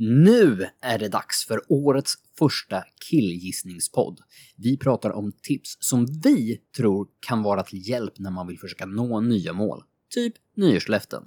Nu 0.00 0.66
är 0.80 0.98
det 0.98 1.08
dags 1.08 1.46
för 1.46 1.62
årets 1.68 2.14
första 2.38 2.84
killgissningspodd. 3.10 4.20
Vi 4.56 4.76
pratar 4.76 5.10
om 5.10 5.32
tips 5.42 5.76
som 5.80 6.06
vi 6.24 6.60
tror 6.76 7.08
kan 7.20 7.42
vara 7.42 7.62
till 7.62 7.88
hjälp 7.88 8.18
när 8.18 8.30
man 8.30 8.46
vill 8.46 8.58
försöka 8.58 8.86
nå 8.86 9.20
nya 9.20 9.52
mål. 9.52 9.82
Typ 10.14 10.34
nyårslöften. 10.56 11.22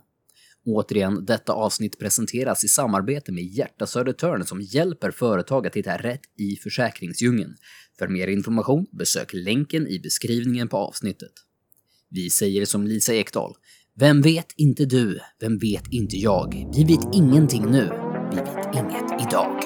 Återigen, 0.65 1.25
detta 1.25 1.53
avsnitt 1.53 1.99
presenteras 1.99 2.63
i 2.63 2.67
samarbete 2.67 3.31
med 3.31 3.43
Hjärta 3.43 3.87
Södertörn 3.87 4.45
som 4.45 4.61
hjälper 4.61 5.11
företag 5.11 5.67
att 5.67 5.75
hitta 5.75 5.97
rätt 5.97 6.21
i 6.37 6.55
försäkringsdjungeln. 6.55 7.55
För 7.99 8.07
mer 8.07 8.27
information 8.27 8.85
besök 8.91 9.33
länken 9.33 9.87
i 9.87 9.99
beskrivningen 9.99 10.67
på 10.67 10.77
avsnittet. 10.77 11.33
Vi 12.09 12.29
säger 12.29 12.65
som 12.65 12.87
Lisa 12.87 13.13
Ekdahl. 13.13 13.55
Vem 13.95 14.21
vet 14.21 14.53
inte 14.57 14.85
du? 14.85 15.19
Vem 15.39 15.57
vet 15.57 15.87
inte 15.91 16.17
jag? 16.17 16.71
Vi 16.75 16.83
vet 16.83 17.15
ingenting 17.15 17.65
nu 17.71 18.10
blivit 18.31 18.75
inget 18.75 19.21
idag. 19.21 19.59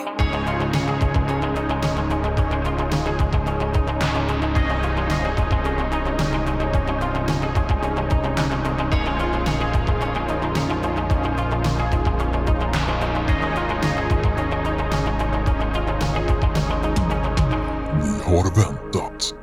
Ni 18.01 18.21
har 18.23 18.55
väntat 18.55 19.33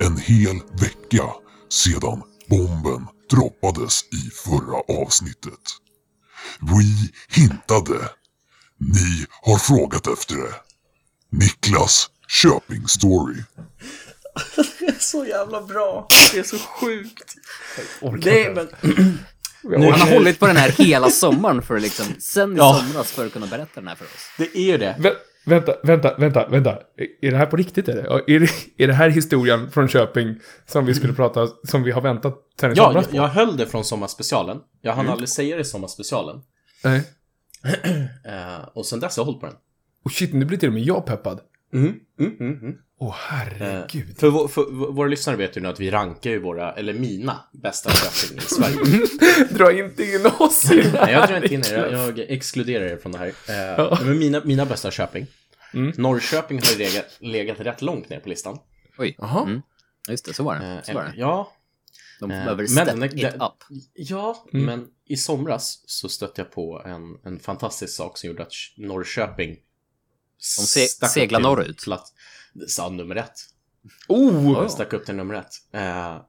en 0.00 0.16
hel 0.16 0.56
vecka 0.80 1.24
sedan 1.68 2.22
bomben 2.48 3.06
droppades 3.30 4.02
i 4.02 4.30
förra 4.30 5.02
avsnittet. 5.02 5.60
Vi 6.60 7.12
hintade. 7.28 8.10
Ni 8.78 9.26
har 9.42 9.58
frågat 9.58 10.06
efter 10.06 10.34
det. 10.34 10.54
Niklas 11.30 12.10
Köping 12.42 12.88
Story. 12.88 13.36
Det 14.78 14.86
är 14.88 14.98
så 15.00 15.24
jävla 15.24 15.62
bra. 15.62 16.08
Det 16.32 16.38
är 16.38 16.42
så 16.42 16.58
sjukt. 16.58 17.34
Nej, 18.24 18.54
men 18.54 18.68
Han 19.92 20.00
har 20.00 20.14
hållit 20.14 20.38
på 20.38 20.46
den 20.46 20.56
här 20.56 20.68
hela 20.84 21.10
sommaren 21.10 21.62
för 21.62 21.80
liksom, 21.80 22.06
sen 22.18 22.52
i 22.52 22.56
Ja. 22.58 22.80
somras 22.80 23.12
för 23.12 23.26
att 23.26 23.32
kunna 23.32 23.46
berätta 23.46 23.70
den 23.80 23.88
här 23.88 23.94
för 23.94 24.04
oss. 24.04 24.30
det 24.38 24.56
är 24.58 24.62
ju 24.72 24.78
det. 24.78 24.96
Vä 24.98 25.12
vänta, 25.46 25.74
vänta, 25.82 26.14
vänta, 26.18 26.48
vänta. 26.48 26.78
Är 27.22 27.30
det 27.30 27.36
här 27.36 27.46
på 27.46 27.56
riktigt 27.56 27.88
eller? 27.88 28.30
Är 28.30 28.40
det, 28.40 28.48
är 28.78 28.86
det 28.86 28.94
här 28.94 29.08
historien 29.08 29.70
från 29.70 29.88
Köping 29.88 30.34
som 30.66 30.86
vi 30.86 30.94
skulle 30.94 31.12
prata, 31.12 31.48
som 31.68 31.82
vi 31.82 31.90
har 31.90 32.00
väntat 32.00 32.34
sen 32.60 32.72
i 32.72 32.74
Ja, 32.76 32.84
somras 32.84 33.04
jag, 33.04 33.10
på? 33.10 33.16
jag 33.16 33.28
höll 33.28 33.56
det 33.56 33.66
från 33.66 33.84
sommarspecialen. 33.84 34.58
Jag 34.82 34.92
hann 34.92 35.08
aldrig 35.08 35.28
säga 35.28 35.56
det 35.56 35.62
i 35.62 35.64
sommarspecialen. 35.64 36.36
Nej. 36.84 37.02
Eh, 38.76 38.78
och 38.78 38.86
sen 38.86 39.00
dess 39.00 39.16
har 39.16 39.20
jag 39.20 39.24
hållit 39.26 39.40
på 39.40 39.46
den. 39.46 39.56
Och 40.04 40.12
shit, 40.12 40.32
nu 40.34 40.44
blir 40.44 40.58
till 40.58 40.68
och 40.68 40.74
med 40.74 40.82
jag 40.82 41.06
peppad. 41.06 41.40
Mm, 41.74 41.94
mm, 42.20 42.36
mm, 42.40 42.58
mm. 42.60 42.74
Åh 42.98 43.08
Eh, 43.08 43.14
herregud. 43.28 44.18
för, 44.18 44.26
vå- 44.30 44.48
för, 44.48 44.62
vå- 44.62 44.92
våra 44.92 45.08
lyssnare 45.08 45.36
vet 45.36 45.56
ju 45.56 45.60
nu 45.60 45.68
att 45.68 45.80
vi 45.80 45.90
rankar 45.90 46.30
ju 46.30 46.38
våra, 46.40 46.72
eller 46.72 46.94
mina, 46.94 47.40
bästa 47.52 47.90
Köping 47.90 48.38
i 48.38 48.40
Sverige. 48.40 49.06
Dra 49.50 49.72
inte 49.72 50.02
in 50.04 50.26
oss 50.38 50.72
i 50.72 50.76
det 50.82 50.92
Nej, 50.92 51.12
jag 51.12 51.22
drar 51.28 51.34
här, 51.34 51.42
inte 51.42 51.54
in 51.54 51.60
er. 51.60 51.88
Jag, 51.92 52.18
jag 52.18 52.30
exkluderar 52.30 52.84
er 52.84 52.96
från 52.96 53.12
det 53.12 53.18
här. 53.18 53.26
Eh, 53.26 53.54
Ja. 53.56 53.98
Men 54.04 54.18
mina, 54.18 54.42
mina 54.44 54.64
bästa 54.66 54.90
Köping. 54.90 55.26
Mm. 55.74 55.92
Norrköping 55.96 56.58
har 56.58 56.72
ju 56.72 56.78
legat, 56.78 57.04
legat 57.20 57.60
rätt 57.60 57.82
långt 57.82 58.08
ner 58.08 58.20
på 58.20 58.28
listan. 58.28 58.58
Oj. 58.98 59.14
Jaha. 59.18 59.42
Mm. 59.44 59.62
Just 60.08 60.24
det, 60.24 60.34
så 60.34 60.42
var 60.42 60.54
det. 60.58 60.66
Eh, 60.66 60.82
Så 60.82 60.92
var 60.92 61.02
det. 61.04 61.12
Ja, 61.16 61.52
De 62.20 62.30
eh, 62.30 62.36
behöver 62.36 62.56
men 62.74 62.86
step 62.98 63.12
it 63.14 63.20
den- 63.22 63.40
up. 63.42 63.52
Ja, 63.94 64.46
Mm. 64.52 64.66
men 64.66 64.86
i 65.04 65.16
somras 65.16 65.82
så 65.86 66.08
stötte 66.08 66.40
jag 66.40 66.50
på 66.52 66.82
en, 66.86 67.32
en 67.32 67.38
fantastisk 67.40 67.94
sak 67.96 68.18
som 68.18 68.26
gjorde 68.28 68.42
att 68.42 68.52
Norrköping 68.76 69.50
De 70.58 70.66
se- 70.66 70.86
seglar 71.08 71.40
norrut. 71.40 71.84
Plats, 71.84 72.12
sa 72.68 72.88
nummer 72.88 73.16
ett. 73.16 73.34
Oh! 74.08 74.52
Jag 74.52 74.70
stack 74.70 74.92
upp 74.92 75.04
till 75.06 75.14
nummer 75.14 75.34
ett. 75.34 75.52
Eh, 75.72 76.20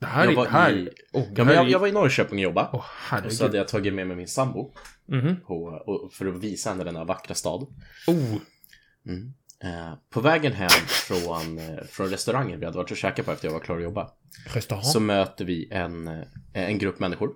Det 0.00 0.06
här 0.06 0.24
jag 0.24 0.32
är... 0.32 0.36
var 0.36 0.46
Här, 0.46 0.72
i- 0.72 0.88
oh, 1.12 1.24
ja, 1.36 1.52
jag, 1.54 1.70
jag 1.70 1.78
var 1.78 1.88
i 1.88 1.92
Norrköping 1.92 2.38
och 2.38 2.42
jobbade. 2.42 2.68
Åh 2.72 3.24
och 3.26 3.32
så 3.32 3.44
hade 3.44 3.56
jag 3.56 3.68
tagit 3.68 3.94
med 3.94 4.06
mig 4.06 4.16
min 4.16 4.28
sambo 4.28 4.74
Mhm. 5.08 5.36
på, 5.46 5.54
och, 5.86 6.12
för 6.12 6.26
att 6.26 6.36
visa 6.38 6.70
henne 6.70 6.84
denna 6.84 7.04
vackra 7.04 7.34
stad. 7.34 7.66
Oh. 8.06 8.36
Mm. 9.06 9.32
Eh, 9.64 9.94
på 10.10 10.20
vägen 10.20 10.52
hem 10.52 10.70
från, 10.86 11.60
från 11.88 12.08
restaurangen 12.08 12.60
vi 12.60 12.64
hade 12.66 12.76
varit 12.78 12.90
och 12.90 12.96
käkat 12.96 13.26
på 13.26 13.32
efter 13.32 13.48
jag 13.48 13.52
var 13.52 13.60
klar 13.60 13.76
att 13.76 13.82
jobba. 13.82 14.10
Restaurang. 14.46 14.84
Så 14.84 15.00
möter 15.00 15.44
vi 15.44 15.68
en, 15.72 16.08
eh, 16.08 16.22
en 16.52 16.78
grupp 16.78 16.98
människor. 16.98 17.30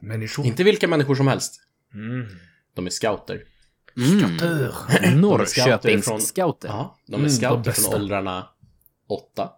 Människor. 0.00 0.46
Inte 0.46 0.64
vilka 0.64 0.88
människor 0.88 1.14
som 1.14 1.26
helst. 1.28 1.60
Mm. 1.94 2.26
De 2.74 2.86
är 2.86 2.90
scouter. 2.90 3.42
Mm. 3.96 5.20
Norrköpings 5.20 6.04
från- 6.06 6.20
scouter. 6.20 6.68
Ja, 6.68 6.98
de 7.06 7.14
är 7.14 7.18
Mm, 7.18 7.30
scouter 7.30 7.72
från 7.72 7.94
åldrarna 7.94 8.46
8 9.08 9.50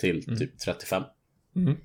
till 0.00 0.38
typ 0.38 0.58
35. 0.58 1.02
Mm. 1.56 1.76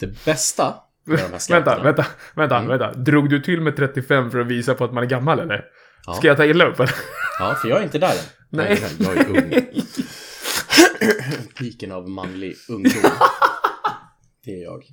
Det 0.00 0.24
bästa 0.24 0.74
med 1.04 1.18
de 1.18 1.22
här 1.22 1.38
scouterna... 1.38 1.82
Vänta, 1.82 1.82
vänta, 1.84 2.06
vänta, 2.34 2.56
Mm. 2.56 2.68
vänta. 2.68 2.92
Drog 2.94 3.30
du 3.30 3.40
till 3.42 3.60
med 3.60 3.76
35 3.76 4.30
för 4.30 4.38
att 4.38 4.46
visa 4.46 4.74
på 4.74 4.84
att 4.84 4.92
man 4.92 5.02
är 5.04 5.08
gammal 5.08 5.40
eller? 5.40 5.64
Ja. 6.06 6.14
Ska 6.14 6.26
jag 6.28 6.36
ta 6.36 6.44
illa 6.44 6.64
upp 6.64 6.80
eller? 6.80 6.94
Ja, 7.38 7.54
för 7.62 7.68
jag 7.68 7.78
är 7.78 7.82
inte 7.82 7.98
där 7.98 8.10
än. 8.12 8.24
Nej. 8.50 8.82
Jag 8.98 9.16
är 9.16 9.28
ung. 9.28 9.52
Piken 11.58 11.92
av 11.92 12.08
manlig 12.08 12.56
ungdom. 12.68 12.92
Det 14.44 14.50
är 14.50 14.62
jag. 14.62 14.84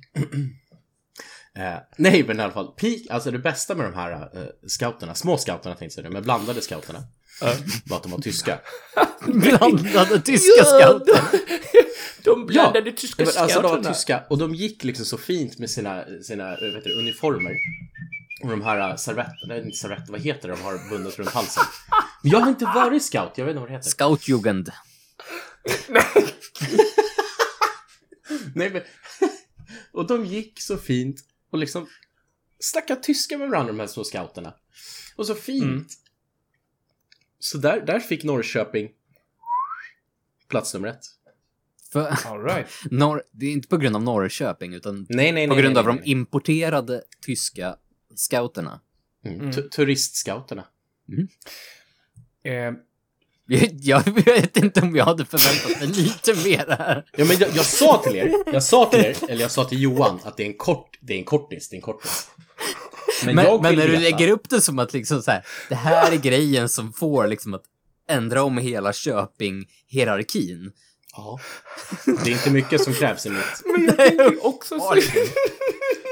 Eh, 1.56 1.78
nej, 1.98 2.24
men 2.26 2.40
i 2.40 2.42
alla 2.42 2.52
fall. 2.52 2.66
Peak, 2.72 3.00
alltså 3.10 3.30
det 3.30 3.38
bästa 3.38 3.74
med 3.74 3.86
de 3.86 3.94
här 3.94 4.12
eh, 4.12 4.46
scouterna, 4.68 5.14
små 5.14 5.38
scouterna 5.38 5.74
tänkte 5.74 5.84
jag 5.84 5.92
säga, 5.92 6.10
men 6.10 6.22
blandade 6.22 6.60
scouterna, 6.60 7.02
var 7.86 7.96
att 7.96 8.02
de 8.02 8.12
var 8.12 8.18
tyska. 8.18 8.58
Blandade 9.26 10.20
tyska 10.20 10.64
scouter. 10.64 11.20
De 12.24 12.46
blandade 12.46 12.90
Ja, 12.90 12.96
tyska 12.96 13.24
men 13.24 13.32
alltså 13.36 13.60
de 13.60 13.62
var 13.62 13.70
scouterna. 13.70 13.94
tyska 13.94 14.22
och 14.30 14.38
de 14.38 14.54
gick 14.54 14.84
liksom 14.84 15.04
så 15.06 15.18
fint 15.18 15.58
med 15.58 15.70
sina, 15.70 16.04
sina 16.22 16.44
vad 16.44 16.74
heter 16.74 16.88
det, 16.88 16.94
uniformer. 17.00 17.52
Och 18.42 18.50
de 18.50 18.62
här 18.62 18.90
eh, 18.90 18.96
servetterna, 18.96 19.36
nej 19.54 19.62
inte 19.64 19.76
servetter, 19.76 20.12
vad 20.12 20.20
heter 20.20 20.48
det 20.48 20.54
de 20.54 20.62
har 20.62 20.90
bundet 20.90 21.18
runt 21.18 21.30
halsen? 21.30 21.64
Men 22.22 22.32
jag 22.32 22.40
har 22.40 22.48
inte 22.48 22.64
varit 22.64 23.02
scout, 23.02 23.32
jag 23.34 23.44
vet 23.44 23.50
inte 23.52 23.60
vad 23.60 23.68
det 23.68 23.74
heter. 23.74 23.90
Scoutjugend. 23.90 24.70
Nej 28.54 28.70
men, 28.70 28.82
och 29.92 30.06
de 30.06 30.26
gick 30.26 30.60
så 30.60 30.76
fint 30.78 31.20
och 31.50 31.58
liksom 31.58 31.88
snackade 32.58 33.00
tyska 33.02 33.38
med 33.38 33.48
varandra 33.50 33.72
de 33.72 33.80
här 33.80 33.86
små 33.86 34.04
scouterna. 34.04 34.54
Och 35.16 35.26
så 35.26 35.34
fint. 35.34 35.62
Mm. 35.64 35.86
Så 37.38 37.58
där, 37.58 37.80
där 37.86 38.00
fick 38.00 38.24
Norrköping 38.24 38.90
plats 40.48 40.74
nummer 40.74 40.88
ett. 40.88 41.04
För, 41.92 42.26
All 42.26 42.44
right. 42.44 42.66
norr, 42.90 43.22
det 43.30 43.46
är 43.46 43.52
inte 43.52 43.68
på 43.68 43.76
grund 43.76 43.96
av 43.96 44.02
Norrköping, 44.02 44.74
utan 44.74 45.06
Nej, 45.08 45.32
nej, 45.32 45.48
på 45.48 45.54
nej. 45.54 45.62
grund 45.62 45.74
nej, 45.74 45.80
av 45.80 45.86
nej, 45.94 46.02
de 46.04 46.10
importerade 46.10 47.02
tyska 47.20 47.76
scouterna. 48.16 48.80
Mm. 49.24 49.52
tu- 49.52 49.68
Turistscouterna. 49.68 50.64
Eh, 52.44 52.72
Jag, 53.50 53.70
jag 53.80 54.24
vet 54.24 54.56
inte 54.56 54.80
om 54.80 54.96
jag 54.96 55.04
hade 55.04 55.24
förväntat 55.24 55.80
mig 55.80 56.02
lite 56.02 56.48
mer 56.48 56.76
här. 56.78 57.04
Ja, 57.16 57.24
men 57.24 57.36
jag, 57.38 57.48
jag 57.54 57.64
sa 57.64 58.02
till 58.04 58.16
er, 58.16 58.32
jag 58.52 58.62
sa 58.62 58.84
till 58.84 59.00
er, 59.00 59.16
eller 59.28 59.42
jag 59.42 59.50
sa 59.50 59.64
till 59.64 59.82
Johan 59.82 60.20
att 60.24 60.36
det 60.36 60.42
är 60.42 60.46
en 60.46 60.56
kort, 60.56 60.98
det 61.00 61.12
är 61.12 61.18
en 61.18 61.24
kortis, 61.24 61.68
det 61.68 61.74
är 61.74 61.78
en 61.78 61.82
kortis. 61.82 62.30
Men, 63.24 63.34
Men, 63.34 63.62
men 63.62 63.74
när 63.74 63.88
du 63.88 63.96
lägger 63.96 64.28
upp 64.28 64.48
det 64.48 64.60
som 64.60 64.78
att 64.78 64.92
liksom 64.92 65.22
så 65.22 65.30
här, 65.30 65.46
det 65.68 65.74
här 65.74 66.12
är 66.12 66.16
grejen 66.16 66.68
som 66.68 66.92
får 66.92 67.26
liksom 67.26 67.54
att 67.54 67.62
ändra 68.08 68.42
om 68.42 68.58
hela 68.58 68.92
Köping-hierarkin. 68.92 70.72
Ja. 71.16 71.38
Det 72.04 72.30
är 72.30 72.32
inte 72.32 72.50
mycket 72.50 72.82
som 72.82 72.94
krävs 72.94 73.26
i 73.26 73.30
mitt... 73.30 73.62
men 73.64 73.84
jag 73.84 73.96
tänker 73.96 74.46
också 74.46 74.80
så... 74.80 74.94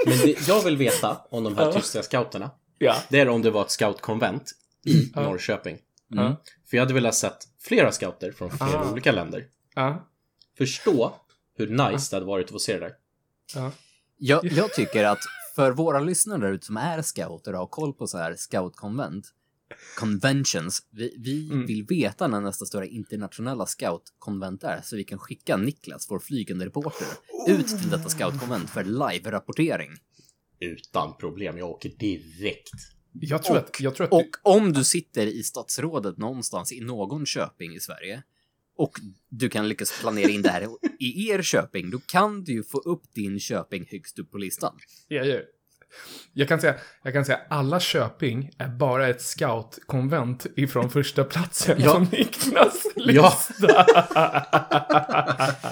Men 0.07 0.19
det, 0.19 0.49
jag 0.49 0.63
vill 0.65 0.77
veta 0.77 1.17
om 1.31 1.45
de 1.45 1.57
här 1.57 1.73
tyska 1.73 2.03
scouterna. 2.03 2.51
Ja. 2.79 2.97
Det 3.09 3.21
är 3.21 3.29
om 3.29 3.43
det 3.43 3.51
var 3.51 3.63
ett 3.63 3.71
scoutkonvent 3.71 4.53
i 4.85 5.13
Norrköping. 5.15 5.77
Mm. 6.13 6.33
För 6.71 6.77
jag 6.77 6.83
hade 6.83 6.95
velat 6.95 7.15
sett 7.15 7.39
flera 7.61 7.93
scouter 7.93 8.33
från 8.33 8.51
flera 8.51 8.81
Ah. 8.81 8.93
olika 8.93 9.13
länder. 9.13 9.47
Ja. 9.75 10.09
Förstå 10.59 11.15
hur 11.57 11.67
nice 11.69 12.11
det 12.11 12.17
hade 12.17 12.27
varit 12.27 12.45
att 12.47 12.53
få 12.53 12.59
se 12.59 12.73
det 12.73 12.79
där. 12.81 12.93
Ja. 13.55 13.73
Jag, 14.19 14.45
jag 14.45 14.73
tycker 14.75 15.05
att 15.05 15.19
för 15.57 15.73
våra 15.73 16.01
lyssnare 16.01 16.41
där 16.41 16.53
ute 16.53 16.67
som 16.67 16.77
är 16.77 17.03
scouter 17.03 17.53
och 17.53 17.59
har 17.59 17.67
koll 17.67 17.93
på 17.93 18.07
så 18.07 18.19
här 18.19 18.35
scoutkonvent, 18.37 19.27
conventions, 19.99 20.83
vi, 20.91 21.17
vi 21.19 21.51
Mm. 21.51 21.67
vill 21.67 21.85
veta 21.89 22.29
när 22.29 22.41
nästa 22.41 22.65
stora 22.67 22.87
internationella 22.87 23.67
scoutkonvent 23.67 24.65
är 24.65 24.81
så 24.85 24.97
vi 24.97 25.05
kan 25.05 25.19
skicka 25.19 25.57
Niklas, 25.57 26.07
vår 26.11 26.19
flygande 26.19 26.67
reporter, 26.67 27.07
ut 27.49 27.69
till 27.69 27.91
detta 27.91 28.09
scoutkonvent 28.09 28.71
för 28.71 28.85
live-rapportering. 28.85 29.91
Utan 30.61 31.17
problem, 31.17 31.59
jag 31.59 31.71
åker 31.71 31.89
direkt. 31.89 32.73
Jag 33.21 33.42
tror 33.42 33.57
att... 33.57 33.80
Jag 33.80 33.95
tror 33.95 34.07
att 34.07 34.13
Och 34.13 34.22
du, 34.22 34.39
om 34.42 34.72
du 34.72 34.84
sitter 34.84 35.27
i 35.27 35.42
statsrådet 35.42 36.16
någonstans 36.18 36.72
i 36.72 36.80
någon 36.80 37.27
köping 37.27 37.74
i 37.74 37.80
Sverige 37.80 38.22
och 38.77 38.92
du 39.28 39.48
kan 39.48 39.68
lyckas 39.68 40.01
planera 40.01 40.28
in 40.30 40.42
det 40.42 40.48
här 40.51 40.68
i 40.98 41.30
er 41.30 41.42
köping, 41.42 41.91
då 41.91 41.98
kan 41.98 42.45
du 42.45 42.53
ju 42.53 42.63
få 42.65 42.78
upp 42.78 43.03
din 43.15 43.41
köping 43.41 43.86
högst 43.91 44.18
upp 44.18 44.30
på 44.30 44.39
listan. 44.39 44.78
ja, 45.09 45.24
ja. 45.24 45.41
Jag 46.33 46.48
kan 46.48 46.60
säga, 46.60 46.74
jag 47.03 47.13
kan 47.13 47.24
säga 47.24 47.41
alla 47.51 47.80
Köping 47.80 48.51
är 48.59 48.68
bara 48.68 49.09
ett 49.09 49.22
scoutkonvent 49.22 50.47
ifrån 50.57 50.91
första 50.91 51.24
platsen 51.24 51.77
Ja. 51.80 52.07
på 52.10 52.16
Niklas 53.07 53.51
Ja. 53.59 53.67
lista. 53.69 53.87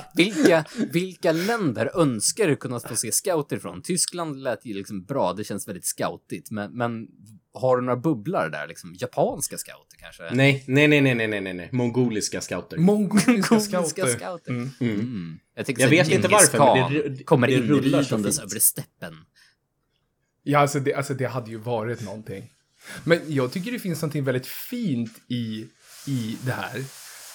Vilka, 0.15 0.65
vilka 0.93 1.33
länder 1.33 1.91
önskar 2.01 2.49
du 2.49 2.57
kunna 2.57 2.81
få 2.81 2.97
se 2.97 3.13
scouter 3.13 3.59
från? 3.59 3.83
Tyskland 3.83 4.43
lät 4.43 4.65
ju 4.67 4.75
liksom 4.75 5.05
bra, 5.05 5.33
det 5.33 5.45
känns 5.45 5.69
väldigt 5.69 5.85
scoutigt, 5.87 6.51
men, 6.51 6.73
men 6.77 7.07
har 7.55 7.77
du 7.77 7.83
några 7.83 7.97
bubblar 7.97 8.49
där? 8.49 8.67
Liksom, 8.67 8.95
japanska 8.99 9.59
scouter 9.59 9.97
kanske? 10.01 10.35
Nej, 10.35 10.65
nej, 10.67 10.89
nej, 10.89 11.01
nej, 11.01 11.15
nej, 11.15 11.41
nej, 11.41 11.55
nej. 11.55 11.69
Mongoliska 11.73 12.41
scouter. 12.41 12.77
Mongoliska 12.77 13.61
scouter. 13.61 14.07
scouter. 14.07 14.51
Mm. 14.51 14.71
Mm. 14.81 15.01
Mm. 15.01 15.39
Jag, 15.55 15.71
Jag 15.81 15.89
vet 15.89 16.11
inte 16.11 16.29
varför, 16.29 16.59
men 16.59 16.93
det 16.93 16.99
ru- 17.03 17.25
kommer 17.25 17.47
det 17.47 17.53
in 17.55 17.63
ridandes 17.83 18.39
över 18.39 18.59
steppen. 18.59 19.15
Ja, 20.43 20.59
alltså 20.59 20.81
det, 20.81 20.95
alltså 20.95 21.15
det 21.15 21.27
hade 21.27 21.51
ju 21.51 21.57
varit 21.59 22.03
någonting. 22.03 22.51
Men 23.05 23.21
jag 23.29 23.53
tycker 23.53 23.73
det 23.73 23.79
finns 23.79 24.03
någonting 24.03 24.25
väldigt 24.25 24.47
fint 24.47 25.13
i, 25.29 25.67
i 26.07 26.37
det 26.45 26.53
här. 26.53 26.85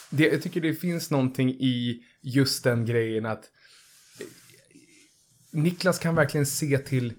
Det, 0.10 0.28
jag 0.28 0.42
tycker 0.42 0.62
det 0.62 0.74
finns 0.74 1.12
någonting 1.12 1.50
i 1.50 2.04
just 2.22 2.64
den 2.64 2.86
grejen 2.86 3.26
att 3.26 3.44
eh, 4.20 4.26
Niklas 5.52 6.00
kan 6.00 6.16
verkligen 6.16 6.46
se 6.46 6.78
till, 6.78 7.14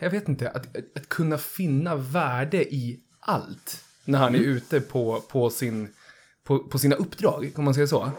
jag 0.00 0.10
vet 0.10 0.28
inte, 0.28 0.50
att, 0.50 0.76
att, 0.76 0.96
att 0.96 1.08
kunna 1.08 1.38
finna 1.38 1.96
värde 1.96 2.74
i 2.74 3.00
allt 3.20 3.84
när 4.04 4.18
han 4.18 4.34
är 4.34 4.38
ute 4.38 4.80
på, 4.80 5.20
på, 5.20 5.50
sin, 5.50 5.88
på, 6.44 6.58
på 6.58 6.78
sina 6.78 6.96
uppdrag, 6.96 7.52
om 7.56 7.64
man 7.64 7.74
säger 7.74 7.86
så. 7.86 8.10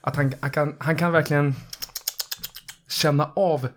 Att 0.00 0.16
han, 0.16 0.32
han, 0.40 0.50
kan, 0.50 0.76
han 0.78 0.96
kan 0.96 1.12
verkligen 1.12 1.54
känna 2.88 3.32
av 3.36 3.68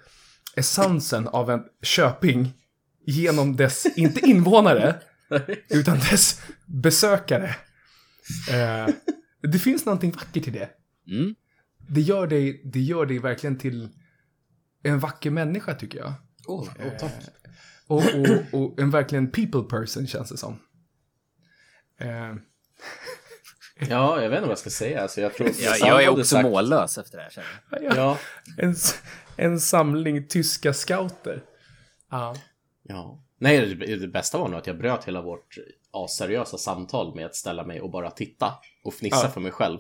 essensen 0.56 1.28
av 1.28 1.52
en 1.52 1.64
köping 1.82 2.54
genom 3.06 3.56
dess, 3.56 3.86
inte 3.96 4.20
invånare, 4.20 4.96
utan 5.70 6.00
dess 6.00 6.42
besökare. 6.66 7.56
Eh, 8.50 8.94
det 9.48 9.60
finns 9.60 9.86
någonting 9.86 10.12
vackert 10.12 10.48
i 10.48 10.52
det. 10.52 10.70
Mm. 11.08 11.36
Det 11.88 12.02
gör, 12.02 12.28
dig, 12.28 12.62
det 12.64 12.80
gör 12.80 13.06
dig 13.06 13.20
verkligen 13.20 13.58
till 13.58 13.90
en 14.84 15.00
vacker 15.00 15.30
människa, 15.30 15.74
tycker 15.74 16.00
jag. 16.00 16.14
Oh, 16.48 16.64
oh, 16.64 16.98
tack. 17.00 17.14
Och, 17.88 17.98
och, 17.98 18.60
och 18.62 18.80
en 18.80 18.90
verkligen 18.92 19.32
people 19.32 19.64
person, 19.64 20.08
känns 20.08 20.30
det 20.30 20.38
som. 20.38 20.60
Eh, 22.00 22.36
Ja, 23.90 24.22
jag 24.22 24.30
vet 24.30 24.38
inte 24.38 24.42
vad 24.42 24.52
jag 24.52 24.58
ska 24.60 24.70
säga. 24.70 25.02
Alltså, 25.02 25.22
jag 25.22 25.34
tror... 25.34 25.50
Jag, 25.60 25.80
jag 25.80 26.04
är 26.04 26.10
också 26.10 26.24
sagt- 26.26 26.44
mållös 26.44 26.98
efter 26.98 27.18
det 27.18 27.24
här. 27.24 27.30
känner 27.30 27.48
jag. 27.72 27.84
ja, 27.84 27.96
Ja, 27.96 28.18
en, 28.58 28.76
en 29.36 29.60
samling 29.60 30.28
tyska 30.28 30.74
scouter. 30.74 31.44
Ja. 32.12 32.36
ja. 32.84 33.24
Nej, 33.40 33.76
det, 33.76 33.96
det 33.96 34.08
bästa 34.08 34.38
var 34.38 34.48
nog 34.48 34.60
att 34.60 34.68
jag 34.68 34.78
bröt 34.78 35.04
hela 35.06 35.22
vårt 35.22 35.58
asseriösa 35.96 36.58
samtal 36.58 37.16
med 37.16 37.26
att 37.26 37.36
ställa 37.36 37.64
mig 37.66 37.82
och 37.82 37.92
bara 37.92 38.12
titta 38.12 38.54
och 38.84 38.94
fnissa 38.94 39.22
Ja. 39.24 39.30
för 39.30 39.42
mig 39.42 39.52
själv. 39.52 39.80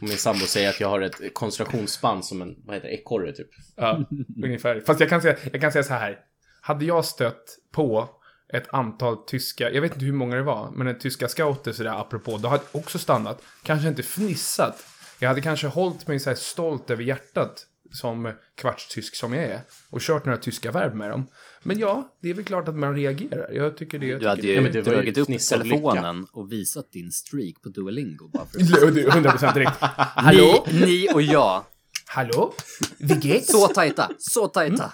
Och 0.00 0.08
min 0.08 0.16
sambo 0.18 0.40
säger 0.46 0.68
att 0.70 0.80
jag 0.80 0.88
har 0.88 1.00
ett 1.00 1.34
koncentrationsspann 1.34 2.22
som 2.22 2.42
en, 2.42 2.54
vad 2.64 2.74
heter 2.76 2.88
det, 2.88 2.94
ekorre 2.94 3.32
typ. 3.32 3.48
Ja, 3.76 4.04
ungefär. 4.44 4.80
Fast 4.86 5.00
jag 5.00 5.08
kan, 5.08 5.22
säga, 5.22 5.36
jag 5.52 5.60
kan 5.60 5.72
säga 5.72 5.82
så 5.82 5.94
här. 5.94 6.18
Hade 6.62 6.84
jag 6.84 7.04
stött 7.04 7.58
på 7.72 8.08
ett 8.52 8.74
antal 8.74 9.16
tyska, 9.26 9.70
jag 9.70 9.82
vet 9.82 9.92
inte 9.92 10.04
hur 10.04 10.12
många 10.12 10.36
det 10.36 10.42
var, 10.42 10.70
men 10.70 10.86
en 10.86 10.98
tyska 10.98 11.28
scouter 11.28 11.72
sådär 11.72 12.00
apropå, 12.00 12.38
då 12.38 12.48
hade 12.48 12.62
jag 12.72 12.80
också 12.80 12.98
stannat. 12.98 13.42
Kanske 13.62 13.88
inte 13.88 14.02
fnissat. 14.02 14.84
Jag 15.18 15.28
hade 15.28 15.40
kanske 15.40 15.66
hållit 15.66 16.06
mig 16.06 16.18
så 16.20 16.30
här 16.30 16.36
stolt 16.36 16.90
över 16.90 17.02
hjärtat 17.02 17.66
som 17.92 18.32
kvartstysk 18.54 19.14
som 19.14 19.32
jag 19.32 19.44
är 19.44 19.60
och 19.90 20.00
kört 20.00 20.24
några 20.24 20.38
tyska 20.38 20.72
verb 20.72 20.94
med 20.94 21.10
dem. 21.10 21.26
Men 21.62 21.78
ja, 21.78 22.16
det 22.20 22.30
är 22.30 22.34
väl 22.34 22.44
klart 22.44 22.68
att 22.68 22.76
man 22.76 22.94
reagerar. 22.94 23.52
Jag 23.52 23.76
tycker 23.76 23.98
det. 23.98 24.06
Jag 24.06 24.20
Du 24.20 24.28
hade 24.28 24.42
tycker 24.42 24.62
ju 24.62 24.70
ju 24.70 24.82
dragit 24.82 25.18
upp 25.18 25.28
telefonen 25.48 26.26
och 26.32 26.52
visat 26.52 26.92
din 26.92 27.12
streak 27.12 27.62
på 27.62 27.68
Duolingo 27.68 28.28
bara 28.28 28.46
för 28.46 28.58
är 28.58 28.64
100% 28.64 29.54
direkt. 29.54 29.76
Hallå? 29.80 30.66
Ni, 30.72 30.80
ni 30.80 31.08
och 31.14 31.22
jag. 31.22 31.64
Hallå? 32.06 32.54
Wie 32.98 33.14
geht's? 33.14 33.52
Så 33.52 33.68
tajta, 33.68 34.10
så 34.18 34.48
tajta. 34.48 34.92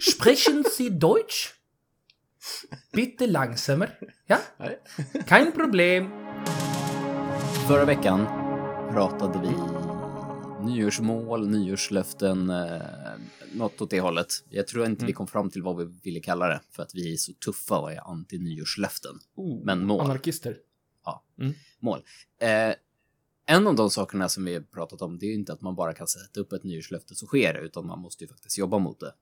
Sprechen 0.00 0.64
Sie 0.64 0.90
Deutsch? 0.90 1.52
Bitte 2.92 3.26
langsamer. 3.26 3.98
Ja? 4.26 4.38
Nej. 4.58 4.78
Kein 5.28 5.52
Problem. 5.52 6.08
Förra 7.68 7.84
veckan 7.84 8.26
pratade 8.92 9.38
vi 9.38 9.83
nyårsmål, 10.66 11.48
nyårslöften, 11.48 12.50
eh, 12.50 12.80
något 13.54 13.80
åt 13.80 13.90
det 13.90 14.00
hållet. 14.00 14.26
Jag 14.50 14.66
tror 14.66 14.86
inte 14.86 15.06
vi 15.06 15.12
kom 15.12 15.26
fram 15.26 15.50
till 15.50 15.62
vad 15.62 15.76
vi 15.76 15.84
ville 16.02 16.20
kalla 16.20 16.48
det, 16.48 16.60
för 16.70 16.82
att 16.82 16.94
vi 16.94 17.12
är 17.12 17.16
så 17.16 17.32
tuffa 17.32 17.78
och 17.78 17.92
är 17.92 17.98
anti-nyårslöften. 18.00 19.18
Men 19.64 19.86
mål. 19.86 20.00
Anarkister. 20.00 20.56
mål. 21.80 22.00
Eh, 22.40 22.74
en 23.46 23.66
av 23.66 23.74
de 23.74 23.90
sakerna 23.90 24.28
som 24.28 24.44
vi 24.44 24.54
har 24.54 24.60
pratat 24.60 25.02
om, 25.02 25.18
det 25.18 25.26
är 25.26 25.28
ju 25.28 25.34
inte 25.34 25.52
att 25.52 25.60
man 25.60 25.74
bara 25.74 25.94
kan 25.94 26.06
sätta 26.06 26.40
upp 26.40 26.52
ett 26.52 26.64
nyårslöfte 26.64 27.14
så 27.14 27.26
sker 27.26 27.52
det, 27.54 27.60
utan 27.60 27.86
man 27.86 27.98
måste 28.00 28.24
ju 28.24 28.28
faktiskt 28.28 28.58
jobba 28.58 28.78
mot 28.78 29.00
det. 29.00 29.14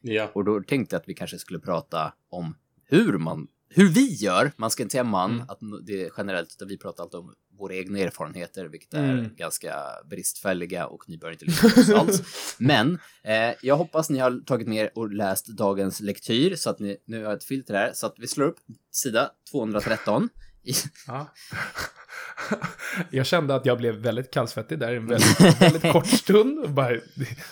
Ja. 0.00 0.30
Och 0.34 0.44
då 0.44 0.62
tänkte 0.62 0.94
jag 0.96 1.00
att 1.00 1.08
vi 1.08 1.14
kanske 1.14 1.38
skulle 1.38 1.58
prata 1.58 2.14
om 2.28 2.56
hur 2.84 3.18
man, 3.18 3.48
hur 3.68 3.88
vi 3.88 4.14
gör, 4.14 4.52
man 4.56 4.70
ska 4.70 4.82
inte 4.82 4.92
säga 4.92 5.04
man, 5.04 5.30
Mm. 5.32 5.46
att 5.48 5.58
det 5.86 6.04
är 6.04 6.10
generellt, 6.16 6.52
utan 6.56 6.68
vi 6.68 6.78
pratar 6.78 7.02
alltid 7.02 7.20
om 7.20 7.34
våra 7.58 7.74
egna 7.74 7.98
erfarenheter, 7.98 8.64
vilket 8.66 8.94
är 8.94 9.12
Mm. 9.12 9.34
ganska 9.36 9.74
bristfälliga 10.10 10.86
och 10.86 11.04
ni 11.08 11.18
bör 11.18 11.30
inte 11.30 11.44
lyssna 11.44 11.68
på 11.70 11.80
oss 11.80 11.90
alls. 11.90 12.22
Men 12.58 12.98
eh, 13.22 13.54
jag 13.62 13.76
hoppas 13.76 14.10
ni 14.10 14.18
har 14.18 14.44
tagit 14.46 14.68
med 14.68 14.90
och 14.94 15.10
läst 15.12 15.46
dagens 15.46 16.00
lektyr, 16.00 16.56
så 16.56 16.70
att 16.70 16.78
ni 16.78 16.96
nu 17.06 17.24
har 17.24 17.34
ett 17.36 17.44
filter 17.44 17.74
här, 17.74 17.90
så 17.94 18.06
att 18.06 18.14
vi 18.18 18.26
slår 18.28 18.46
upp 18.46 18.58
sida 18.90 19.30
213. 19.50 20.28
I, 20.62 20.72
Ja. 21.06 21.32
Jag 23.10 23.26
kände 23.26 23.54
att 23.54 23.66
jag 23.66 23.78
blev 23.78 23.94
väldigt 23.94 24.30
kallsvettig 24.30 24.78
där 24.78 24.92
en 24.94 25.06
väldigt, 25.06 25.40
väldigt 25.60 25.92
kort 25.92 26.06
stund. 26.06 26.70
Bara 26.74 26.98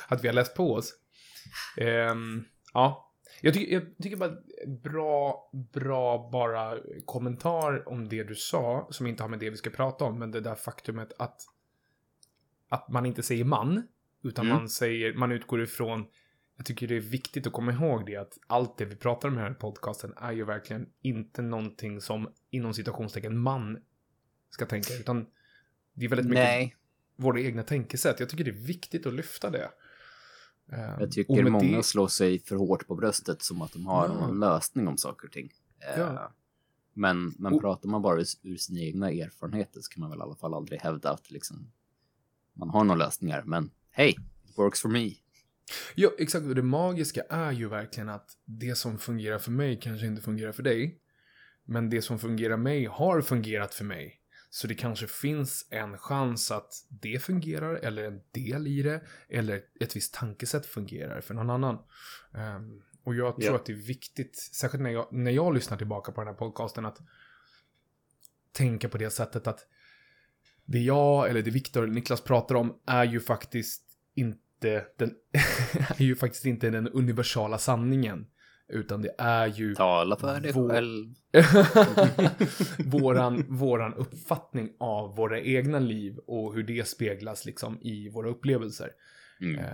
att 0.09 0.25
vi 0.25 0.29
har 0.29 0.35
läst 0.35 0.55
på 0.55 0.75
oss. 0.75 0.93
Ehm, 1.77 2.45
ja. 2.75 3.12
Jag 3.45 3.55
tycker, 3.55 3.75
jag 3.75 3.83
tycker 4.03 4.17
bara 4.17 4.37
bra, 4.83 5.51
bra 5.73 6.29
bara 6.33 6.79
kommentar 7.05 7.89
om 7.89 8.09
det 8.09 8.25
du 8.25 8.35
sa, 8.35 8.89
som 8.91 9.07
inte 9.07 9.23
har 9.23 9.29
med 9.29 9.39
det 9.39 9.51
vi 9.51 9.57
ska 9.57 9.71
prata 9.71 10.05
om, 10.05 10.19
men 10.19 10.31
det 10.31 10.41
där 10.41 10.55
faktumet 10.55 11.13
att, 11.19 11.43
att 12.69 12.89
man 12.89 13.07
inte 13.07 13.23
säger 13.23 13.45
man, 13.45 13.83
utan 14.23 14.47
Mm. 14.47 14.57
man 14.57 14.69
säger, 14.69 15.15
man 15.15 15.33
utgår 15.33 15.63
ifrån, 15.63 16.07
jag 16.57 16.67
tycker 16.67 16.89
det 16.89 16.97
är 16.97 17.01
viktigt 17.01 17.47
att 17.47 17.53
komma 17.53 17.73
ihåg 17.73 18.07
det, 18.07 18.17
att 18.17 18.39
allt 18.47 18.79
det 18.79 18.85
vi 18.85 18.97
pratar 18.97 19.29
om 19.29 19.37
här 19.37 19.51
i 19.51 19.55
podcasten 19.55 20.15
är 20.17 20.33
ju 20.33 20.45
verkligen 20.45 20.87
inte 21.01 21.43
någonting 21.43 22.01
som 22.01 22.33
inom 22.51 22.75
citationstecken 22.75 23.39
man 23.39 23.79
ska 24.51 24.67
tänka, 24.67 24.95
utan 24.95 25.27
det 25.95 26.05
är 26.05 26.09
väldigt 26.09 26.29
mycket 26.29 26.45
nej, 26.45 26.77
våra 27.17 27.41
egna 27.41 27.63
tänkesätt. 27.63 28.21
Jag 28.21 28.29
tycker 28.29 28.45
det 28.45 28.51
är 28.51 28.67
viktigt 28.67 29.07
att 29.07 29.15
lyfta 29.15 29.51
det. 29.51 29.71
Ehm, 30.73 31.01
jag 31.01 31.13
tycker 31.13 31.45
många 31.51 31.77
det- 31.77 31.83
slår 31.83 32.09
sig 32.09 32.39
för 32.39 32.57
hårt 32.57 32.87
på 32.87 32.95
bröstet 32.95 33.43
som 33.43 33.63
att 33.63 33.73
de 33.73 33.87
har 33.87 34.09
Ja. 34.09 34.15
någon 34.15 34.41
lösning 34.41 34.89
om 34.89 34.97
saker 34.97 35.27
och 35.27 35.33
ting. 35.33 35.51
Ja. 35.97 36.33
Men, 36.95 37.35
men 37.39 37.53
Och- 37.55 37.61
pratar 37.61 37.89
man 37.89 38.03
bara 38.03 38.21
ur, 38.21 38.27
ur 38.43 38.57
sina 38.57 38.81
egna 38.81 39.11
erfarenheter 39.11 39.81
så 39.81 39.93
kan 39.93 40.01
man 40.01 40.11
väl 40.11 40.19
i 40.19 40.23
alla 40.23 40.35
fall 40.37 40.55
aldrig 40.55 40.81
hävda 40.81 41.11
att 41.11 41.31
liksom, 41.31 41.73
man 42.53 42.71
har 42.71 42.85
några 42.85 42.99
lösningar. 43.05 43.43
Men 43.47 43.71
hej, 43.91 44.11
it 44.45 44.59
works 44.59 44.81
for 44.81 44.89
me. 44.89 45.11
Ja, 45.95 46.11
exakt. 46.19 46.47
Och 46.47 46.55
det 46.55 46.63
magiska 46.63 47.23
är 47.23 47.53
ju 47.53 47.69
verkligen 47.69 48.09
att 48.09 48.37
det 48.45 48.75
som 48.75 48.99
fungerar 48.99 49.39
för 49.39 49.51
mig 49.51 49.79
kanske 49.83 50.07
inte 50.07 50.23
fungerar 50.23 50.53
för 50.53 50.63
dig. 50.63 50.99
Men 51.65 51.91
det 51.91 52.03
som 52.03 52.19
fungerar 52.19 52.57
mig 52.57 52.85
har 52.87 53.21
fungerat 53.21 53.75
för 53.75 53.85
mig. 53.85 54.19
Så 54.55 54.67
det 54.67 54.75
kanske 54.75 55.07
finns 55.07 55.67
en 55.71 55.99
chans 55.99 56.51
att 56.51 56.75
det 56.89 57.23
fungerar, 57.23 57.75
eller 57.75 58.05
en 58.05 58.21
del 58.33 58.67
i 58.67 58.83
det, 58.83 59.01
eller 59.29 59.63
ett 59.81 59.97
visst 59.97 60.15
tankesätt 60.15 60.67
fungerar 60.67 61.21
för 61.21 61.35
någon 61.35 61.51
annan. 61.51 61.79
Ehm, 62.35 62.83
och 63.05 63.15
jag 63.15 63.35
tror 63.37 63.47
Ja. 63.51 63.55
att 63.57 63.67
det 63.67 63.73
är 63.73 63.77
viktigt, 63.77 64.37
särskilt 64.37 64.83
när 64.83 64.91
jag, 64.91 65.09
när 65.13 65.31
jag 65.31 65.55
lyssnar 65.55 65.77
tillbaka 65.77 66.13
på 66.13 66.21
den 66.21 66.29
här 66.29 66.35
podcasten, 66.35 66.87
att 66.87 66.99
tänka 68.53 68.89
på 68.89 68.99
det 68.99 69.11
sättet 69.11 69.47
att 69.47 69.67
det 70.65 70.79
jag, 70.79 71.31
eller 71.31 71.43
det 71.43 71.51
Viktor 71.51 71.83
eller 71.83 71.95
Niklas 71.95 72.21
pratar 72.21 72.55
om, 72.55 72.79
är 72.87 73.05
ju 73.05 73.21
faktiskt 73.21 73.83
inte 74.15 74.87
den, 74.97 75.15
är 75.99 76.03
ju 76.03 76.17
faktiskt 76.17 76.45
inte 76.45 76.71
den 76.71 76.89
universala 76.89 77.59
sanningen. 77.59 78.27
Utan 78.73 79.03
det 79.03 79.15
är 79.19 79.47
ju 79.47 79.75
Tala 79.75 80.17
för 80.17 80.41
dig 80.41 80.53
Vår- 80.53 80.69
själv. 80.71 81.15
våran, 82.87 83.45
våran 83.49 83.95
uppfattning 83.95 84.73
av 84.79 85.17
våra 85.17 85.41
egna 85.41 85.79
liv 85.79 86.19
och 86.27 86.55
hur 86.55 86.63
det 86.63 86.89
speglas 86.89 87.45
liksom 87.45 87.79
i 87.83 88.09
våra 88.09 88.29
upplevelser. 88.31 88.91
Mm. 89.41 89.59
Eh, 89.59 89.65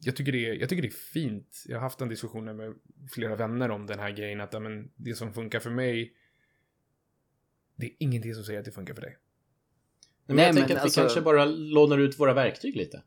jag, 0.00 0.16
tycker 0.16 0.32
det 0.32 0.46
är, 0.50 0.54
jag 0.54 0.68
tycker 0.68 0.82
det 0.82 0.88
är 0.88 1.12
fint. 1.12 1.62
Jag 1.66 1.76
har 1.76 1.82
haft 1.82 2.00
en 2.00 2.08
diskussion 2.08 2.56
med 2.56 2.74
flera 3.10 3.36
vänner 3.36 3.70
om 3.70 3.86
den 3.86 3.98
här 3.98 4.10
grejen 4.10 4.40
att 4.40 4.62
men, 4.62 4.90
det 4.96 5.14
som 5.14 5.32
funkar 5.32 5.60
för 5.60 5.70
mig, 5.70 6.12
det 7.76 7.86
är 7.86 7.92
ingenting 7.98 8.34
som 8.34 8.44
säger 8.44 8.58
att 8.58 8.64
det 8.64 8.72
funkar 8.72 8.94
för 8.94 9.02
dig. 9.02 9.16
Nej, 9.16 9.18
men 10.26 10.36
Nej, 10.36 10.46
jag 10.46 10.54
men 10.54 10.62
tänker 10.62 10.76
att 10.76 10.82
alltså- 10.82 11.00
vi 11.00 11.04
kanske 11.04 11.20
bara 11.20 11.44
lånar 11.44 11.98
ut 11.98 12.20
våra 12.20 12.34
verktyg 12.34 12.76
lite. 12.76 13.02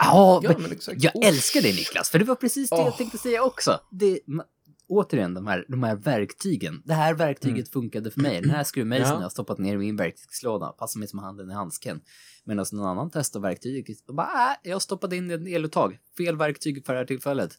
Ja, 0.00 0.40
Ja, 0.42 0.50
men 0.52 0.62
men 0.62 0.72
exakt. 0.72 1.02
jag 1.02 1.16
Oh. 1.16 1.26
älskar 1.28 1.60
det 1.62 1.68
Niklas, 1.76 2.10
för 2.10 2.18
det 2.18 2.24
var 2.24 2.34
precis 2.34 2.70
det 2.70 2.76
jag 2.76 2.86
Åh. 2.86 2.96
tänkte 2.96 3.18
säga 3.18 3.42
också. 3.42 3.80
Det, 3.90 4.20
återigen, 4.88 5.34
de 5.34 5.46
här, 5.46 5.64
de 5.68 5.82
här 5.82 5.96
verktygen. 5.96 6.82
Det 6.84 6.94
här 6.94 7.14
verktyget 7.14 7.56
Mm. 7.56 7.66
funkade 7.72 8.10
för 8.10 8.20
mig. 8.20 8.40
Den 8.40 8.50
här 8.50 8.64
skruvmejseln 8.64 9.08
Ja. 9.10 9.14
har 9.16 9.22
jag 9.22 9.32
stoppat 9.32 9.58
ner 9.58 9.74
i 9.74 9.78
min 9.78 9.96
verktygslåda. 9.96 10.66
Passar 10.68 10.98
mig 10.98 11.08
som 11.08 11.18
handen 11.18 11.50
i 11.50 11.54
handsken. 11.54 12.00
Medan 12.44 12.66
någon 12.72 12.86
annan 12.86 13.10
testar 13.12 13.40
verktyget 13.40 13.98
och 14.08 14.14
bara, 14.14 14.26
äh, 14.26 14.56
jag 14.70 14.82
stoppade 14.82 15.16
in 15.16 15.30
ett 15.30 15.46
eluttag. 15.48 15.98
Fel 16.16 16.36
verktyg 16.36 16.86
för 16.86 16.92
det 16.92 16.98
här 16.98 17.06
tillfället. 17.06 17.50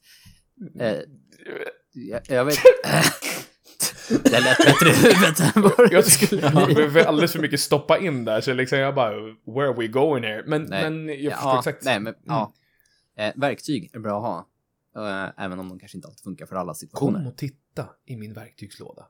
Eh, 0.80 0.98
jag, 1.94 2.22
jag 2.28 2.46
vet 2.46 2.58
Det 4.24 4.40
lät 4.40 4.58
bättre 4.58 4.90
i 4.90 4.94
huvudet 4.94 5.40
än 5.56 5.62
vad 5.62 5.90
det 5.92 6.04
skulle 6.04 6.42
bli. 6.66 6.74
behöver 6.76 7.04
alldeles 7.06 7.32
för 7.32 7.40
mycket 7.40 7.60
stoppa 7.60 7.98
in 7.98 8.26
där, 8.26 8.42
så 8.42 8.54
liksom 8.54 8.80
jag 8.80 8.96
bara, 8.96 9.12
where 9.46 9.68
are 9.70 9.74
we 9.78 9.88
going 9.88 10.24
here? 10.24 10.44
Men, 10.48 10.64
Nej. 10.64 10.92
men 10.92 11.08
jag 11.08 11.18
Ja, 11.18 11.32
förstår 11.32 11.60
exakt. 11.60 11.84
Nej, 11.86 12.00
men 12.00 12.14
ja. 12.26 12.54
Eh, 13.18 13.32
verktyg 13.36 13.90
är 13.94 14.00
bra 14.00 14.18
att 14.18 14.24
ha. 14.24 14.48
Eh, 14.96 15.30
även 15.38 15.60
om 15.60 15.70
de 15.70 15.80
kanske 15.80 15.98
inte 15.98 16.08
alltid 16.08 16.24
funkar 16.24 16.46
för 16.46 16.56
alla 16.56 16.74
situationer. 16.74 17.20
Kom 17.20 17.28
och 17.28 17.38
titta 17.38 17.90
i 18.06 18.16
min 18.18 18.34
verktygslåda. 18.34 19.08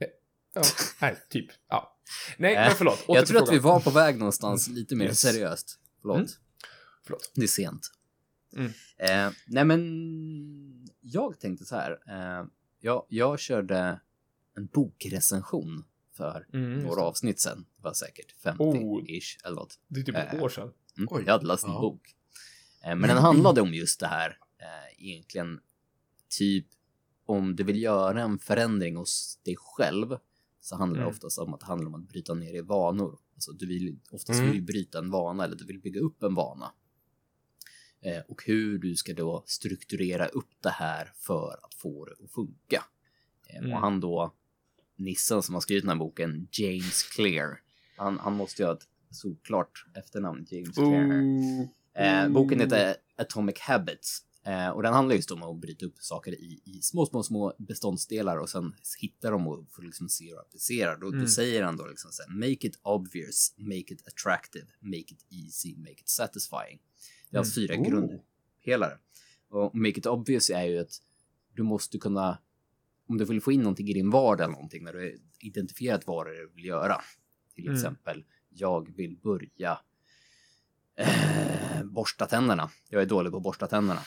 Eh, 0.00 0.06
Ja, 0.54 0.62
nej, 1.00 1.16
typ. 1.30 1.46
Ja. 1.68 1.98
Nej, 2.38 2.54
Eh, 2.54 2.60
men 2.66 2.70
förlåt. 2.76 3.02
Åter 3.08 3.16
Jag 3.16 3.26
tror 3.26 3.42
att 3.42 3.52
vi 3.52 3.58
var 3.58 3.80
på 3.80 3.90
väg 3.90 4.18
någonstans 4.18 4.68
lite 4.68 4.96
mer 4.96 5.04
Yes. 5.06 5.20
seriöst. 5.20 5.78
Förlåt. 6.00 6.16
Mm. 6.16 6.28
Förlåt. 7.02 7.32
Det 7.34 7.42
är 7.42 7.46
sent. 7.46 7.90
Mm. 8.56 8.72
Eh, 8.98 9.32
nej, 9.46 9.64
men 9.64 10.86
jag 11.00 11.40
tänkte 11.40 11.64
så 11.64 11.76
här. 11.76 11.90
Eh, 12.08 12.46
jag, 12.80 13.06
jag 13.08 13.38
körde 13.40 14.00
en 14.56 14.66
bokrecension 14.66 15.84
för 16.12 16.46
Mm, 16.52 16.82
några 16.82 17.00
avsnitt 17.02 17.40
sen. 17.40 17.66
Det 17.76 17.82
var 17.82 17.92
säkert 17.92 18.34
Oh. 18.58 18.74
50-ish 18.74 19.44
eller 19.46 19.56
något. 19.56 19.78
Det 19.88 20.00
är 20.00 20.04
typ 20.04 20.16
ett 20.16 20.34
Eh, 20.34 20.42
år 20.42 20.48
sedan. 20.48 20.72
Mm. 20.96 21.08
Oj. 21.10 21.22
Jag 21.26 21.32
hade 21.32 21.46
läst 21.46 21.64
en 21.64 21.70
Ja. 21.70 21.80
bok. 21.80 22.14
Eh, 22.84 22.96
men 22.96 23.08
den 23.08 23.18
handlade 23.18 23.60
om 23.60 23.74
just 23.74 24.00
det 24.00 24.06
här. 24.06 24.38
Eh, 24.58 25.04
egentligen 25.06 25.60
typ 26.38 26.66
om 27.26 27.56
du 27.56 27.64
vill 27.64 27.82
göra 27.82 28.22
en 28.22 28.38
förändring 28.38 28.96
hos 28.96 29.40
dig 29.44 29.56
själv 29.58 30.16
så 30.60 30.76
handlar 30.76 30.98
det 30.98 31.04
Mm. 31.04 31.14
oftast 31.14 31.38
om 31.38 31.54
att 31.54 31.60
det 31.60 31.66
handlar 31.66 31.88
om 31.88 31.94
att 31.94 32.08
bryta 32.08 32.34
ner 32.34 32.54
i 32.54 32.60
vanor. 32.60 33.18
Alltså 33.34 33.52
du 33.52 33.66
vill 33.66 33.98
oftast 34.10 34.40
Mm. 34.40 34.50
vill 34.52 34.60
du 34.60 34.66
bryta 34.72 34.98
en 34.98 35.10
vana 35.10 35.44
eller 35.44 35.56
du 35.56 35.64
vill 35.66 35.80
bygga 35.80 36.00
upp 36.00 36.22
en 36.22 36.34
vana. 36.34 36.72
Eh, 38.00 38.20
och 38.28 38.42
hur 38.46 38.78
du 38.78 38.96
ska 38.96 39.14
då 39.14 39.44
strukturera 39.46 40.26
upp 40.26 40.50
det 40.62 40.70
här 40.70 41.12
för 41.16 41.58
att 41.62 41.74
få 41.74 42.04
det 42.04 42.12
att 42.24 42.30
funka. 42.32 42.84
Eh, 43.48 43.58
Mm. 43.58 43.72
Och 43.72 43.78
han 43.78 44.00
då, 44.00 44.34
nissen 44.96 45.42
som 45.42 45.54
har 45.54 45.60
skrivit 45.60 45.82
den 45.82 45.88
här 45.90 45.96
boken, 45.96 46.48
James 46.52 47.02
Clear. 47.02 47.60
Han, 47.96 48.18
han 48.18 48.32
måste 48.36 48.62
ju 48.62 48.66
ha 48.66 48.74
ett 48.74 48.88
solklart 49.10 49.86
efternamn, 49.94 50.46
James 50.50 50.74
Clear. 50.74 50.90
här. 50.92 51.68
Eh, 51.94 52.28
boken 52.28 52.60
heter 52.60 52.96
Atomic 53.16 53.58
Habits. 53.60 54.22
Eh, 54.46 54.68
och 54.68 54.82
den 54.82 54.94
handlar 54.94 55.16
just 55.16 55.30
om 55.30 55.42
att 55.42 55.56
bryta 55.56 55.86
upp 55.86 55.98
saker 55.98 56.32
i, 56.32 56.60
i 56.64 56.82
små, 56.82 57.06
små, 57.06 57.22
små 57.22 57.54
beståndsdelar 57.58 58.36
och 58.38 58.50
sen 58.50 58.74
hitta 59.00 59.30
dem 59.30 59.46
och 59.48 59.64
få 59.70 59.82
liksom 59.82 60.08
se 60.08 60.32
och 60.34 60.40
applicera. 60.40 60.96
Då, 60.98 61.06
Mm. 61.08 61.20
då 61.20 61.26
säger 61.26 61.62
han 61.62 61.76
då 61.76 61.86
liksom 61.86 62.12
så 62.12 62.22
här, 62.22 62.30
make 62.30 62.66
it 62.66 62.78
obvious, 62.82 63.54
make 63.56 63.76
it 63.94 64.08
attractive, 64.08 64.66
make 64.80 64.98
it 64.98 65.26
easy, 65.30 65.76
make 65.76 65.92
it 65.92 66.08
satisfying. 66.08 66.78
Det 67.30 67.36
är 67.36 67.38
hans 67.38 67.54
fyra 67.54 67.74
Oh. 67.74 67.88
grundpelare. 67.88 68.98
Och 69.48 69.74
make 69.74 69.98
it 69.98 70.06
obvious 70.06 70.50
är 70.50 70.64
ju 70.64 70.78
att 70.78 71.00
du 71.54 71.62
måste 71.62 71.98
kunna, 71.98 72.38
om 73.08 73.18
du 73.18 73.24
vill 73.24 73.40
få 73.40 73.52
in 73.52 73.60
någonting 73.60 73.88
i 73.88 73.92
din 73.92 74.10
vardag 74.10 74.50
någonting, 74.50 74.84
när 74.84 74.92
du 74.92 75.20
identifierat 75.38 76.06
vad 76.06 76.26
du 76.26 76.50
vill 76.54 76.64
göra. 76.64 77.00
Till 77.54 77.64
Mm. 77.64 77.74
exempel, 77.76 78.24
jag 78.48 78.96
vill 78.96 79.16
börja 79.16 79.78
eh, 80.96 81.82
borsta 81.84 82.26
tänderna. 82.26 82.70
Jag 82.88 83.02
är 83.02 83.06
dålig 83.06 83.30
på 83.32 83.36
att 83.36 83.42
borsta 83.42 83.66
tänderna. 83.66 84.00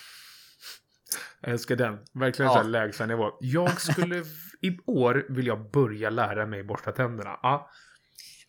Jag 1.42 1.52
älskar 1.52 1.76
den. 1.76 1.98
Verkligen 2.14 2.52
Ja. 2.52 2.64
lägsta 2.64 3.06
nivå. 3.06 3.32
Jag 3.42 3.82
skulle... 3.82 4.24
I 4.62 4.78
år 4.86 5.26
vill 5.30 5.48
jag 5.48 5.72
börja 5.72 6.10
lära 6.10 6.46
mig 6.46 6.64
borsta 6.64 6.92
tänderna. 6.92 7.40
Ja. 7.44 7.70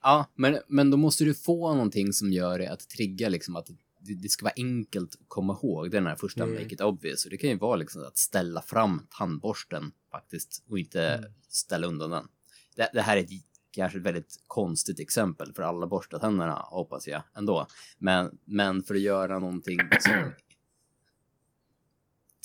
Ja, 0.02 0.30
men, 0.34 0.58
men 0.68 0.90
då 0.90 0.96
måste 0.96 1.24
du 1.24 1.34
få 1.34 1.74
någonting 1.74 2.12
som 2.12 2.32
gör 2.32 2.58
det 2.58 2.66
att 2.72 2.88
trigga 2.88 3.28
liksom 3.28 3.56
att 3.56 3.66
det, 4.00 4.14
det 4.14 4.28
ska 4.28 4.44
vara 4.44 4.54
enkelt 4.56 5.14
att 5.14 5.28
komma 5.28 5.52
ihåg. 5.62 5.90
Det 5.90 5.96
är 5.96 6.00
den 6.00 6.08
här 6.08 6.16
första 6.16 6.42
Mm. 6.42 6.54
make 6.62 6.74
it 6.74 6.80
obvious. 6.80 7.24
Och 7.24 7.30
det 7.30 7.36
kan 7.36 7.50
ju 7.50 7.58
vara 7.58 7.76
liksom 7.76 8.02
att 8.02 8.16
ställa 8.18 8.62
fram 8.62 9.06
tandborsten 9.18 9.92
faktiskt 10.10 10.64
och 10.68 10.78
inte 10.78 11.02
Mm. 11.08 11.30
ställa 11.48 11.86
undan 11.86 12.10
den. 12.10 12.28
Det, 12.76 12.90
det 12.92 13.02
här 13.02 13.16
är 13.16 13.20
ett, 13.20 13.30
kanske 13.70 13.98
ett 13.98 14.04
väldigt 14.04 14.44
konstigt 14.46 15.00
exempel 15.00 15.52
för 15.54 15.62
alla 15.62 15.86
borstar 15.86 16.18
tänderna 16.18 16.54
hoppas 16.54 17.06
jag 17.06 17.22
ändå. 17.36 17.66
Men, 17.98 18.38
men 18.44 18.82
för 18.82 18.94
att 18.94 19.00
göra 19.00 19.38
någonting 19.38 19.78
som 20.00 20.12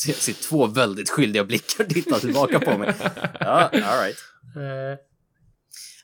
jag 0.08 0.16
ser 0.16 0.34
två 0.50 0.68
väldigt 0.68 1.10
skyldiga 1.10 1.44
blickar 1.44 1.84
titta 1.84 2.20
tillbaka 2.20 2.60
på 2.60 2.78
mig. 2.78 2.96
Ja, 3.40 3.70
all 3.74 4.04
right. 4.04 4.18
Eh, 4.56 5.00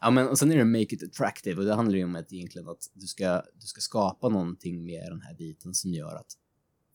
Ja, 0.01 0.09
men 0.11 0.27
och 0.27 0.39
sen 0.39 0.51
är 0.51 0.57
det 0.57 0.65
make 0.65 0.81
it 0.95 1.03
attractive 1.03 1.59
och 1.61 1.65
det 1.65 1.73
handlar 1.75 1.97
ju 1.97 2.03
om 2.03 2.15
att 2.15 2.33
egentligen 2.33 2.69
att 2.69 2.89
du 2.93 3.07
ska, 3.07 3.41
du 3.53 3.67
ska 3.67 3.81
skapa 3.81 4.29
någonting 4.29 4.83
med 4.85 5.03
den 5.11 5.21
här 5.21 5.33
biten 5.33 5.73
som 5.73 5.93
gör 5.93 6.15
att 6.15 6.27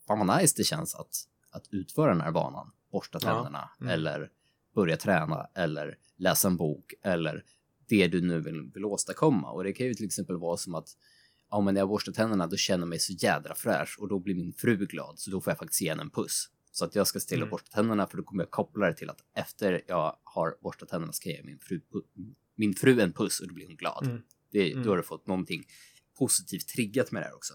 fan 0.06 0.26
vad 0.26 0.40
nice 0.40 0.54
det 0.56 0.64
känns 0.64 0.94
att, 0.94 1.16
att 1.50 1.68
utföra 1.70 2.10
den 2.12 2.20
här 2.20 2.30
vanan. 2.30 2.72
Borsta 2.92 3.18
Ja. 3.22 3.28
tänderna 3.34 3.70
Mm. 3.80 3.92
eller 3.92 4.30
börja 4.74 4.96
träna 4.96 5.46
eller 5.54 5.98
läsa 6.16 6.48
en 6.48 6.56
bok 6.56 6.94
eller 7.02 7.44
det 7.88 8.08
du 8.08 8.20
nu 8.20 8.40
vill, 8.40 8.70
vill 8.74 8.84
åstadkomma. 8.84 9.50
Och 9.50 9.64
det 9.64 9.72
kan 9.72 9.86
ju 9.86 9.94
till 9.94 10.06
exempel 10.06 10.36
vara 10.36 10.56
som 10.56 10.74
att 10.74 10.88
ja, 11.50 11.60
men 11.60 11.74
när 11.74 11.80
jag 11.80 11.88
borstar 11.88 12.12
tänderna 12.12 12.46
då 12.46 12.56
känner 12.56 12.82
jag 12.82 12.88
mig 12.88 12.98
så 12.98 13.12
jädra 13.12 13.54
fräsch 13.54 13.96
och 13.98 14.08
då 14.08 14.18
blir 14.18 14.34
min 14.34 14.52
fru 14.52 14.76
glad 14.76 15.18
så 15.18 15.30
då 15.30 15.40
får 15.40 15.50
jag 15.50 15.58
faktiskt 15.58 15.80
ge 15.82 15.88
henne 15.90 16.02
en 16.02 16.10
puss. 16.10 16.50
Så 16.72 16.84
att 16.84 16.94
jag 16.94 17.06
ska 17.06 17.20
se 17.20 17.28
till 17.28 17.36
att 17.38 17.42
Mm. 17.42 17.50
borsta 17.50 17.70
tänderna 17.70 18.06
för 18.06 18.16
då 18.16 18.22
kommer 18.22 18.42
jag 18.42 18.50
koppla 18.50 18.86
det 18.86 18.94
till 18.94 19.10
att 19.10 19.20
efter 19.34 19.82
jag 19.86 20.16
har 20.24 20.56
borstat 20.62 20.88
tänderna 20.88 21.12
ska 21.12 21.28
jag 21.28 21.36
ge 21.38 21.44
min 21.44 21.58
fru, 21.58 21.80
min 22.56 22.74
fru 22.74 23.00
en 23.00 23.12
puss 23.12 23.40
och 23.40 23.48
då 23.48 23.54
blir 23.54 23.66
hon 23.66 23.76
glad. 23.76 24.06
Mm. 24.06 24.22
Det, 24.50 24.72
Mm. 24.72 24.84
Då 24.84 24.90
har 24.90 24.96
du 24.96 25.02
fått 25.02 25.26
någonting 25.26 25.64
positivt 26.18 26.68
triggat 26.68 27.12
med 27.12 27.22
det 27.22 27.26
här 27.26 27.34
också. 27.34 27.54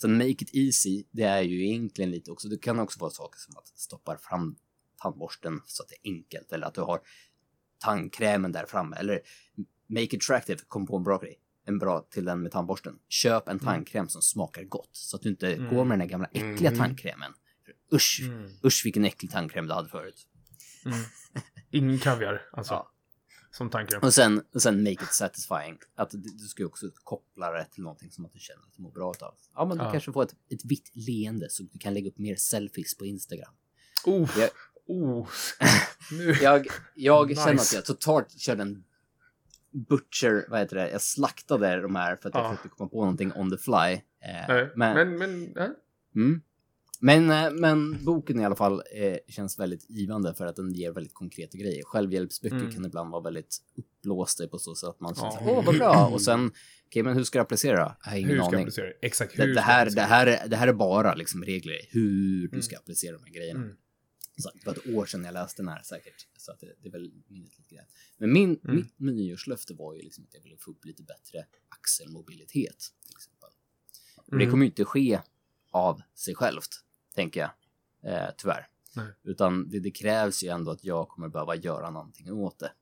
Sen 0.00 0.16
make 0.18 0.30
it 0.30 0.54
easy, 0.54 1.04
det 1.10 1.22
är 1.22 1.42
ju 1.42 1.66
egentligen 1.66 2.10
lite 2.10 2.30
också, 2.30 2.48
det 2.48 2.58
kan 2.58 2.78
också 2.78 3.00
vara 3.00 3.10
saker 3.10 3.38
som 3.40 3.56
att 3.56 3.68
stoppa 3.68 4.18
fram 4.18 4.56
tandborsten 5.02 5.60
så 5.66 5.82
att 5.82 5.88
det 5.88 5.94
är 5.94 6.12
enkelt 6.14 6.52
eller 6.52 6.66
att 6.66 6.74
du 6.74 6.80
har 6.80 7.00
tandkrämen 7.82 8.52
där 8.52 8.66
framme 8.66 8.96
eller 8.96 9.20
make 9.88 10.02
it 10.02 10.14
attractive, 10.14 10.60
kom 10.68 10.86
på 10.86 10.96
en 10.96 11.02
bra 11.04 11.18
grej. 11.18 11.38
En 11.66 11.78
bra 11.78 12.06
till 12.10 12.24
den 12.24 12.42
med 12.42 12.52
tandborsten. 12.52 12.98
Köp 13.08 13.48
en 13.48 13.58
tandkräm 13.58 14.08
som 14.08 14.22
smakar 14.22 14.62
gott 14.64 14.90
så 14.92 15.16
att 15.16 15.22
du 15.22 15.28
inte 15.28 15.54
Mm. 15.54 15.74
går 15.74 15.84
med 15.84 15.98
den 15.98 16.06
där 16.08 16.12
gamla 16.12 16.26
äckliga 16.32 16.68
Mm. 16.70 16.78
tandkrämen. 16.78 17.32
Usch, 17.92 18.20
Mm. 18.24 18.50
usch 18.64 18.82
vilken 18.84 19.04
äcklig 19.04 19.30
tandkräm 19.30 19.66
du 19.66 19.72
hade 19.74 19.88
förut. 19.88 20.26
Mm. 20.84 20.98
Ingen 21.70 21.98
kaviar, 21.98 22.42
alltså. 22.52 22.72
Ja. 22.74 22.88
Som 23.50 23.70
tanken. 23.70 24.00
Och 24.02 24.14
sen, 24.14 24.42
och 24.54 24.62
sen 24.62 24.78
make 24.82 24.92
it 24.92 25.12
satisfying. 25.14 25.78
Att 25.94 26.10
du, 26.10 26.28
ska 26.48 26.66
också 26.66 26.86
koppla 27.04 27.50
det 27.50 27.64
till 27.64 27.82
någonting 27.82 28.10
som 28.10 28.24
att 28.24 28.32
du 28.32 28.38
känner 28.38 28.62
att 28.62 28.74
du 28.76 28.82
mår 28.82 28.90
bra 28.92 29.08
av. 29.20 29.34
Ja, 29.54 29.64
men 29.64 29.78
du 29.78 29.84
Ja. 29.84 29.92
kanske 29.92 30.12
får 30.12 30.22
ett, 30.22 30.34
ett 30.50 30.64
vitt 30.64 30.90
leende 30.94 31.46
så 31.50 31.62
du 31.62 31.78
kan 31.78 31.94
lägga 31.94 32.08
upp 32.10 32.18
mer 32.18 32.36
selfies 32.36 32.96
på 32.96 33.06
Instagram. 33.06 33.54
Oh, 34.06 34.30
Jag- 34.38 34.50
oh. 34.86 35.28
Nu. 36.12 36.32
Jag, 36.42 36.66
jag 36.94 37.28
Nice. 37.28 37.40
känner 37.44 37.60
att 37.60 37.72
jag 37.74 37.84
totalt 37.84 38.38
körde 38.40 38.62
en 38.62 38.84
butcher, 39.88 40.46
vad 40.50 40.60
heter 40.60 40.76
det, 40.76 40.90
jag 40.90 41.02
slaktade 41.02 41.80
de 41.82 41.94
här 41.96 42.16
för 42.16 42.28
att 42.28 42.34
jag 42.34 42.44
Ja. 42.44 42.50
försökte 42.50 42.68
komma 42.68 42.88
på 42.90 43.00
någonting 43.00 43.32
on 43.32 43.50
the 43.50 43.56
fly. 43.58 43.72
Eh, 43.72 44.00
Nej, 44.48 44.70
men, 44.76 44.94
men, 44.94 45.18
men, 45.18 45.52
ja. 45.54 45.68
Mm. 46.16 46.40
Men, 47.00 47.30
eh, 47.30 47.50
men 47.50 48.04
boken 48.04 48.40
i 48.40 48.44
alla 48.44 48.54
fall 48.56 48.82
eh, 48.94 49.16
känns 49.28 49.58
väldigt 49.58 49.90
givande 49.90 50.34
för 50.34 50.46
att 50.46 50.56
den 50.56 50.72
ger 50.72 50.92
väldigt 50.92 51.14
konkreta 51.14 51.58
grejer. 51.58 51.82
Självhjälpsböcker 51.84 52.56
Mm. 52.56 52.72
kan 52.72 52.84
ibland 52.84 53.10
vara 53.10 53.22
väldigt 53.22 53.56
uppblåsta 53.76 54.48
på 54.48 54.58
så 54.58 54.74
sätt 54.74 54.88
att 54.88 55.00
man 55.00 55.14
känner 55.14 55.38
åh 55.40 55.64
vad 55.64 55.78
bra, 55.78 56.06
och 56.12 56.22
sen, 56.22 56.50
okej 56.86 57.02
men 57.02 57.14
hur 57.16 57.24
ska 57.24 57.38
jag 57.38 57.44
applicera? 57.44 57.96
Jag 58.04 58.10
har 58.10 58.16
ingen 58.18 58.30
hur 58.30 58.36
ska 58.38 58.46
aning. 58.46 58.60
applicera? 58.60 58.86
Exakt, 59.02 59.38
hur 59.38 59.46
Det, 59.46 59.54
det, 59.54 59.60
här, 59.60 59.90
det, 59.90 60.00
här, 60.02 60.26
är- 60.26 60.48
det 60.48 60.56
här 60.56 60.68
är 60.68 60.72
bara 60.72 61.14
liksom 61.14 61.44
regler 61.44 61.76
hur 61.90 62.40
du 62.42 62.48
Mm. 62.48 62.62
ska 62.62 62.76
applicera 62.76 63.12
de 63.16 63.24
här 63.24 63.32
grejerna. 63.32 63.60
Mm. 63.60 63.76
Så 64.36 64.50
det 64.54 64.66
var 64.66 64.72
ett 64.72 64.86
år 64.94 65.06
sedan 65.06 65.24
jag 65.24 65.32
läste 65.34 65.62
den 65.62 65.68
här 65.68 65.82
säkert, 65.82 66.26
så 66.36 66.52
att 66.52 66.60
det, 66.60 66.74
det 66.82 66.88
är 66.88 66.92
väl 66.92 67.12
minnet 67.28 67.58
lite 67.58 67.74
grann. 67.74 67.86
Men 68.18 68.32
min, 68.32 68.60
Mm. 68.64 68.76
mitt 68.76 68.98
nyårslöfte 68.98 69.74
var 69.74 69.94
ju 69.94 70.02
liksom 70.02 70.24
att 70.24 70.34
jag 70.34 70.40
ville 70.42 70.56
få 70.56 70.70
upp 70.70 70.84
lite 70.84 71.02
bättre 71.02 71.46
axelmobilitet. 71.68 72.78
Till 73.06 73.16
exempel. 73.16 73.50
Och 74.16 74.24
det 74.38 74.42
Mm. 74.44 74.50
kommer 74.50 74.64
ju 74.64 74.70
inte 74.70 74.84
ske 74.84 75.20
av 75.70 76.02
sig 76.14 76.34
självt, 76.34 76.68
tänker 77.14 77.40
jag. 77.40 77.50
Eh, 78.12 78.30
tyvärr. 78.36 78.68
Nej. 78.96 79.06
Utan 79.22 79.68
det, 79.68 79.80
det 79.80 79.90
krävs 79.90 80.42
ju 80.44 80.48
ändå 80.48 80.70
att 80.70 80.84
jag 80.84 81.08
kommer 81.08 81.28
behöva 81.28 81.56
göra 81.56 81.90
någonting 81.90 82.32
åt 82.32 82.58
det. 82.58 82.72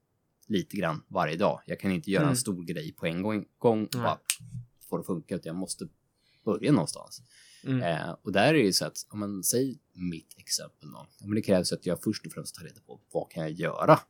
Lite 0.47 0.77
grann 0.77 1.05
varje 1.09 1.37
dag. 1.37 1.61
Jag 1.67 1.81
kan 1.81 1.93
inte 1.93 2.11
göra 2.11 2.23
Mm. 2.23 2.31
en 2.31 2.37
stor 2.37 2.63
grej 2.65 2.93
på 2.93 3.07
en 3.07 3.23
gång, 3.23 3.49
gång 3.59 3.85
och 3.85 3.91
bara 3.93 4.19
få 4.89 4.97
det 4.97 5.01
att 5.01 5.07
funka, 5.07 5.35
utan 5.35 5.51
jag 5.51 5.57
måste 5.57 5.89
börja 6.45 6.73
någonstans. 6.73 7.23
Mm. 7.65 7.83
Eh, 7.83 8.17
och 8.23 8.33
där 8.33 8.47
är 8.49 8.53
det 8.53 8.61
ju 8.61 8.73
så 8.73 8.87
att, 8.87 9.07
om 9.09 9.19
man 9.19 9.45
säger 9.45 9.77
mitt 9.93 10.35
exempel 10.39 10.91
då, 10.93 11.07
men 11.21 11.35
det 11.35 11.43
krävs 11.43 11.73
att 11.73 11.87
jag 11.87 12.03
först 12.03 12.27
och 12.27 12.33
främst 12.33 12.55
tar 12.55 12.65
reda 12.65 12.81
på 12.81 13.01
vad 13.13 13.31
kan 13.31 13.43
jag 13.43 13.53
göra 13.53 14.01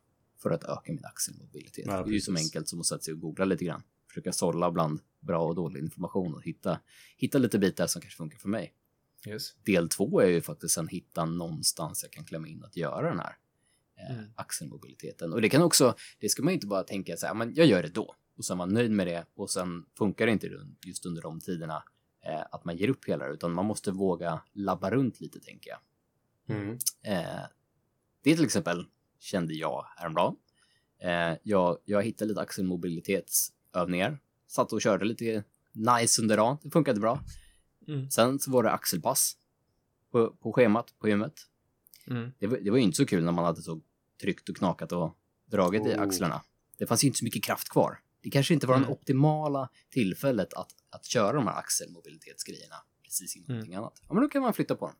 för 0.41 0.49
att 0.51 0.63
öka 0.63 0.91
min 0.93 1.05
axelmobilitet. 1.05 1.85
Ja, 1.87 2.03
det 2.03 2.09
är 2.09 2.13
ju 2.13 2.21
så 2.21 2.35
enkelt 2.35 2.67
som 2.69 2.79
att 2.79 2.85
sätta 2.85 3.01
sig 3.01 3.13
och 3.13 3.19
googla 3.19 3.45
lite 3.45 3.65
grann. 3.65 3.83
försöka 4.07 4.31
sålla 4.31 4.71
bland 4.71 4.99
bra 5.19 5.47
och 5.47 5.55
dålig 5.55 5.79
information 5.79 6.33
och 6.35 6.43
hitta, 6.43 6.79
hitta 7.17 7.37
lite 7.37 7.59
bitar 7.59 7.87
som 7.87 8.01
kanske 8.01 8.17
funkar 8.17 8.37
för 8.37 8.49
mig. 8.49 8.73
Yes. 9.27 9.55
Del 9.63 9.89
två 9.89 10.21
är 10.21 10.27
ju 10.27 10.41
faktiskt 10.41 10.73
sen 10.73 10.87
hitta 10.87 11.25
någonstans 11.25 12.03
jag 12.03 12.11
kan 12.11 12.25
klämma 12.25 12.47
in 12.47 12.63
att 12.63 12.77
göra 12.77 13.09
den 13.09 13.19
här 13.19 13.35
eh, 13.99 14.15
Mm. 14.17 14.31
axelmobiliteten. 14.35 15.33
Och 15.33 15.41
det 15.41 15.49
kan 15.49 15.61
också, 15.61 15.95
det 16.19 16.29
ska 16.29 16.43
man 16.43 16.53
inte 16.53 16.67
bara 16.67 16.83
tänka 16.83 17.17
så 17.17 17.25
här, 17.27 17.33
men 17.33 17.53
jag 17.53 17.67
gör 17.67 17.83
det 17.83 17.89
då 17.89 18.15
och 18.37 18.45
sen 18.45 18.57
vara 18.57 18.69
nöjd 18.69 18.91
med 18.91 19.07
det 19.07 19.25
och 19.35 19.49
sen 19.51 19.85
funkar 19.97 20.25
det 20.25 20.31
inte 20.31 20.49
just 20.85 21.05
under 21.05 21.21
de 21.21 21.39
tiderna 21.39 21.83
eh, 22.21 22.41
att 22.51 22.65
man 22.65 22.77
ger 22.77 22.89
upp 22.89 23.05
hela 23.05 23.25
det, 23.27 23.33
utan 23.33 23.51
man 23.51 23.65
måste 23.65 23.91
våga 23.91 24.41
labba 24.53 24.91
runt 24.91 25.19
lite 25.21 25.39
tänker 25.39 25.69
jag. 25.69 25.79
Mm. 26.57 26.77
Eh, 27.03 27.41
det 28.23 28.35
till 28.35 28.45
exempel 28.45 28.85
kände 29.19 29.53
jag 29.53 29.85
häromdagen. 29.97 30.35
Eh, 30.99 31.37
jag, 31.43 31.77
jag 31.85 32.03
hittade 32.03 32.29
lite 32.29 32.41
axelmobilitetsövningar, 32.41 34.19
satt 34.47 34.73
och 34.73 34.81
körde 34.81 35.05
lite 35.05 35.43
nice 35.71 36.21
under 36.21 36.37
dagen, 36.37 36.57
det 36.63 36.69
funkade 36.69 36.99
bra. 36.99 37.19
Mm. 37.87 38.09
Sen 38.11 38.39
så 38.39 38.51
var 38.51 38.63
det 38.63 38.71
axelpass 38.71 39.37
på, 40.11 40.29
på 40.31 40.53
schemat 40.53 40.93
på 40.99 41.07
gymmet. 41.09 41.33
Mm. 42.07 42.31
Det 42.39 42.47
var, 42.47 42.57
det 42.57 42.69
var 42.71 42.77
ju 42.77 42.83
inte 42.83 42.97
så 42.97 43.05
kul 43.05 43.23
när 43.23 43.31
man 43.31 43.45
hade 43.45 43.61
så 43.61 43.81
tryckt 44.21 44.49
och 44.49 44.57
knakat 44.57 44.91
och 44.91 45.17
dragit 45.45 45.85
i 45.85 45.89
Oh. 45.95 46.01
axlarna. 46.01 46.41
Det 46.77 46.87
fanns 46.87 47.03
ju 47.03 47.07
inte 47.07 47.19
så 47.19 47.25
mycket 47.25 47.43
kraft 47.43 47.69
kvar. 47.69 47.99
Det 48.21 48.29
kanske 48.29 48.53
inte 48.53 48.67
var 48.67 48.75
Mm. 48.75 48.87
det 48.87 48.93
optimala 48.93 49.69
tillfället 49.89 50.53
att, 50.53 50.71
att 50.91 51.05
köra 51.05 51.31
de 51.31 51.47
här 51.47 51.59
axelmobilitetsgrejerna 51.59 52.75
precis 53.03 53.35
innan 53.35 53.45
Mm. 53.45 53.55
någonting 53.57 53.75
annat. 53.75 54.01
Ja, 54.07 54.13
men 54.13 54.23
då 54.23 54.29
kan 54.29 54.41
man 54.41 54.53
flytta 54.53 54.75
på 54.75 54.85
dem. 54.87 54.95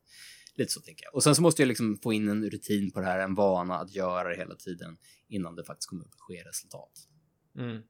Lite 0.54 0.72
så 0.72 0.80
tänker 0.80 1.04
jag. 1.04 1.14
Och 1.14 1.22
sen 1.22 1.34
så 1.34 1.42
måste 1.42 1.62
jag 1.62 1.66
liksom 1.66 1.98
få 2.02 2.12
in 2.12 2.28
en 2.28 2.50
rutin 2.50 2.90
på 2.90 3.00
det 3.00 3.06
här, 3.06 3.18
en 3.18 3.34
vana 3.34 3.78
att 3.78 3.94
göra 3.94 4.28
det 4.28 4.36
hela 4.36 4.54
tiden 4.54 4.96
innan 5.28 5.54
det 5.56 5.64
faktiskt 5.64 5.88
kommer 5.88 6.04
att 6.04 6.14
ske 6.18 6.44
resultat. 6.44 7.08
Mm. 7.58 7.82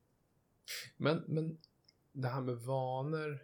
Men, 0.96 1.24
men 1.28 1.58
det 2.12 2.28
här 2.28 2.40
med 2.40 2.56
vanor. 2.56 3.42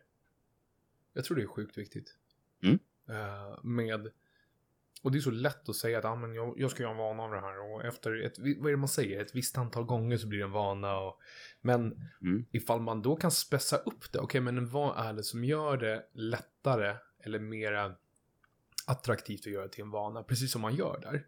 Jag 1.13 1.25
tror 1.25 1.37
det 1.37 1.43
är 1.43 1.47
sjukt 1.47 1.79
viktigt. 1.79 2.17
Mm. 2.63 2.79
Eh, 3.09 3.65
med, 3.65 4.13
och 5.03 5.13
det 5.13 5.19
är 5.19 5.21
så 5.21 5.31
lätt 5.31 5.69
att 5.69 5.77
säga 5.77 5.99
att 5.99 6.05
ah, 6.05 6.17
men 6.17 6.35
jag, 6.35 6.55
jag 6.57 6.71
ska 6.71 6.83
göra 6.83 6.93
en 6.93 6.99
vana 6.99 7.23
av 7.23 7.31
det 7.31 7.41
här 7.41 7.73
och 7.75 7.85
efter 7.85 8.25
ett, 8.27 8.39
vad 8.39 8.67
är 8.67 8.71
det 8.71 8.77
man 8.77 8.89
säger, 8.89 9.21
ett 9.21 9.35
visst 9.35 9.59
antal 9.59 9.85
gånger 9.85 10.17
så 10.17 10.27
blir 10.27 10.39
det 10.39 10.45
en 10.45 10.51
vana. 10.51 10.99
Och, 10.99 11.19
men 11.61 12.09
Mm. 12.23 12.47
ifall 12.51 12.81
man 12.81 13.03
då 13.03 13.17
kan 13.17 13.31
spessa 13.31 13.77
upp 13.77 14.13
det, 14.13 14.19
okej 14.19 14.41
men 14.41 14.69
vad 14.69 15.07
är 15.09 15.13
det 15.13 15.23
som 15.23 15.45
gör 15.45 15.77
det 15.77 16.05
lättare 16.13 16.97
eller 17.25 17.39
mera 17.39 17.95
attraktivt 18.87 19.41
att 19.41 19.53
göra 19.53 19.69
till 19.69 19.83
en 19.85 19.91
vana, 19.91 20.23
precis 20.23 20.53
som 20.53 20.61
man 20.61 20.75
gör 20.75 21.01
där. 21.01 21.27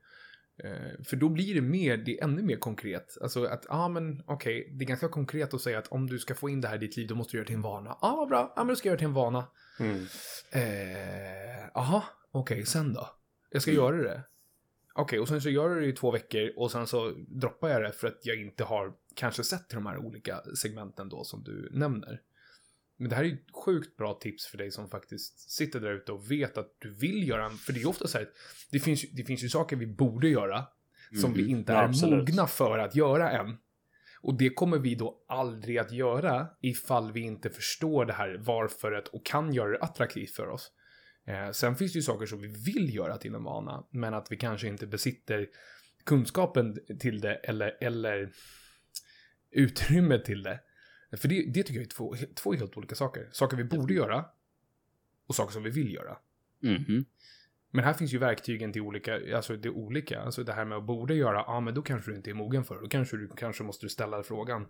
Eh, 0.64 1.04
för 1.04 1.16
då 1.16 1.28
blir 1.28 1.54
det 1.54 1.60
mer, 1.60 1.96
det 1.96 2.18
är 2.18 2.24
ännu 2.24 2.42
mer 2.42 2.56
konkret. 2.56 3.18
Alltså 3.22 3.44
att, 3.44 3.66
ja 3.68 3.74
ah, 3.74 3.88
men 3.88 4.22
okej, 4.26 4.72
det 4.78 4.84
är 4.84 4.86
ganska 4.86 5.08
konkret 5.08 5.54
att 5.54 5.60
säga 5.60 5.78
att 5.78 5.88
om 5.88 6.06
du 6.06 6.18
ska 6.18 6.34
få 6.34 6.48
in 6.48 6.60
det 6.60 6.68
här 6.68 6.74
i 6.74 6.78
ditt 6.78 6.96
liv, 6.96 7.08
då 7.08 7.14
måste 7.14 7.32
du 7.32 7.36
göra 7.38 7.44
det 7.44 7.46
till 7.46 7.56
en 7.56 7.62
vana. 7.62 7.90
Ja, 7.90 8.08
ah, 8.08 8.16
vad 8.16 8.28
bra, 8.28 8.52
ja 8.56 8.64
men 8.64 8.68
då 8.68 8.76
ska 8.76 8.88
jag 8.88 8.90
göra 8.90 8.96
det 8.96 8.98
till 8.98 9.06
en 9.06 9.14
vana. 9.14 9.46
Mm. 9.80 10.06
Eh, 10.52 12.04
okej, 12.32 12.66
sen 12.66 12.94
då? 12.94 13.19
Jag 13.50 13.62
ska 13.62 13.70
göra 13.70 13.96
det. 13.96 14.22
Okej, 14.94 15.18
och 15.20 15.28
sen 15.28 15.40
så 15.40 15.50
gör 15.50 15.68
jag 15.70 15.78
det 15.82 15.86
i 15.86 15.92
två 15.92 16.10
veckor 16.10 16.52
och 16.56 16.70
sen 16.70 16.86
så 16.86 17.10
droppar 17.28 17.68
jag 17.68 17.82
det 17.82 17.92
för 17.92 18.08
att 18.08 18.18
jag 18.22 18.40
inte 18.40 18.64
har 18.64 18.92
kanske 19.14 19.44
sett 19.44 19.68
till 19.68 19.76
de 19.76 19.86
här 19.86 19.98
olika 19.98 20.40
segmenten 20.56 21.08
då 21.08 21.24
som 21.24 21.42
du 21.44 21.68
nämner. 21.72 22.20
Men 22.96 23.08
det 23.08 23.16
här 23.16 23.22
är 23.24 23.28
ju 23.28 23.34
ett 23.34 23.54
sjukt 23.64 23.96
bra 23.96 24.14
tips 24.14 24.46
för 24.46 24.58
dig 24.58 24.70
som 24.70 24.88
faktiskt 24.90 25.50
sitter 25.50 25.80
där 25.80 25.92
ute 25.92 26.12
och 26.12 26.30
vet 26.30 26.58
att 26.58 26.76
du 26.78 26.94
vill 26.94 27.28
göra 27.28 27.44
en, 27.44 27.50
för 27.56 27.72
det 27.72 27.78
är 27.78 27.80
ju 27.80 27.86
ofta 27.88 28.06
så 28.08 28.18
här, 28.18 28.28
det 28.70 28.80
finns, 28.80 29.10
det 29.12 29.24
finns 29.24 29.44
ju 29.44 29.48
saker 29.48 29.76
vi 29.76 29.86
borde 29.86 30.28
göra 30.28 30.64
som 31.20 31.32
vi 31.32 31.42
Mhm. 31.42 31.50
inte 31.50 31.72
är 31.72 31.82
absolut. 31.84 32.28
mogna 32.28 32.46
för 32.46 32.78
att 32.78 32.94
göra 32.94 33.30
än. 33.30 33.56
Och 34.22 34.34
det 34.34 34.50
kommer 34.50 34.78
vi 34.78 34.94
då 34.94 35.24
aldrig 35.28 35.78
att 35.78 35.92
göra 35.92 36.46
ifall 36.60 37.12
vi 37.12 37.20
inte 37.20 37.50
förstår 37.50 38.04
det 38.04 38.12
här 38.12 38.36
varföret 38.38 39.08
och 39.08 39.26
kan 39.26 39.52
göra 39.54 39.70
det 39.70 39.78
attraktivt 39.78 40.30
för 40.30 40.48
oss. 40.48 40.72
Eh, 41.30 41.50
sen 41.50 41.76
finns 41.76 41.92
det 41.92 41.96
ju 41.96 42.02
saker 42.02 42.26
som 42.26 42.40
vi 42.40 42.48
vill 42.48 42.94
göra 42.94 43.18
till 43.18 43.34
en 43.34 43.44
vana, 43.44 43.84
men 43.90 44.14
att 44.14 44.32
vi 44.32 44.36
kanske 44.36 44.68
inte 44.68 44.86
besitter 44.86 45.48
kunskapen 46.04 46.78
till 47.00 47.20
det 47.20 47.34
eller, 47.34 47.76
eller 47.80 48.32
utrymme 49.50 50.18
till 50.18 50.42
det. 50.42 50.60
För 51.16 51.28
det, 51.28 51.44
det 51.54 51.62
tycker 51.62 51.80
jag 51.80 51.86
är 51.86 51.88
två, 51.88 52.16
två 52.34 52.52
helt 52.52 52.76
olika 52.76 52.94
saker. 52.94 53.28
Saker 53.32 53.56
vi 53.56 53.64
borde 53.64 53.94
göra 53.94 54.24
och 55.26 55.34
saker 55.34 55.52
som 55.52 55.62
vi 55.62 55.70
vill 55.70 55.94
göra. 55.94 56.18
Mhm. 56.60 57.04
Men 57.70 57.84
här 57.84 57.92
finns 57.92 58.12
ju 58.12 58.18
verktygen 58.18 58.72
till 58.72 58.82
olika, 58.82 59.36
alltså 59.36 59.56
det 59.56 59.70
olika. 59.70 60.20
Alltså 60.20 60.44
det 60.44 60.52
här 60.52 60.64
med 60.64 60.78
att 60.78 60.84
borde 60.84 61.14
göra, 61.14 61.44
ja 61.46 61.60
men 61.60 61.74
då 61.74 61.82
kanske 61.82 62.10
du 62.10 62.16
inte 62.16 62.30
är 62.30 62.34
mogen 62.34 62.64
för 62.64 62.74
det. 62.74 62.80
Då 62.80 62.88
kanske 62.88 63.16
du 63.16 63.28
kanske 63.36 63.64
måste 63.64 63.88
ställa 63.88 64.22
frågan. 64.22 64.66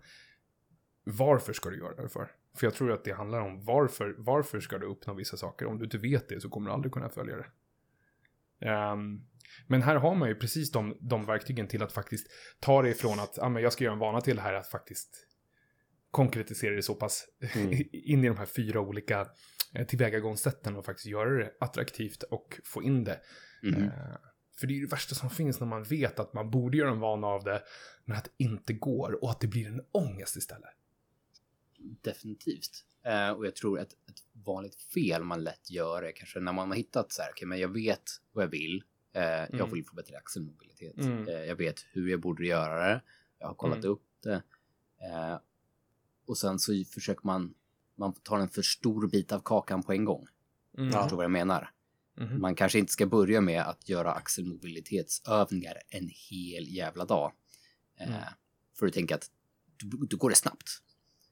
Varför 1.03 1.53
ska 1.53 1.69
du 1.69 1.77
göra 1.77 2.01
det 2.03 2.09
för? 2.09 2.31
För 2.55 2.67
jag 2.67 2.73
tror 2.73 2.91
att 2.91 3.03
det 3.03 3.11
handlar 3.11 3.39
om 3.41 3.65
varför, 3.65 4.15
varför 4.17 4.59
ska 4.59 4.77
du 4.77 4.85
uppnå 4.85 5.13
vissa 5.13 5.37
saker? 5.37 5.65
Om 5.65 5.77
du 5.77 5.83
inte 5.83 5.97
vet 5.97 6.29
det 6.29 6.41
så 6.41 6.49
kommer 6.49 6.69
du 6.69 6.73
aldrig 6.73 6.93
kunna 6.93 7.09
följa 7.09 7.35
det. 7.37 7.45
Ehm, 8.69 9.21
men 9.67 9.81
här 9.81 9.95
har 9.95 10.15
man 10.15 10.29
ju 10.29 10.35
precis 10.35 10.71
de, 10.71 10.97
de 11.01 11.25
verktygen 11.25 11.67
till 11.67 11.83
att 11.83 11.93
faktiskt 11.93 12.27
ta 12.59 12.81
det 12.81 12.89
ifrån 12.89 13.19
att, 13.19 13.33
ja 13.37 13.49
men 13.49 13.63
jag 13.63 13.73
ska 13.73 13.83
göra 13.83 13.93
en 13.93 13.99
vana 13.99 14.21
till 14.21 14.35
det 14.35 14.41
här 14.41 14.53
att 14.53 14.67
faktiskt 14.67 15.27
konkretisera 16.11 16.75
det 16.75 16.83
så 16.83 16.95
pass 16.95 17.25
Mm. 17.55 17.71
in 17.91 18.23
i 18.23 18.27
de 18.27 18.37
här 18.37 18.45
fyra 18.45 18.79
olika 18.79 19.27
eh, 19.75 19.85
tillvägagångssätten 19.87 20.75
och 20.75 20.85
faktiskt 20.85 21.07
göra 21.07 21.29
det 21.29 21.51
attraktivt 21.59 22.23
och 22.23 22.59
få 22.65 22.83
in 22.83 23.03
det. 23.03 23.19
Mhm. 23.63 23.83
Eh, 23.83 23.89
För 24.59 24.67
det 24.67 24.73
är 24.73 24.75
ju 24.75 24.85
det 24.85 24.91
värsta 24.91 25.15
som 25.15 25.29
finns 25.29 25.59
när 25.59 25.67
man 25.67 25.83
vet 25.83 26.19
att 26.19 26.33
man 26.33 26.49
borde 26.51 26.77
göra 26.77 26.91
en 26.91 26.99
vana 26.99 27.27
av 27.27 27.43
det, 27.43 27.61
men 28.05 28.17
att 28.17 28.23
det 28.23 28.43
inte 28.43 28.73
går 28.73 29.23
och 29.23 29.31
att 29.31 29.39
det 29.39 29.47
blir 29.47 29.67
en 29.67 29.81
ångest 29.91 30.35
istället. 30.37 30.69
Definitivt. 32.01 32.85
Eh, 33.03 33.29
och 33.29 33.45
jag 33.45 33.55
tror 33.55 33.79
att 33.79 33.93
ett 33.93 34.23
vanligt 34.33 34.75
fel 34.81 35.23
man 35.23 35.43
lätt 35.43 35.69
gör 35.71 36.03
är 36.03 36.11
kanske 36.11 36.39
när 36.39 36.53
man 36.53 36.69
har 36.69 36.75
hittat 36.75 37.11
så 37.11 37.21
här, 37.21 37.29
okej, 37.31 37.47
men 37.47 37.59
jag 37.59 37.69
vet 37.69 38.03
vad 38.31 38.43
jag 38.43 38.49
vill. 38.49 38.83
Eh, 39.13 39.21
Jag 39.23 39.53
Mm. 39.53 39.71
vill 39.71 39.85
få 39.85 39.95
bättre 39.95 40.17
axelmobilitet. 40.17 40.97
Mm. 40.97 41.27
Eh, 41.27 41.33
jag 41.33 41.55
vet 41.55 41.85
hur 41.91 42.09
jag 42.09 42.19
borde 42.19 42.45
göra 42.45 42.87
det. 42.89 43.01
Jag 43.39 43.47
har 43.47 43.53
kollat 43.55 43.77
Mm. 43.77 43.91
upp 43.91 44.03
det. 44.23 44.43
Eh, 45.01 45.39
och 46.25 46.37
sen 46.37 46.59
så 46.59 46.83
försöker 46.93 47.25
man, 47.25 47.53
man 47.95 48.13
tar 48.13 48.39
en 48.39 48.49
för 48.49 48.61
stor 48.61 49.07
bit 49.07 49.31
av 49.31 49.39
kakan 49.39 49.83
på 49.83 49.93
en 49.93 50.05
gång. 50.05 50.27
Mm. 50.77 50.91
Förstår 50.91 51.15
vad 51.15 51.23
jag 51.23 51.31
menar? 51.31 51.69
Mhm. 52.17 52.41
Man 52.41 52.55
kanske 52.55 52.79
inte 52.79 52.91
ska 52.93 53.05
börja 53.05 53.41
med 53.41 53.61
att 53.61 53.89
göra 53.89 54.11
axelmobilitetsövningar 54.13 55.77
en 55.89 56.09
hel 56.29 56.67
jävla 56.75 57.05
dag. 57.05 57.33
Eh, 57.99 58.07
Mm. 58.09 58.21
För 58.79 58.87
att 58.87 58.93
tänka 58.93 59.15
att 59.15 59.31
då 60.09 60.17
går 60.17 60.29
det 60.29 60.35
snabbt. 60.35 60.69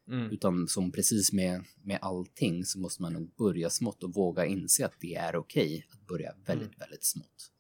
Mm. 0.10 0.32
Utan 0.32 0.68
som 0.68 0.92
precis 0.92 1.34
med, 1.34 1.64
med 1.84 2.00
allting 2.02 2.66
så 2.66 2.80
måste 2.80 3.02
man 3.02 3.14
nog 3.14 3.36
börja 3.36 3.70
smått 3.70 4.04
och 4.04 4.14
våga 4.14 4.46
inse 4.46 4.86
att 4.86 5.00
det 5.00 5.16
är 5.16 5.36
okej 5.36 5.88
att 5.92 6.08
börja 6.08 6.34
väldigt, 6.46 6.68
Mm. 6.68 6.80
väldigt 6.80 7.04
smått. 7.04 7.52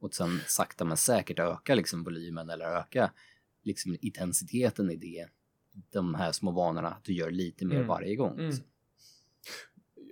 Och 0.00 0.14
sen 0.14 0.40
sakta 0.46 0.84
men 0.84 0.96
säkert 0.96 1.38
öka 1.38 1.74
liksom 1.74 2.04
volymen 2.04 2.50
eller 2.50 2.64
öka 2.64 3.12
liksom 3.62 3.96
intensiteten 4.00 4.90
i 4.90 4.96
det, 4.96 5.28
de 5.90 6.14
här 6.14 6.32
små 6.32 6.50
vanorna, 6.50 6.88
att 6.88 7.04
du 7.04 7.12
gör 7.12 7.30
lite 7.30 7.64
mer 7.66 7.76
Mm. 7.76 7.86
varje 7.88 8.16
gång. 8.16 8.38
Mm. 8.38 8.56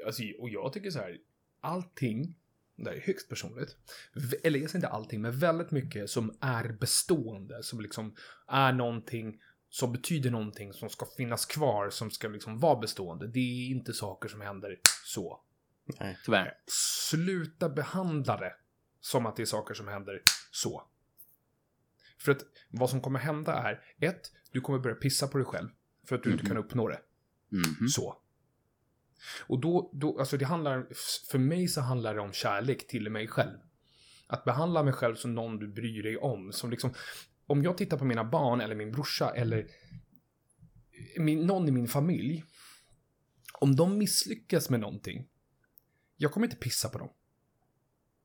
Alltså, 0.07 0.23
och 0.39 0.51
jag 0.51 0.73
tycker 0.73 0.91
så 0.91 0.99
här, 0.99 1.19
allting, 1.61 2.35
det 2.77 2.85
här 2.91 2.97
är 2.97 3.01
högst 3.01 3.29
personligt, 3.29 3.77
eller 4.43 4.59
jag 4.59 4.71
säger 4.71 4.79
inte 4.85 4.89
allting, 4.89 5.21
men 5.21 5.39
väldigt 5.39 5.71
mycket 5.71 6.11
som 6.11 6.37
är 6.41 6.73
bestående, 6.81 7.63
som 7.63 7.81
liksom 7.81 8.15
är 8.49 8.73
någonting 8.73 9.41
som 9.77 9.93
betyder 9.93 10.31
någonting 10.31 10.73
som 10.73 10.91
ska 10.91 11.07
finnas 11.17 11.47
kvar, 11.47 11.91
som 11.91 12.11
ska 12.11 12.29
liksom 12.29 12.59
vara 12.59 12.77
bestående. 12.81 13.27
Det 13.27 13.39
är 13.39 13.71
inte 13.71 13.93
saker 13.93 14.29
som 14.29 14.41
händer 14.41 14.81
så. 15.05 15.41
Nej. 16.01 16.19
Tyvärr. 16.25 16.55
Sluta 17.11 17.69
behandla 17.69 18.37
det 18.37 18.53
som 19.01 19.27
att 19.27 19.37
det 19.37 19.43
är 19.43 19.47
saker 19.47 19.75
som 19.75 19.89
händer 19.89 20.23
så. 20.51 20.89
För 22.19 22.33
att 22.33 22.43
vad 22.71 22.91
som 22.91 23.01
kommer 23.01 23.19
hända 23.19 23.53
är, 23.55 23.83
ett, 24.01 24.33
du 24.51 24.61
kommer 24.61 24.79
börja 24.79 24.97
pissa 24.97 25.29
på 25.29 25.39
dig 25.39 25.47
själv 25.47 25.69
för 26.09 26.17
att 26.17 26.23
du 26.23 26.31
inte 26.31 26.45
Mhm. 26.45 26.49
kan 26.49 26.57
uppnå 26.65 26.89
det. 26.89 27.01
Mhm. 27.49 27.89
Så. 27.89 28.19
Och 29.47 29.61
då, 29.61 29.91
då, 29.95 30.19
alltså 30.19 30.37
det 30.37 30.45
handlar, 30.45 30.87
för 31.31 31.39
mig 31.39 31.69
så 31.69 31.81
handlar 31.81 32.15
det 32.15 32.21
om 32.21 32.33
kärlek 32.33 32.87
till 32.87 33.11
mig 33.11 33.29
själv. 33.29 33.59
Att 34.27 34.45
behandla 34.45 34.83
mig 34.83 34.93
själv 34.93 35.15
som 35.15 35.35
någon 35.35 35.59
du 35.59 35.69
bryr 35.69 36.03
dig 36.03 36.17
om. 36.17 36.53
Som 36.53 36.71
liksom, 36.71 36.95
om 37.47 37.63
jag 37.63 37.79
tittar 37.79 37.99
på 37.99 38.05
mina 38.05 38.25
barn 38.25 38.61
eller 38.61 38.75
min 38.75 38.93
brorsa 38.93 39.31
eller 39.31 39.67
min, 41.19 41.47
någon 41.47 41.69
i 41.69 41.71
min 41.71 41.89
familj. 41.89 42.45
Om 43.61 43.77
de 43.77 43.99
misslyckas 43.99 44.71
med 44.71 44.81
någonting. 44.81 45.29
Jag 46.17 46.33
kommer 46.33 46.47
inte 46.47 46.57
pissa 46.57 46.89
på 46.89 46.99
dem. 46.99 47.09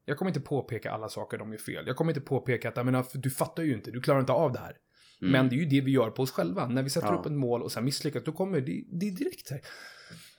Jag 0.06 0.18
kommer 0.18 0.30
inte 0.30 0.42
påpeka 0.42 0.92
alla 0.92 1.10
saker 1.10 1.38
de 1.38 1.52
gör 1.52 1.60
fel. 1.60 1.88
Jag 1.88 1.96
kommer 1.96 2.12
inte 2.12 2.22
påpeka 2.22 2.70
att, 2.70 2.78
jag 2.78 2.86
menar, 2.86 3.06
du 3.14 3.30
fattar 3.30 3.64
ju 3.64 3.74
inte, 3.74 3.92
du 3.92 4.02
klarar 4.02 4.20
inte 4.20 4.32
av 4.32 4.52
det 4.52 4.60
här. 4.60 4.78
Mm. 5.22 5.32
Men 5.32 5.50
det 5.50 5.56
är 5.56 5.58
ju 5.58 5.66
det 5.66 5.82
vi 5.82 5.92
gör 5.92 6.10
på 6.10 6.22
oss 6.24 6.32
själva. 6.32 6.68
När 6.68 6.84
vi 6.84 6.90
sätter 6.90 7.08
Ja. 7.08 7.20
upp 7.20 7.26
ett 7.26 7.32
mål 7.32 7.62
och 7.62 7.72
sen 7.72 7.86
misslyckas, 7.86 8.24
då 8.24 8.32
kommer 8.32 8.62
det, 8.62 8.84
det 8.92 9.08
är 9.08 9.12
direkt 9.12 9.50
här. 9.50 9.62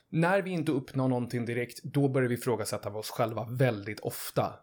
När 0.09 0.42
vi 0.42 0.51
inte 0.51 0.73
uppnår 0.73 1.09
någonting 1.09 1.45
direkt, 1.45 1.83
då 1.83 2.09
börjar 2.09 2.29
vi 2.29 2.35
ifrågasätta 2.35 2.90
oss 2.90 3.11
själva 3.11 3.45
väldigt 3.45 4.01
ofta. 4.01 4.55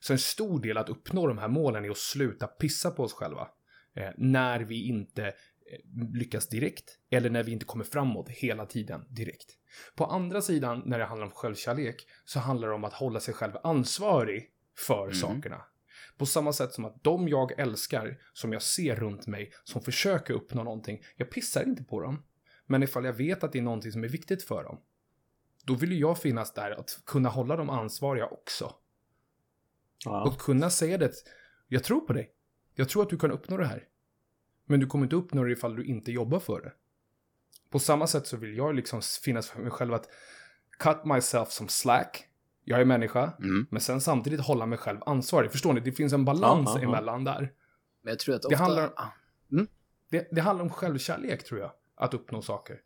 Så 0.00 0.12
en 0.12 0.18
stor 0.18 0.60
del 0.60 0.76
att 0.78 0.88
uppnå 0.88 1.26
de 1.26 1.38
här 1.38 1.48
målen 1.48 1.84
är 1.84 1.90
att 1.90 1.96
sluta 1.98 2.46
pissa 2.46 2.90
på 2.90 3.02
oss 3.02 3.12
själva. 3.12 3.48
Eh, 3.94 4.10
när 4.16 4.60
vi 4.60 4.82
inte 4.88 5.26
eh, 5.26 5.32
lyckas 6.12 6.48
direkt 6.48 6.98
eller 7.10 7.30
när 7.30 7.42
vi 7.42 7.52
inte 7.52 7.64
kommer 7.64 7.84
framåt 7.84 8.28
hela 8.28 8.66
tiden 8.66 9.04
direkt. 9.08 9.50
På 9.94 10.04
andra 10.04 10.42
sidan, 10.42 10.82
när 10.86 10.98
det 10.98 11.04
handlar 11.04 11.26
om 11.26 11.32
självkärlek, 11.32 12.06
så 12.24 12.38
handlar 12.40 12.68
det 12.68 12.74
om 12.74 12.84
att 12.84 12.92
hålla 12.92 13.20
sig 13.20 13.34
själv 13.34 13.52
ansvarig 13.62 14.50
för 14.76 15.02
Mm. 15.02 15.14
sakerna. 15.14 15.62
På 16.16 16.26
samma 16.26 16.52
sätt 16.52 16.72
som 16.72 16.84
att 16.84 17.04
de 17.04 17.28
jag 17.28 17.58
älskar, 17.60 18.18
som 18.32 18.52
jag 18.52 18.62
ser 18.62 18.96
runt 18.96 19.26
mig, 19.26 19.52
som 19.64 19.82
försöker 19.82 20.34
uppnå 20.34 20.62
någonting, 20.62 21.02
jag 21.16 21.30
pissar 21.30 21.64
inte 21.64 21.84
på 21.84 22.00
dem. 22.00 22.22
Men 22.66 22.82
ifall 22.82 23.04
jag 23.04 23.12
vet 23.12 23.44
att 23.44 23.52
det 23.52 23.58
är 23.58 23.62
någonting 23.62 23.92
som 23.92 24.04
är 24.04 24.08
viktigt 24.08 24.42
för 24.42 24.64
dem, 24.64 24.80
då 25.64 25.74
vill 25.74 26.00
jag 26.00 26.18
finnas 26.18 26.54
där 26.54 26.70
att 26.70 27.00
kunna 27.06 27.28
hålla 27.28 27.56
dem 27.56 27.70
ansvariga 27.70 28.26
också. 28.26 28.74
Ja. 30.04 30.24
Och 30.26 30.38
kunna 30.38 30.70
säga 30.70 30.98
det. 30.98 31.12
Jag 31.68 31.84
tror 31.84 32.00
på 32.00 32.12
dig. 32.12 32.32
Jag 32.74 32.88
tror 32.88 33.02
att 33.02 33.10
du 33.10 33.18
kan 33.18 33.30
uppnå 33.30 33.56
det 33.56 33.66
här. 33.66 33.84
Men 34.64 34.80
du 34.80 34.86
kommer 34.86 35.04
inte 35.04 35.16
uppnå 35.16 35.44
det 35.44 35.52
ifall 35.52 35.76
du 35.76 35.84
inte 35.84 36.12
jobbar 36.12 36.38
för 36.40 36.60
det. 36.60 36.72
På 37.70 37.78
samma 37.78 38.06
sätt 38.06 38.26
så 38.26 38.36
vill 38.36 38.56
jag 38.56 38.74
liksom 38.74 39.02
finnas 39.24 39.48
för 39.50 39.60
mig 39.60 39.70
själv 39.70 39.94
att 39.94 40.08
cut 40.78 41.04
myself 41.04 41.50
som 41.50 41.68
slack. 41.68 42.26
Jag 42.64 42.80
är 42.80 42.84
människa. 42.84 43.32
Mm. 43.38 43.66
Men 43.70 43.80
sen 43.80 44.00
samtidigt 44.00 44.40
hålla 44.40 44.66
mig 44.66 44.78
själv 44.78 44.98
ansvarig. 45.06 45.52
Förstår 45.52 45.72
ni? 45.72 45.80
Det 45.80 45.92
finns 45.92 46.12
en 46.12 46.24
balans 46.24 46.68
Ja, 46.68 46.74
ja, 46.76 46.82
ja. 46.82 46.88
emellan 46.88 47.24
där. 47.24 47.52
Men 48.02 48.10
jag 48.10 48.18
tror 48.18 48.34
att 48.34 48.42
Det 48.42 48.48
ofta... 48.48 48.62
handlar- 48.64 48.92
ah, 48.96 49.12
Det, 50.10 50.28
det 50.32 50.40
handlar 50.40 50.64
om 50.64 50.70
självkärlek 50.70 51.44
tror 51.44 51.60
jag. 51.60 51.72
Att 51.94 52.14
uppnå 52.14 52.42
saker. 52.42 52.80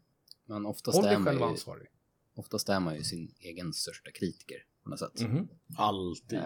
Men 0.47 0.67
oftast 0.67 0.97
Håll 0.97 1.05
dig 1.05 1.17
själv 1.23 1.39
ju, 1.39 1.45
ansvarig. 1.45 1.89
oftast 2.35 2.69
är 2.69 2.81
man 2.81 2.95
ju 2.97 3.03
sin 3.03 3.35
egen 3.41 3.73
största 3.73 4.11
kritiker 4.11 4.57
på 4.83 4.91
något 4.91 4.99
sätt. 4.99 5.21
Mhm. 5.21 5.49
Alltid. 5.77 6.41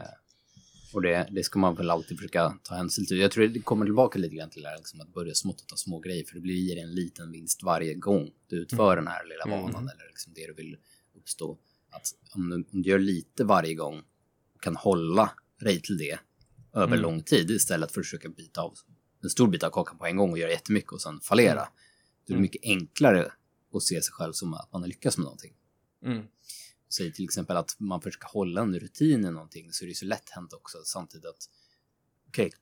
Och 0.92 1.02
det, 1.02 1.28
det 1.30 1.42
ska 1.44 1.58
man 1.58 1.74
väl 1.74 1.90
alltid 1.90 2.16
försöka 2.18 2.58
ta 2.62 2.74
hänsyn 2.74 3.06
till. 3.06 3.18
Jag 3.18 3.30
tror 3.30 3.46
det 3.48 3.60
kommer 3.60 3.84
tillbaka 3.86 4.18
lite 4.18 4.34
grann 4.36 4.50
till 4.50 4.62
det 4.62 4.68
här 4.68 4.76
liksom 4.76 5.00
att 5.00 5.12
börja 5.14 5.34
smått 5.34 5.72
och 5.72 5.78
små 5.78 5.98
grejer 6.00 6.24
för 6.24 6.34
det 6.34 6.40
blir 6.40 6.78
en 6.78 6.94
liten 6.94 7.32
vinst 7.32 7.62
varje 7.62 7.94
gång 7.94 8.30
du 8.46 8.56
utför 8.56 8.96
den 8.96 9.06
här 9.06 9.24
lilla 9.24 9.44
Mm. 9.56 9.60
vanan 9.72 9.88
eller 9.88 10.06
liksom 10.08 10.32
det 10.34 10.46
du 10.46 10.54
vill 10.54 10.76
uppstå. 11.16 11.58
Att 11.90 12.06
om 12.34 12.50
du, 12.50 12.56
om 12.72 12.82
du 12.82 12.90
gör 12.90 12.98
lite 12.98 13.44
varje 13.44 13.74
gång 13.74 14.02
och 14.54 14.62
kan 14.62 14.76
hålla 14.76 15.30
dig 15.60 15.80
till 15.80 15.98
det 15.98 16.18
över 16.74 16.86
Mm. 16.86 17.00
lång 17.00 17.22
tid 17.22 17.50
istället 17.50 17.92
för 17.92 18.00
att 18.00 18.06
försöka 18.06 18.28
bita 18.28 18.60
av 18.60 18.74
en 19.22 19.30
stor 19.30 19.48
bit 19.48 19.62
av 19.62 19.70
kakan 19.70 19.98
på 19.98 20.06
en 20.06 20.16
gång 20.16 20.30
och 20.32 20.38
göra 20.38 20.50
jättemycket 20.50 20.92
och 20.92 21.02
sen 21.02 21.20
fallera. 21.20 21.54
Då 21.54 21.60
är 21.60 21.68
det 22.26 22.32
Mm. 22.32 22.42
mycket 22.42 22.62
enklare 22.64 23.32
att 23.74 23.82
se 23.82 24.02
sig 24.02 24.12
själv 24.12 24.32
som 24.32 24.54
att 24.54 24.72
man 24.72 24.82
har 24.82 24.88
lyckats 24.88 25.18
med 25.18 25.24
någonting. 25.24 25.54
Mm. 26.88 26.90
Säg 26.90 27.12
till 27.12 27.24
exempel 27.24 27.56
att 27.56 27.74
man 27.80 28.00
försöker 28.02 28.28
hålla 28.28 28.60
en 28.60 28.80
rutin 28.80 29.24
i 29.24 29.30
någonting 29.30 29.72
så 29.72 29.84
är 29.84 29.88
det 29.88 29.94
så 29.94 30.04
lätt 30.04 30.30
hänt 30.30 30.52
också 30.52 30.78
samtidigt 30.84 31.26
att 31.26 31.48
okej, 32.28 32.52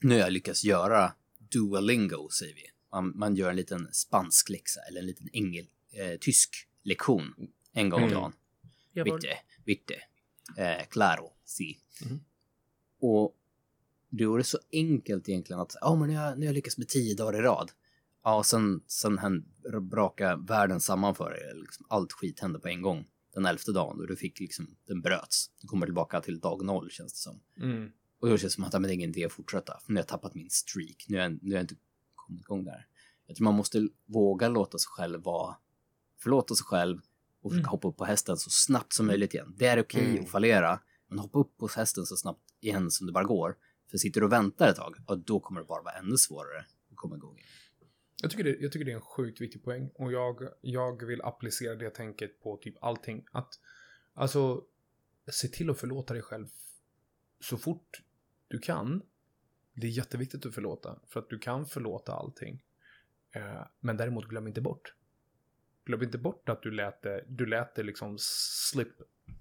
nu 0.00 0.14
har 0.14 0.20
jag 0.20 0.32
lyckats 0.32 0.64
göra 0.64 1.12
Duolingo 1.38 2.28
säger 2.30 2.54
vi. 2.54 2.62
Man, 2.92 3.18
man 3.18 3.34
gör 3.36 3.50
en 3.50 3.56
liten 3.56 3.88
spansk 3.92 4.48
läxa 4.48 4.80
eller 4.80 5.00
en 5.00 5.06
liten 5.06 5.28
engel, 5.32 5.66
eh, 5.92 6.18
tysk 6.20 6.68
lektion 6.82 7.34
en 7.72 7.88
gång 7.88 8.02
om 8.02 8.08
Mm. 8.08 8.20
dagen. 8.20 8.32
Bitte, 9.04 9.38
bitte, 9.64 9.94
eh, 10.56 10.86
claro, 10.88 11.32
si. 11.44 11.78
Mhm. 12.04 12.20
Och 13.00 13.36
då 14.10 14.34
är 14.34 14.38
det 14.38 14.44
så 14.44 14.58
enkelt 14.72 15.28
egentligen 15.28 15.60
att, 15.60 15.76
ja 15.80 15.94
men 15.94 16.08
nu 16.08 16.16
har, 16.16 16.30
nu 16.34 16.40
har 16.40 16.44
jag 16.44 16.54
lyckats 16.54 16.78
med 16.78 16.88
tio 16.88 17.14
dagar 17.14 17.38
i 17.38 17.42
rad. 17.42 17.72
Ja, 18.24 18.36
och 18.36 18.46
sen, 18.46 18.82
sen 18.86 19.18
händer, 19.18 19.80
brakar 19.80 20.36
världen 20.36 20.80
samman 20.80 21.14
för 21.14 21.30
dig. 21.30 21.52
Liksom, 21.60 21.86
allt 21.88 22.12
skit 22.12 22.40
hände 22.40 22.58
på 22.58 22.68
en 22.68 22.82
gång 22.82 23.06
den 23.32 23.46
elfte 23.46 23.72
dagen 23.72 24.00
och 24.00 24.06
du 24.06 24.16
fick 24.16 24.40
liksom, 24.40 24.76
den 24.86 25.00
bröts. 25.00 25.50
Du 25.60 25.68
kommer 25.68 25.86
tillbaka 25.86 26.20
till 26.20 26.40
dag 26.40 26.64
noll 26.64 26.90
känns 26.90 27.12
det 27.12 27.18
som. 27.18 27.40
Mm. 27.60 27.90
Och 28.20 28.28
då 28.28 28.38
känns 28.38 28.52
det 28.52 28.54
som 28.54 28.64
att 28.64 28.72
men 28.72 28.82
det 28.82 28.88
är 28.88 28.94
ingen 28.94 29.10
idé 29.10 29.24
att 29.24 29.32
fortsätta. 29.32 29.78
För 29.80 29.92
nu 29.92 29.96
har 29.96 30.00
jag 30.02 30.08
tappat 30.08 30.34
min 30.34 30.50
streak. 30.50 31.06
Nu 31.08 31.16
har 31.16 31.22
jag, 31.22 31.32
nu 31.42 31.50
har 31.50 31.56
jag 31.56 31.62
inte 31.64 31.74
kommit 32.14 32.40
igång 32.40 32.64
där. 32.64 32.86
Jag 33.26 33.36
tror 33.36 33.44
man 33.44 33.54
måste 33.54 33.88
våga 34.06 34.48
låta 34.48 34.78
sig 34.78 34.88
själv 34.88 35.22
vara, 35.22 35.56
förlåta 36.22 36.54
sig 36.54 36.64
själv 36.64 37.00
och 37.42 37.50
försöka 37.50 37.60
Mm. 37.62 37.70
hoppa 37.70 37.88
upp 37.88 37.96
på 37.96 38.04
hästen 38.04 38.36
så 38.36 38.50
snabbt 38.50 38.92
som 38.92 39.06
möjligt 39.06 39.34
igen. 39.34 39.54
Det 39.58 39.66
är 39.66 39.80
okej 39.80 40.10
Mm. 40.10 40.22
att 40.24 40.30
fallera, 40.30 40.80
men 41.08 41.18
hoppa 41.18 41.38
upp 41.38 41.56
på 41.58 41.68
hästen 41.76 42.06
så 42.06 42.16
snabbt 42.16 42.40
igen 42.60 42.90
som 42.90 43.06
det 43.06 43.12
bara 43.12 43.24
går. 43.24 43.56
För 43.90 43.98
sitter 43.98 44.20
du 44.20 44.26
och 44.26 44.32
väntar 44.32 44.68
ett 44.68 44.76
tag, 44.76 44.96
ja, 45.06 45.14
då 45.14 45.40
kommer 45.40 45.60
det 45.60 45.66
bara 45.66 45.82
vara 45.82 45.94
ännu 45.94 46.16
svårare 46.16 46.58
att 46.90 46.96
komma 46.96 47.16
igång. 47.16 47.36
igen. 47.36 47.46
Jag 48.22 48.30
tycker, 48.30 48.44
det, 48.44 48.56
jag 48.60 48.72
tycker 48.72 48.84
det 48.84 48.92
är 48.92 48.96
en 48.96 49.00
sjukt 49.00 49.40
viktig 49.40 49.64
poäng 49.64 49.90
och 49.94 50.12
jag, 50.12 50.48
jag 50.60 51.06
vill 51.06 51.22
applicera 51.22 51.74
det 51.74 51.90
tänket 51.90 52.40
på 52.40 52.56
typ 52.56 52.74
allting. 52.80 53.24
Att, 53.32 53.60
alltså, 54.14 54.64
se 55.30 55.48
till 55.48 55.70
att 55.70 55.78
förlåta 55.78 56.14
dig 56.14 56.22
själv 56.22 56.46
så 57.40 57.58
fort 57.58 58.02
du 58.48 58.58
kan. 58.58 59.02
Det 59.74 59.86
är 59.86 59.90
jätteviktigt 59.90 60.46
att 60.46 60.54
förlåta, 60.54 61.00
för 61.08 61.20
att 61.20 61.30
du 61.30 61.38
kan 61.38 61.66
förlåta 61.66 62.12
allting. 62.12 62.64
Eh, 63.30 63.66
men 63.80 63.96
däremot 63.96 64.28
glöm 64.28 64.46
inte 64.46 64.60
bort. 64.60 64.94
Glöm 65.84 66.02
inte 66.02 66.18
bort 66.18 66.48
att 66.48 66.62
du 66.62 66.70
lät 66.70 67.02
det, 67.02 67.24
du 67.28 67.46
lät 67.46 67.74
det 67.74 67.82
liksom 67.82 68.16
slip 68.20 68.92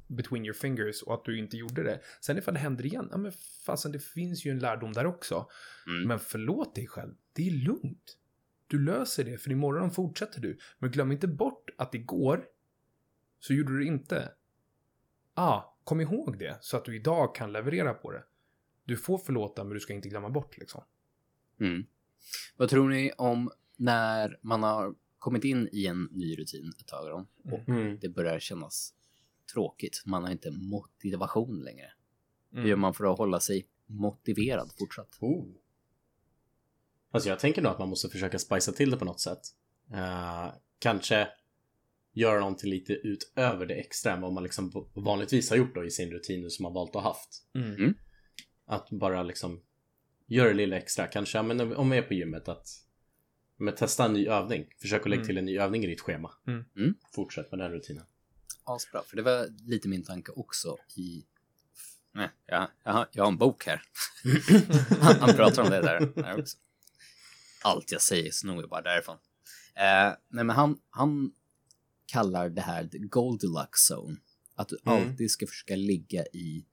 between 0.08 0.46
your 0.46 0.54
fingers 0.54 1.02
och 1.02 1.14
att 1.14 1.26
du 1.26 1.40
inte 1.40 1.58
gjorde 1.58 1.84
det. 1.84 2.02
Sen 2.22 2.38
ifall 2.38 2.54
det 2.54 2.60
händer 2.60 2.86
igen, 2.86 3.08
ja 3.12 3.18
men 3.18 3.32
fasen 3.66 3.92
det 3.92 4.00
finns 4.00 4.46
ju 4.46 4.52
en 4.52 4.60
lärdom 4.60 4.94
där 4.94 5.06
också. 5.06 5.50
Mm. 5.88 6.08
Men 6.08 6.20
förlåt 6.20 6.76
dig 6.76 6.88
själv. 6.88 7.14
Det 7.34 7.48
är 7.48 7.52
lugnt. 7.52 8.18
Du 8.72 8.80
löser 8.80 9.24
det, 9.24 9.38
för 9.38 9.52
imorgon 9.52 9.92
fortsätter 9.92 10.42
du. 10.42 10.58
Men 10.80 10.92
glöm 10.92 11.12
inte 11.12 11.28
bort 11.28 11.70
att 11.78 11.96
igår 11.96 12.46
så 13.40 13.54
gjorde 13.54 13.78
du 13.78 13.86
inte. 13.86 14.32
Ah, 15.34 15.62
kom 15.84 16.02
ihåg 16.02 16.40
det 16.40 16.58
så 16.62 16.78
att 16.78 16.86
du 16.86 16.96
idag 16.96 17.36
kan 17.36 17.52
leverera 17.52 17.94
på 17.94 18.12
det. 18.12 18.24
Du 18.84 18.98
får 18.98 19.18
förlåta, 19.18 19.64
men 19.64 19.74
du 19.74 19.80
ska 19.80 19.94
inte 19.94 20.10
glömma 20.10 20.30
bort 20.30 20.58
liksom. 20.58 20.84
Mm. 21.60 21.86
Vad 22.58 22.70
tror 22.70 22.90
ni 22.90 23.12
om 23.18 23.52
när 23.76 24.40
man 24.42 24.64
har 24.64 24.96
kommit 25.20 25.44
in 25.44 25.70
i 25.72 25.86
en 25.86 26.04
ny 26.12 26.36
rutin 26.36 26.74
ett 26.80 26.88
tag 26.88 27.08
då, 27.10 27.28
och 27.52 27.70
Mm. 27.70 27.98
det 28.02 28.10
börjar 28.10 28.40
kännas 28.40 28.94
tråkigt. 29.54 30.04
Man 30.06 30.24
har 30.24 30.32
inte 30.32 30.52
motivation 30.52 31.60
längre. 31.64 31.92
Mm. 32.52 32.64
Hur 32.64 32.70
gör 32.70 32.78
man 32.78 32.94
för 32.94 33.12
att 33.12 33.18
hålla 33.18 33.40
sig 33.40 33.68
motiverad 33.86 34.72
fortsatt? 34.80 35.18
Oh. 35.20 35.46
Alltså 37.12 37.30
jag 37.30 37.40
tänker 37.40 37.62
nog 37.62 37.72
att 37.72 37.80
man 37.80 37.90
måste 37.90 38.10
försöka 38.10 38.40
spicea 38.40 38.74
till 38.74 38.92
det 38.92 38.98
på 38.98 39.06
något 39.06 39.20
sätt. 39.20 39.42
Eh, 39.94 40.54
kanske 40.80 41.28
göra 42.14 42.40
någonting 42.40 42.70
lite 42.70 42.94
utöver 42.94 43.66
det 43.66 43.74
extra 43.74 44.14
än 44.14 44.22
vad 44.22 44.34
man 44.34 44.44
liksom 44.44 44.90
vanligtvis 44.96 45.50
har 45.50 45.58
gjort 45.58 45.76
då 45.76 45.86
i 45.86 45.92
sin 45.92 46.12
rutin 46.12 46.50
som 46.50 46.64
man 46.64 46.74
valt 46.74 46.96
att 46.96 47.04
ha 47.04 47.10
haft. 47.10 47.44
Mm. 47.56 47.76
Mm. 47.76 47.94
Att 48.66 48.90
bara 48.90 49.24
liksom 49.24 49.62
göra 50.28 50.48
det 50.48 50.54
lilla 50.54 50.78
extra. 50.78 51.08
Kanske, 51.08 51.42
men 51.42 51.76
om 51.76 51.90
vi 51.90 51.98
är 51.98 52.02
på 52.02 52.14
gymmet 52.14 52.48
att 52.48 52.68
men 53.58 53.76
testa 53.76 54.06
en 54.06 54.14
ny 54.14 54.28
övning. 54.28 54.66
Försök 54.82 55.02
att 55.02 55.10
lägga 55.10 55.20
Mm. 55.22 55.28
till 55.28 55.38
en 55.38 55.46
ny 55.46 55.60
övning 55.60 55.84
i 55.84 55.88
ditt 55.88 56.02
schema. 56.02 56.32
Mm. 56.48 56.66
Mm. 56.78 56.96
Fortsätt 57.16 57.52
med 57.52 57.60
den 57.60 57.72
rutinen. 57.72 58.06
Asbra, 58.64 59.02
för 59.08 59.16
det 59.16 59.22
var 59.22 59.48
lite 59.68 59.88
min 59.88 60.04
tanke 60.04 60.32
också 60.32 60.78
i... 60.98 61.26
Nej, 62.14 62.30
jag, 62.46 62.68
jag, 62.84 62.92
har, 62.92 63.08
jag 63.12 63.24
har 63.24 63.32
en 63.32 63.38
bok 63.38 63.66
här. 63.66 63.82
han, 65.02 65.16
han 65.20 65.36
pratar 65.36 65.64
om 65.64 65.70
det 65.70 65.82
där, 65.82 66.00
där 66.16 66.40
också. 66.40 66.58
Allt 67.64 67.92
jag 67.92 68.02
säger 68.02 68.32
snor 68.32 68.62
jag 68.62 68.70
bara 68.70 68.82
därifrån. 68.82 69.18
Eh, 69.76 70.14
nej, 70.30 70.44
men 70.46 70.50
han, 70.50 70.78
han 70.90 71.32
kallar 72.06 72.50
det 72.50 72.62
här 72.62 72.88
the 72.88 72.98
Goldilocks 72.98 73.92
zone. 73.92 74.18
Att 74.56 74.68
du 74.70 74.78
Mm. 74.86 75.10
alltid 75.10 75.32
ska 75.32 75.48
försöka 75.48 75.76
ligga 75.76 76.26
i, 76.34 76.66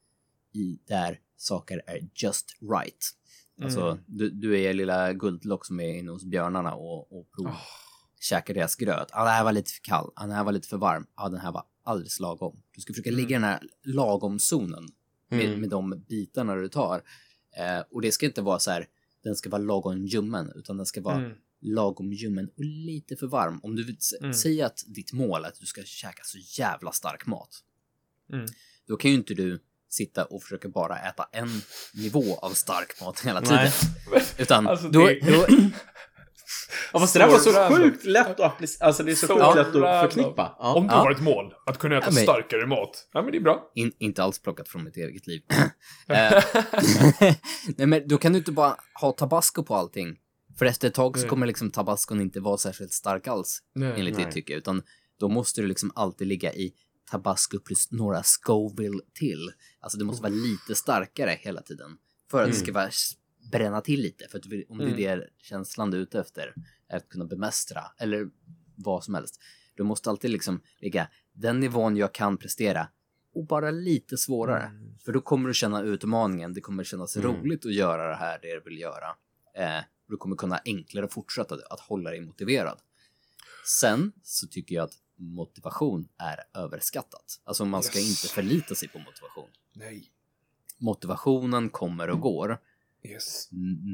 i 0.53 0.79
där 0.87 1.21
saker 1.37 1.83
är 1.87 2.09
just 2.15 2.47
right. 2.73 3.05
Alltså, 3.63 3.81
Mm. 3.81 4.05
du, 4.07 4.31
du 4.31 4.61
är 4.61 4.75
lilla 4.75 5.13
Guldlock 5.13 5.67
som 5.67 5.81
är 5.81 5.89
inne 5.99 6.11
hos 6.11 6.25
björnarna 6.25 6.75
och, 6.75 7.19
och 7.19 7.31
prov, 7.33 7.47
Ah. 7.49 7.61
käkar 8.21 8.55
deras 8.55 8.77
gröt. 8.77 9.09
Ja, 9.13 9.25
den 9.25 9.33
här 9.35 9.45
var 9.45 9.53
lite 9.53 9.73
för 9.73 9.81
kall. 9.83 10.11
Ja, 10.17 10.23
den 10.23 10.31
här 10.31 10.45
var 10.45 10.53
lite 10.53 10.69
för 10.69 10.77
varm. 10.77 11.07
Ja, 11.17 11.29
den 11.29 11.41
här 11.41 11.53
var 11.53 11.65
alldeles 11.83 12.21
lagom. 12.21 12.63
Du 12.75 12.81
ska 12.81 12.93
försöka 12.93 13.11
ligga 13.11 13.29
i 13.29 13.33
den 13.33 13.45
här 13.45 13.61
lagom-zonen 13.85 14.89
med, 15.29 15.45
Mm. 15.47 15.61
med 15.61 15.71
de 15.71 16.05
bitarna 16.09 16.55
du 16.55 16.69
tar. 16.69 17.03
Eh, 17.57 17.81
och 17.91 18.03
det 18.03 18.13
ska 18.13 18.27
inte 18.27 18.43
vara 18.43 18.59
så 18.59 18.71
här, 18.71 18.87
den 19.29 19.37
ska 19.37 19.51
vara 19.51 19.63
lagom 19.63 20.07
ljummen, 20.07 20.53
utan 20.57 20.77
den 20.77 20.87
ska 20.87 21.01
vara 21.01 21.17
Mm. 21.17 21.33
lagom 21.61 22.13
ljummen 22.13 22.49
och 22.57 22.65
lite 22.65 23.17
för 23.17 23.27
varm. 23.27 23.61
Om 23.63 23.77
du 23.77 23.85
vill 23.85 23.97
Mm. 24.21 24.35
säga 24.35 24.67
att 24.67 24.85
ditt 24.87 25.13
mål 25.13 25.45
är 25.45 25.49
att 25.49 25.61
du 25.61 25.67
ska 25.67 25.83
käka 25.85 26.23
så 26.25 26.39
jävla 26.61 26.93
stark 26.93 27.27
mat, 27.27 27.51
Mm. 28.33 28.47
då 28.87 28.97
kan 28.97 29.11
ju 29.11 29.17
inte 29.17 29.35
du 29.35 29.63
sitta 29.91 30.25
och 30.25 30.43
försöka 30.43 30.69
bara 30.69 30.99
äta 30.99 31.29
en 31.33 31.61
nivå 31.95 32.37
av 32.39 32.51
stark 32.51 33.01
mat 33.01 33.21
hela 33.21 33.41
tiden. 33.41 33.71
Nej. 34.13 34.23
Utan 34.39 34.67
Alltså, 34.67 34.89
då, 34.89 35.07
det- 35.07 35.21
då, 35.21 35.47
Ja, 36.93 36.99
fast 37.01 37.13
det 37.15 37.19
där 37.21 37.29
var 37.29 37.39
så 37.39 37.53
random. 37.53 37.79
sjukt 37.79 38.05
lätt 38.05 38.27
att 38.27 38.41
applicera. 38.41 38.87
Alltså 38.87 39.03
det 39.03 39.11
är 39.13 39.15
så, 39.15 39.27
Så 39.27 39.35
sjukt 39.35 39.57
lätt 39.57 39.67
att 39.85 40.01
förknippa. 40.13 40.57
Ja. 40.59 40.75
Om 40.75 40.87
du 40.87 40.93
Ja. 40.95 40.99
har 40.99 41.11
ett 41.11 41.21
mål, 41.21 41.55
att 41.67 41.79
kunna 41.79 41.97
äta 41.99 42.07
Ja, 42.07 42.11
men- 42.15 42.23
starkare 42.23 42.67
mat. 42.67 43.09
Ja, 43.13 43.23
men 43.23 43.31
det 43.33 43.39
är 43.39 43.43
bra. 43.43 43.71
In, 43.75 43.93
inte 43.99 44.23
alls 44.23 44.39
plockat 44.39 44.69
från 44.69 44.85
mitt 44.85 44.97
eget 44.97 45.27
liv. 45.27 45.43
Eh, 46.09 46.43
Nej, 47.77 47.87
men 47.87 48.09
då 48.09 48.19
kan 48.19 48.33
du 48.33 48.39
inte 48.39 48.53
bara 48.53 48.77
ha 49.01 49.13
tabasco 49.13 49.63
på 49.63 49.75
allting. 49.75 50.17
För 50.59 50.67
efter 50.67 50.89
ett 50.89 50.95
tag 50.95 51.17
så 51.17 51.21
Nej. 51.23 51.29
kommer 51.31 51.47
liksom 51.47 51.71
tabascon 51.71 52.21
inte 52.21 52.41
vara 52.41 52.59
särskilt 52.59 52.93
stark 52.93 53.27
alls, 53.27 53.59
Nej. 53.75 53.93
enligt 53.99 54.17
nej. 54.17 54.25
ditt 54.25 54.35
tycke. 54.35 54.55
Utan 54.55 54.83
då 55.21 55.29
måste 55.29 55.61
du 55.61 55.67
liksom 55.67 55.93
alltid 55.95 56.27
ligga 56.27 56.53
i 56.53 56.73
tabasco 57.11 57.59
plus 57.61 57.91
några 57.91 58.23
Scoville 58.23 59.01
till. 59.15 59.51
Alltså 59.81 59.99
det 59.99 60.05
måste 60.05 60.23
vara 60.23 60.33
lite 60.33 60.75
starkare 60.75 61.39
hela 61.41 61.63
tiden. 61.63 61.97
För 62.31 62.43
att 62.43 62.49
det 62.51 62.57
ska 62.57 62.73
vara 62.73 62.89
bränna 63.51 63.81
till 63.81 64.01
lite. 64.01 64.29
För 64.29 64.39
att 64.39 64.45
om 64.69 64.79
det 64.79 64.85
är 64.85 64.89
Mm. 64.89 64.97
det 65.21 65.29
känslan 65.39 65.91
du 65.91 65.97
är 65.97 66.03
ute 66.03 66.21
efter, 66.21 66.55
är 66.89 66.97
att 66.97 67.09
kunna 67.09 67.25
bemästra 67.25 67.83
eller 67.99 68.31
vad 68.77 69.05
som 69.05 69.15
helst. 69.15 69.41
Du 69.75 69.83
måste 69.83 70.11
alltid 70.11 70.31
liksom 70.31 70.61
ligga 70.81 71.09
den 71.33 71.61
nivån 71.61 71.97
jag 71.97 72.15
kan 72.15 72.37
prestera 72.37 72.89
och 73.35 73.47
bara 73.47 73.71
lite 73.71 74.17
svårare. 74.17 74.63
Mm. 74.63 74.99
För 75.05 75.13
då 75.13 75.21
kommer 75.21 75.49
du 75.49 75.55
känna 75.55 75.83
utmaningen, 75.83 76.55
det 76.55 76.61
kommer 76.61 76.85
kännas 76.85 77.17
Mm. 77.17 77.29
roligt 77.37 77.67
att 77.67 77.75
göra 77.75 78.09
det 78.09 78.17
här 78.17 78.39
det 78.43 78.55
du 78.55 78.61
vill 78.61 78.79
göra. 78.79 79.07
Eh, 79.55 79.85
du 80.09 80.17
kommer 80.17 80.37
kunna 80.37 80.61
enklare 80.65 81.09
fortsätta 81.09 81.55
att 81.71 81.81
hålla 81.81 82.11
dig 82.11 82.21
motiverad. 82.21 82.81
Sen 83.81 84.13
så 84.23 84.47
tycker 84.47 84.75
jag 84.75 84.85
att 84.85 84.95
motivation 85.17 86.09
är 86.19 86.61
överskattat. 86.63 87.41
Alltså 87.45 87.65
man 87.65 87.83
ska 87.83 87.99
Yes. 87.99 88.09
inte 88.25 88.35
förlita 88.35 88.75
sig 88.75 88.89
på 88.89 88.99
motivation. 88.99 89.49
Nej. 89.75 90.11
Motivationen 90.79 91.71
kommer 91.71 92.11
och 92.11 92.21
går, 92.21 92.59
Yes. 93.03 93.49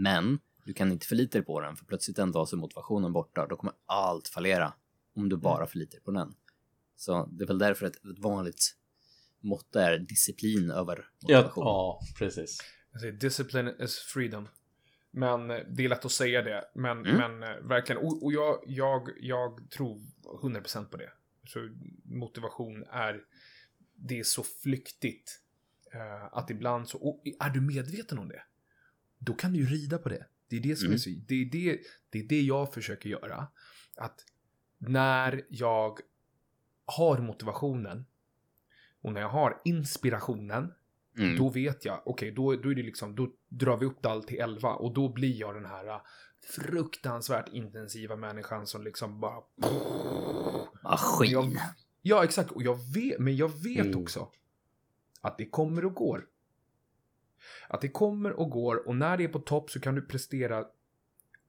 men 0.04 0.38
du 0.64 0.72
kan 0.72 0.92
inte 0.92 1.06
förlita 1.06 1.38
dig 1.38 1.44
på 1.46 1.60
den 1.60 1.76
för 1.76 1.84
plötsligt 1.84 2.18
en 2.18 2.32
dag 2.32 2.48
så 2.48 2.56
är 2.56 2.60
motivationen 2.60 3.12
borta. 3.12 3.46
Då 3.46 3.56
kommer 3.56 3.74
allt 3.86 4.28
fallera 4.28 4.72
om 5.16 5.28
du 5.28 5.36
bara 5.36 5.66
förlitar 5.66 5.92
dig 5.92 6.00
på 6.00 6.10
den. 6.10 6.34
Så 6.96 7.26
det 7.26 7.44
är 7.44 7.46
väl 7.46 7.58
därför 7.58 7.86
att 7.86 7.96
ett 7.96 8.18
vanligt 8.18 8.76
mått 9.40 9.76
är 9.76 9.98
disciplin 9.98 10.70
över 10.70 11.08
Ja, 11.18 11.36
motivation. 11.38 11.64
ja, 11.64 12.00
precis. 12.18 12.58
Jag 12.92 13.00
säger 13.00 13.12
discipline 13.12 13.74
is 13.80 13.98
freedom. 13.98 14.48
Men 15.10 15.50
eh, 15.50 15.58
det 15.70 15.84
är 15.84 15.88
lätt 15.88 16.04
att 16.04 16.12
säga 16.12 16.42
det. 16.42 16.64
Men, 16.74 17.06
Mm. 17.06 17.16
men 17.16 17.42
eh, 17.42 17.60
verkligen. 17.62 18.02
Och, 18.02 18.22
och 18.24 18.32
jag, 18.32 18.62
jag, 18.66 19.08
jag 19.20 19.70
tror 19.70 20.00
100% 20.42 20.84
på 20.84 20.96
det. 20.96 21.10
Så 21.46 21.68
motivation 22.04 22.84
är, 22.90 23.20
det 23.96 24.18
är 24.20 24.24
så 24.24 24.42
flyktigt. 24.42 25.40
eh, 25.92 26.24
att 26.38 26.50
ibland 26.50 26.88
så, 26.88 26.98
och 26.98 27.22
är 27.40 27.50
du 27.50 27.60
medveten 27.60 28.18
om 28.18 28.28
det? 28.28 28.42
Då 29.26 29.34
kan 29.34 29.52
du 29.52 29.58
ju 29.58 29.66
rida 29.66 29.98
på 29.98 30.08
det. 30.08 30.26
Det 30.48 30.56
är 30.56 30.60
det 30.60 30.76
som 30.76 30.86
är 30.86 30.88
Mm. 30.88 30.98
så, 30.98 31.10
det 31.26 31.34
är 31.34 31.44
det, 31.44 31.80
det 32.10 32.18
är 32.18 32.22
det 32.28 32.40
jag 32.42 32.74
försöker 32.74 33.08
göra. 33.10 33.46
Att 33.96 34.24
när 34.78 35.42
jag 35.48 35.98
har 36.84 37.18
motivationen 37.18 38.04
och 39.02 39.12
när 39.12 39.20
jag 39.20 39.28
har 39.28 39.60
inspirationen 39.64 40.72
Mm. 41.18 41.36
då 41.36 41.48
vet 41.48 41.84
jag, 41.84 42.02
okej, 42.06 42.30
då, 42.30 42.56
då 42.56 42.70
är 42.70 42.74
det 42.74 42.82
liksom, 42.82 43.14
då 43.16 43.32
drar 43.48 43.76
vi 43.76 43.86
upp 43.86 44.02
det 44.02 44.08
allt 44.10 44.26
till 44.28 44.40
11 44.40 44.74
och 44.74 44.94
då 44.94 45.08
blir 45.12 45.36
jag 45.40 45.54
den 45.54 45.64
här 45.66 45.86
äh, 45.88 46.00
fruktansvärt 46.56 47.48
intensiva 47.52 48.16
människan 48.16 48.66
som 48.66 48.84
liksom 48.84 49.20
bara... 49.20 49.42
Maskin. 50.82 51.30
Jag, 51.30 51.56
ja, 52.02 52.24
exakt. 52.24 52.50
Och 52.50 52.62
jag 52.62 52.92
vet, 52.94 53.18
men 53.20 53.36
jag 53.36 53.62
vet 53.62 53.86
Mm. 53.86 54.02
också 54.02 54.28
att 55.20 55.38
det 55.38 55.46
kommer 55.46 55.84
och 55.84 55.94
går. 55.94 56.26
Att 57.68 57.80
det 57.80 57.88
kommer 57.88 58.32
och 58.32 58.50
går 58.50 58.88
och 58.88 58.96
när 58.96 59.16
det 59.16 59.24
är 59.24 59.28
på 59.28 59.38
topp 59.38 59.70
så 59.70 59.80
kan 59.80 59.94
du 59.94 60.02
prestera 60.02 60.58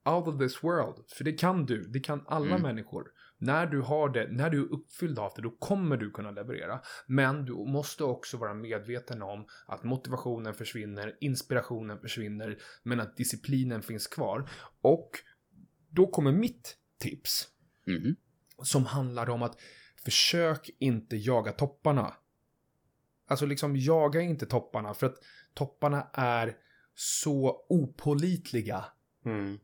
out 0.04 0.28
of 0.28 0.38
this 0.38 0.64
world. 0.64 1.04
För 1.08 1.24
det 1.24 1.32
kan 1.32 1.66
du, 1.66 1.82
det 1.84 2.00
kan 2.00 2.24
alla 2.26 2.46
Mm. 2.46 2.62
människor. 2.62 3.12
När 3.38 3.66
du 3.66 3.80
har 3.80 4.08
det, 4.08 4.28
när 4.30 4.50
du 4.50 4.60
är 4.62 4.72
uppfylld 4.72 5.18
av 5.18 5.32
det, 5.36 5.42
då 5.42 5.50
kommer 5.50 5.96
du 5.96 6.10
kunna 6.10 6.30
leverera. 6.30 6.80
Men 7.06 7.44
du 7.44 7.52
måste 7.52 8.04
också 8.04 8.36
vara 8.36 8.54
medveten 8.54 9.22
om 9.22 9.46
att 9.66 9.84
motivationen 9.84 10.54
försvinner, 10.54 11.16
inspirationen 11.20 11.98
försvinner, 12.00 12.58
men 12.82 13.00
att 13.00 13.16
disciplinen 13.16 13.82
finns 13.82 14.06
kvar. 14.06 14.50
Och 14.80 15.10
då 15.90 16.06
kommer 16.06 16.32
mitt 16.32 16.76
tips 16.98 17.48
Mhm. 17.86 18.16
som 18.62 18.86
handlar 18.86 19.30
om 19.30 19.42
att 19.42 19.60
försök 20.04 20.70
inte 20.78 21.16
jaga 21.16 21.52
topparna. 21.52 22.14
Alltså 23.28 23.46
liksom 23.46 23.76
jaga 23.76 24.20
inte 24.20 24.46
topparna 24.46 24.94
för 24.94 25.06
att 25.06 25.16
topparna 25.56 26.06
är 26.12 26.56
så 26.94 27.66
opålitliga. 27.68 28.84
Mm. 29.24 29.58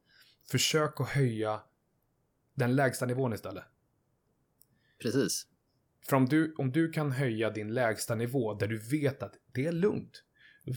Försök 0.50 1.00
att 1.00 1.08
höja 1.08 1.60
den 2.54 2.76
lägsta 2.76 3.06
nivån 3.06 3.32
istället. 3.32 3.64
Precis. 5.02 5.46
För 6.08 6.16
om 6.16 6.26
du, 6.26 6.54
om 6.58 6.72
du 6.72 6.90
kan 6.90 7.12
höja 7.12 7.50
din 7.50 7.74
lägsta 7.74 8.14
nivå 8.14 8.54
där 8.54 8.68
du 8.68 8.78
vet 8.78 9.22
att 9.22 9.34
det 9.52 9.66
är 9.66 9.72
lugnt. 9.72 10.22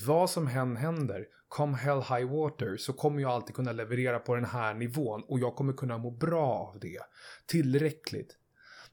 Vad 0.08 0.30
som 0.30 0.48
än 0.48 0.76
händer, 0.76 1.26
come 1.48 1.78
hell 1.78 2.02
high 2.02 2.32
water, 2.32 2.78
så 2.78 2.94
kommer 2.94 3.22
jag 3.22 3.32
alltid 3.32 3.56
kunna 3.56 3.72
leverera 3.72 4.20
på 4.20 4.36
den 4.36 4.46
här 4.46 4.74
nivån 4.74 5.24
och 5.28 5.40
jag 5.40 5.56
kommer 5.56 5.74
kunna 5.74 5.98
må 5.98 6.12
bra 6.12 6.46
av 6.46 6.80
det. 6.80 7.00
Tillräckligt. 7.46 8.38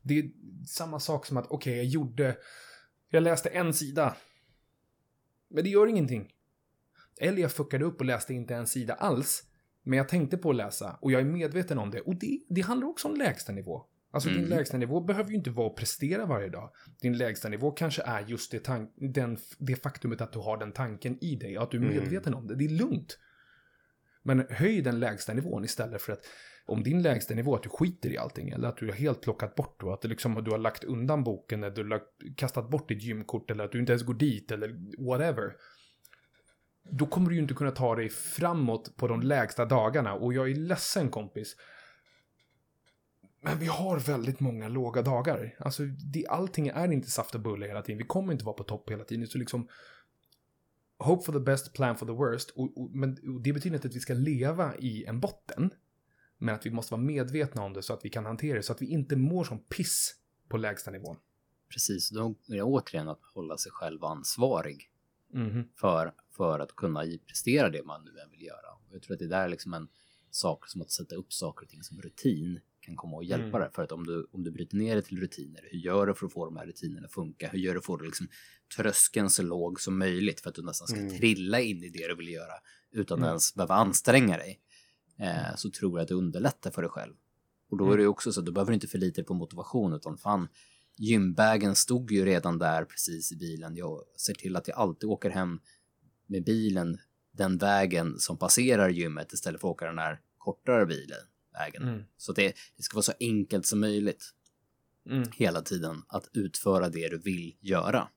Det 0.02 0.18
är 0.18 0.30
samma 0.66 1.00
sak 1.00 1.26
som 1.26 1.36
att, 1.36 1.46
okej, 1.50 1.76
jag 1.76 1.84
gjorde, 1.84 2.36
jag 3.08 3.22
läste 3.22 3.48
en 3.48 3.74
sida. 3.74 4.16
Men 5.52 5.64
det 5.64 5.70
gör 5.70 5.86
ingenting. 5.86 6.32
Eller 7.20 7.42
jag 7.42 7.52
fuckade 7.52 7.84
upp 7.84 8.00
och 8.00 8.06
läste 8.06 8.34
inte 8.34 8.54
en 8.54 8.66
sida 8.66 8.94
alls. 8.94 9.42
Men 9.82 9.96
jag 9.96 10.08
tänkte 10.08 10.36
på 10.36 10.50
att 10.50 10.56
läsa 10.56 10.98
och 11.00 11.12
jag 11.12 11.20
är 11.20 11.24
medveten 11.24 11.78
om 11.78 11.90
det. 11.90 12.00
Och 12.00 12.16
det, 12.16 12.40
det 12.48 12.60
handlar 12.60 12.88
också 12.88 13.08
om 13.08 13.16
lägsta 13.16 13.52
nivå. 13.52 13.86
Alltså 14.10 14.28
din 14.28 14.38
Mm. 14.38 14.50
lägsta 14.50 14.76
nivå 14.76 15.00
behöver 15.00 15.30
ju 15.30 15.36
inte 15.36 15.50
vara 15.50 15.66
att 15.66 15.76
prestera 15.76 16.26
varje 16.26 16.48
dag. 16.48 16.70
Din 17.00 17.18
lägsta 17.18 17.48
nivå 17.48 17.70
kanske 17.70 18.02
är 18.02 18.20
just 18.20 18.50
det, 18.50 18.68
den, 18.96 19.38
det 19.58 19.76
faktumet 19.76 20.20
att 20.20 20.32
du 20.32 20.38
har 20.38 20.56
den 20.56 20.72
tanken 20.72 21.24
i 21.24 21.36
dig, 21.36 21.56
att 21.56 21.70
du 21.70 21.76
är 21.76 21.82
Mm. 21.82 21.96
medveten 21.96 22.34
om 22.34 22.46
det. 22.46 22.54
Det 22.54 22.64
är 22.64 22.68
lugnt. 22.68 23.18
Men 24.22 24.46
höj 24.50 24.82
den 24.82 25.00
lägsta 25.00 25.34
nivån 25.34 25.64
istället 25.64 26.02
för 26.02 26.12
att 26.12 26.24
om 26.66 26.82
din 26.82 27.02
lägsta 27.02 27.34
nivå 27.34 27.54
att 27.54 27.62
du 27.62 27.68
skiter 27.68 28.10
i 28.10 28.18
allting 28.18 28.48
eller 28.48 28.68
att 28.68 28.76
du 28.76 28.86
har 28.86 28.92
helt 28.92 29.20
plockat 29.20 29.54
bort 29.54 29.82
och 29.82 29.94
att 29.94 30.04
liksom, 30.04 30.44
du 30.44 30.50
har 30.50 30.58
lagt 30.58 30.84
undan 30.84 31.24
boken 31.24 31.62
eller 31.62 31.74
du 31.76 31.82
har 31.82 31.88
lagt, 31.88 32.36
kastat 32.36 32.70
bort 32.70 32.88
ditt 32.88 33.02
gymkort 33.02 33.50
eller 33.50 33.64
att 33.64 33.72
du 33.72 33.80
inte 33.80 33.92
ens 33.92 34.02
går 34.02 34.14
dit 34.14 34.50
eller 34.50 34.68
whatever. 35.08 35.56
Då 36.90 37.06
kommer 37.06 37.28
du 37.28 37.34
ju 37.34 37.42
inte 37.42 37.54
kunna 37.54 37.70
ta 37.70 37.96
dig 37.96 38.08
framåt 38.08 38.96
på 38.96 39.08
de 39.08 39.20
lägsta 39.20 39.64
dagarna 39.64 40.14
och 40.14 40.34
jag 40.34 40.50
är 40.50 40.54
ledsen 40.54 41.08
kompis. 41.08 41.56
Men 43.44 43.58
vi 43.58 43.66
har 43.66 43.98
väldigt 43.98 44.40
många 44.40 44.68
låga 44.68 45.02
dagar. 45.02 45.56
Alltså, 45.58 45.82
det, 45.84 46.26
allting 46.26 46.68
är 46.68 46.92
inte 46.92 47.10
saft 47.10 47.34
och 47.34 47.40
bulle 47.40 47.66
hela 47.66 47.82
tiden. 47.82 47.98
Vi 47.98 48.04
kommer 48.04 48.32
inte 48.32 48.44
vara 48.44 48.56
på 48.56 48.64
topp 48.64 48.90
hela 48.90 49.04
tiden. 49.04 49.26
Så 49.26 49.38
liksom, 49.38 49.68
hope 50.98 51.24
for 51.24 51.32
the 51.32 51.40
best, 51.40 51.72
plan 51.72 51.96
for 51.96 52.06
the 52.06 52.12
worst. 52.12 52.50
Och, 52.50 52.78
och, 52.78 52.90
men 52.90 53.10
och 53.34 53.42
det 53.42 53.52
betyder 53.52 53.76
inte 53.76 53.88
att 53.88 53.96
vi 53.96 54.00
ska 54.00 54.14
leva 54.14 54.76
i 54.76 55.04
en 55.04 55.20
botten. 55.20 55.70
Men 56.42 56.54
att 56.54 56.66
vi 56.66 56.70
måste 56.70 56.94
vara 56.94 57.02
medvetna 57.02 57.62
om 57.62 57.72
det 57.72 57.82
så 57.82 57.92
att 57.92 58.04
vi 58.04 58.10
kan 58.10 58.26
hantera 58.26 58.56
det. 58.56 58.62
Så 58.62 58.72
att 58.72 58.82
vi 58.82 58.86
inte 58.86 59.16
mår 59.16 59.44
som 59.44 59.58
piss 59.58 60.14
på 60.48 60.56
lägsta 60.56 60.90
nivån. 60.90 61.16
Precis. 61.68 62.10
Då 62.10 62.34
är 62.48 62.54
det 62.54 62.62
återigen 62.62 63.08
att 63.08 63.20
hålla 63.34 63.56
sig 63.58 63.72
själv 63.72 64.04
ansvarig 64.04 64.88
Mhm. 65.34 65.64
för, 65.80 66.12
för 66.36 66.58
att 66.58 66.76
kunna 66.76 67.04
prestera 67.26 67.70
det 67.70 67.82
man 67.84 68.04
nu 68.04 68.10
än 68.20 68.30
vill 68.30 68.42
göra. 68.42 68.72
Och 68.72 68.94
jag 68.94 69.02
tror 69.02 69.12
att 69.14 69.18
det 69.18 69.26
där 69.28 69.44
är 69.44 69.48
liksom 69.48 69.74
en 69.74 69.88
sak 70.30 70.68
som 70.68 70.82
att 70.82 70.90
sätta 70.90 71.14
upp 71.14 71.32
saker 71.32 71.64
och 71.64 71.70
ting 71.70 71.82
som 71.82 72.00
rutin 72.00 72.60
kan 72.80 72.96
komma 72.96 73.18
att 73.18 73.26
hjälpa 73.26 73.46
Mm. 73.46 73.60
dig. 73.60 73.70
För 73.72 73.82
att 73.82 73.92
om 73.92 74.06
du, 74.06 74.26
om 74.32 74.44
du 74.44 74.50
bryter 74.50 74.76
ner 74.76 74.96
det 74.96 75.02
till 75.02 75.20
rutiner, 75.20 75.68
hur 75.70 75.78
gör 75.78 76.06
du 76.06 76.14
för 76.14 76.26
att 76.26 76.32
få 76.32 76.44
de 76.44 76.56
här 76.56 76.66
rutinerna 76.66 77.06
att 77.06 77.12
funka? 77.12 77.48
Hur 77.48 77.58
gör 77.58 77.74
du 77.74 77.80
för 77.82 77.94
att 77.94 78.02
liksom 78.02 78.28
tröskeln 78.76 79.30
så 79.30 79.42
låg 79.42 79.80
som 79.80 79.98
möjligt 79.98 80.40
för 80.40 80.48
att 80.48 80.54
du 80.56 80.62
nästan 80.62 80.88
ska 80.88 80.98
Mm. 81.00 81.18
trilla 81.18 81.60
in 81.60 81.84
i 81.84 81.88
det 81.88 82.08
du 82.08 82.14
vill 82.16 82.28
göra 82.28 82.54
utan 82.90 83.18
Mm. 83.18 83.28
ens 83.28 83.54
behöva 83.54 83.74
anstränga 83.74 84.36
dig? 84.36 84.60
Eh, 85.16 85.54
så 85.56 85.70
tror 85.70 85.98
jag 85.98 86.02
att 86.02 86.08
det 86.08 86.14
underlättar 86.14 86.70
för 86.70 86.82
dig 86.82 86.90
själv. 86.90 87.14
Och 87.70 87.76
då 87.78 87.84
är 87.84 87.88
Mm. 87.88 88.00
det 88.00 88.06
också 88.06 88.32
så 88.32 88.40
att 88.40 88.46
du 88.46 88.52
behöver 88.52 88.72
inte 88.72 88.86
förlita 88.86 89.14
dig 89.14 89.24
på 89.24 89.34
motivation 89.34 89.92
utan 89.92 90.18
fan, 90.18 90.48
gymbagen 90.96 91.74
stod 91.74 92.10
ju 92.12 92.24
redan 92.24 92.58
där 92.58 92.84
precis 92.84 93.32
i 93.32 93.36
bilen. 93.36 93.76
Jag 93.76 94.02
ser 94.16 94.34
till 94.34 94.56
att 94.56 94.68
jag 94.68 94.78
alltid 94.78 95.08
åker 95.10 95.30
hem 95.30 95.60
med 96.26 96.44
bilen 96.44 96.98
den 97.32 97.58
vägen 97.58 98.18
som 98.18 98.36
passerar 98.38 98.88
gymmet 98.88 99.32
istället 99.32 99.60
för 99.60 99.68
att 99.68 99.72
åka 99.72 99.86
den 99.86 99.98
här 99.98 100.20
kortare 100.38 100.86
bilen, 100.86 101.18
vägen. 101.52 101.82
Mm. 101.82 102.04
Så 102.16 102.32
det, 102.32 102.54
det 102.76 102.82
ska 102.82 102.94
vara 102.96 103.02
så 103.02 103.12
enkelt 103.20 103.66
som 103.66 103.80
möjligt 103.80 104.34
Mm. 105.06 105.28
hela 105.34 105.62
tiden 105.62 106.02
att 106.08 106.28
utföra 106.32 106.88
det 106.88 107.08
du 107.08 107.18
vill 107.18 107.56
göra. 107.60 108.08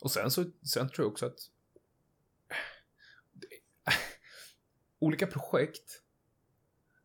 Och 0.00 0.10
sen 0.10 0.30
så 0.30 0.44
sen 0.62 0.88
tror 0.88 1.04
jag 1.04 1.12
också 1.12 1.26
att 1.26 1.38
olika 5.00 5.26
projekt 5.26 6.02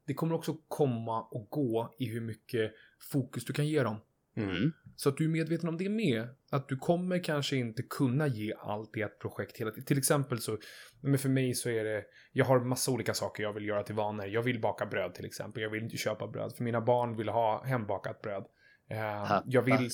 det 0.06 0.14
kommer 0.14 0.36
också 0.36 0.58
komma 0.68 1.22
och 1.22 1.48
gå 1.50 1.96
i 2.00 2.06
hur 2.06 2.22
mycket 2.22 2.72
fokus 3.12 3.46
du 3.46 3.54
kan 3.54 3.68
ge 3.68 3.84
dem. 3.84 4.02
Mm. 4.38 4.72
Så 4.96 5.10
att 5.10 5.18
du 5.18 5.26
är 5.26 5.30
medveten 5.30 5.70
om 5.70 5.78
det 5.78 5.90
med. 5.90 6.28
Att 6.52 6.70
du 6.70 6.78
kommer 6.78 7.24
kanske 7.24 7.56
inte 7.56 7.84
kunna 7.84 8.28
ge 8.28 8.54
allt 8.60 8.98
i 8.98 9.02
ett 9.02 9.20
projekt 9.20 9.58
hela 9.58 9.72
tiden. 9.72 9.86
Till 9.86 9.98
exempel 9.98 10.40
så, 10.40 10.58
men 11.02 11.18
för 11.20 11.30
mig 11.30 11.54
så 11.54 11.70
är 11.70 11.84
det, 11.84 12.04
jag 12.32 12.46
har 12.46 12.60
massa 12.60 12.92
olika 12.92 13.14
saker 13.14 13.44
jag 13.44 13.54
vill 13.54 13.66
göra 13.66 13.84
till 13.84 13.96
vanor. 13.96 14.26
Jag 14.26 14.44
vill 14.44 14.62
baka 14.62 14.86
bröd 14.86 15.14
till 15.14 15.26
exempel. 15.26 15.64
Jag 15.64 15.70
vill 15.70 15.84
inte 15.84 15.98
köpa 15.98 16.28
bröd. 16.28 16.54
För 16.56 16.64
mina 16.64 16.82
barn 16.82 17.18
vill 17.18 17.30
ha 17.30 17.64
hembakat 17.66 18.22
bröd. 18.22 18.46
Eh, 18.90 19.42
jag 19.46 19.62
vill... 19.62 19.90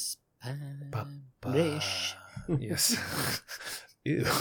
Pampers. 1.41 2.15
Yes. 2.61 2.91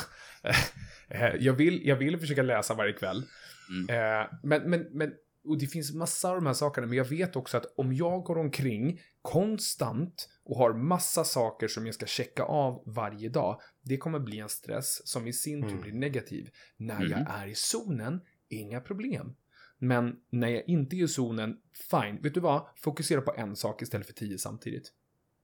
Eh, 1.11 1.35
jag, 1.41 1.53
vill, 1.53 1.87
jag 1.87 1.97
vill 1.97 2.19
försöka 2.19 2.43
läsa 2.43 2.75
varje 2.75 2.93
kväll. 2.93 3.23
Mm. 3.71 4.21
Eh, 4.23 4.27
men, 4.43 4.71
men, 4.71 4.87
men 4.93 5.13
och 5.45 5.59
det 5.59 5.67
finns 5.67 5.95
massa 5.95 6.29
av 6.29 6.35
de 6.35 6.47
här 6.47 6.53
sakerna, 6.53 6.87
men 6.87 6.97
jag 6.97 7.05
vet 7.05 7.37
också 7.37 7.57
att 7.57 7.67
om 7.77 7.93
jag 7.93 8.23
går 8.23 8.39
omkring 8.39 9.01
konstant 9.23 10.29
och 10.45 10.57
har 10.57 10.73
massa 10.75 11.25
saker 11.25 11.69
som 11.69 11.87
jag 11.87 11.95
ska 11.95 12.07
checka 12.07 12.43
av 12.43 12.83
varje 12.87 13.29
dag, 13.29 13.61
det 13.83 13.97
kommer 13.97 14.19
bli 14.19 14.39
en 14.39 14.49
stress 14.49 15.09
som 15.09 15.27
i 15.27 15.33
sin 15.33 15.63
tur 15.63 15.69
Mm. 15.71 15.81
blir 15.81 15.93
negativ. 15.93 16.49
När 16.77 16.97
Mm. 16.97 17.11
jag 17.11 17.21
är 17.41 17.47
i 17.47 17.55
zonen, 17.55 18.21
inga 18.49 18.81
problem. 18.81 19.37
Men 19.79 20.17
när 20.31 20.49
jag 20.49 20.69
inte 20.69 20.97
är 20.97 21.05
i 21.05 21.09
zonen, 21.09 21.57
fine. 21.91 22.19
Vet 22.23 22.35
du 22.35 22.41
vad? 22.41 22.67
Fokusera 22.77 23.21
på 23.21 23.35
en 23.37 23.57
sak 23.57 23.83
istället 23.83 24.07
för 24.07 24.13
tio 24.15 24.39
samtidigt. 24.39 24.93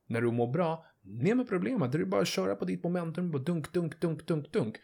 När 0.06 0.20
du 0.20 0.32
mår 0.32 0.52
bra, 0.52 0.86
ner 1.02 1.34
med 1.34 1.48
problemet. 1.48 1.92
Det 1.92 1.98
är 1.98 2.04
bara 2.04 2.20
att 2.22 2.28
köra 2.28 2.54
på 2.54 2.64
ditt 2.64 2.84
momentum, 2.84 3.30
bara 3.30 3.42
dunk, 3.42 3.72
dunk, 3.72 4.00
dunk, 4.00 4.26
dunk, 4.26 4.52
dunk. 4.52 4.76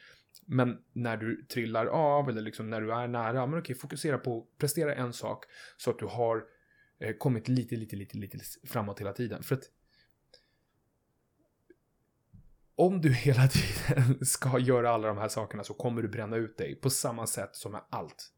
Men 0.46 0.78
när 0.92 1.16
du 1.16 1.44
trillar 1.44 1.86
av 1.86 2.28
eller 2.28 2.42
liksom 2.42 2.70
när 2.70 2.80
du 2.80 2.92
är 2.92 3.08
nära, 3.08 3.46
men 3.46 3.58
okej, 3.58 3.76
fokusera 3.76 4.18
på 4.18 4.38
att 4.38 4.58
prestera 4.58 4.94
en 4.94 5.12
sak 5.12 5.44
så 5.76 5.90
att 5.90 5.98
du 5.98 6.06
har 6.06 6.44
eh, 7.00 7.16
kommit 7.16 7.48
lite, 7.48 7.76
lite, 7.76 7.96
lite, 7.96 8.18
lite 8.18 8.38
framåt 8.64 9.00
hela 9.00 9.12
tiden. 9.12 9.42
För 9.42 9.54
att 9.54 9.64
om 12.74 13.00
du 13.00 13.12
hela 13.12 13.48
tiden 13.48 14.26
ska 14.26 14.58
göra 14.58 14.90
alla 14.90 15.08
de 15.08 15.18
här 15.18 15.28
sakerna 15.28 15.64
så 15.64 15.74
kommer 15.74 16.02
du 16.02 16.08
bränna 16.08 16.36
ut 16.36 16.58
dig 16.58 16.74
på 16.74 16.90
samma 16.90 17.26
sätt 17.26 17.56
som 17.56 17.72
med 17.72 17.80
allt. 17.90 18.28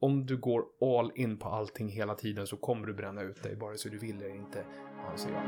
Om 0.00 0.26
du 0.26 0.36
går 0.36 0.64
all 0.80 1.12
in 1.14 1.38
på 1.38 1.48
allting 1.48 1.88
hela 1.88 2.14
tiden 2.14 2.46
så 2.46 2.56
kommer 2.56 2.86
du 2.86 2.94
bränna 2.94 3.22
ut 3.22 3.42
dig, 3.42 3.54
vare 3.54 3.78
sig 3.78 3.90
du 3.90 3.98
vill 3.98 4.16
eller 4.16 4.34
inte, 4.34 4.64
anser 5.10 5.30
jag 5.30 5.42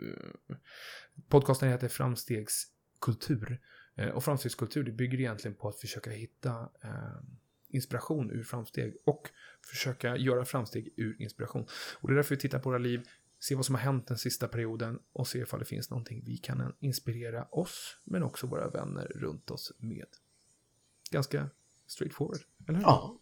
Podcasten 1.29 1.69
heter 1.69 1.89
Framstegskultur. 1.89 3.59
Eh, 3.97 4.09
Och 4.09 4.25
framstegskultur 4.25 4.85
det 4.85 4.93
bygger 4.93 5.21
egentligen 5.21 5.55
på 5.55 5.69
att 5.69 5.81
försöka 5.81 6.11
hitta 6.11 6.69
eh, 6.85 7.21
inspiration 7.69 8.31
ur 8.31 8.43
framsteg 8.43 8.95
och 9.07 9.31
försöka 9.71 10.17
göra 10.17 10.45
framsteg 10.45 10.95
ur 10.97 11.23
inspiration. 11.23 11.67
Och 12.01 12.09
det 12.09 12.15
är 12.15 12.17
därför 12.17 12.35
vi 12.35 12.41
tittar 12.41 12.59
på 12.59 12.69
våra 12.69 12.79
liv, 12.79 13.09
se 13.39 13.55
vad 13.55 13.67
som 13.67 13.75
har 13.75 13.83
hänt 13.83 14.07
den 14.07 14.19
sista 14.19 14.49
perioden 14.49 14.99
och 15.13 15.29
se 15.29 15.39
ifall 15.39 15.59
det 15.61 15.65
finns 15.67 15.91
någonting 15.91 16.23
vi 16.25 16.37
kan 16.37 16.75
inspirera 16.81 17.45
oss, 17.45 17.97
men 18.05 18.23
också 18.23 18.47
våra 18.47 18.69
vänner 18.69 19.07
runt 19.15 19.51
oss 19.51 19.73
med. 19.79 20.07
Ganska 21.11 21.51
straightforward, 21.87 22.41
eller 22.69 22.79
hur? 22.79 22.85
ja. 22.85 23.19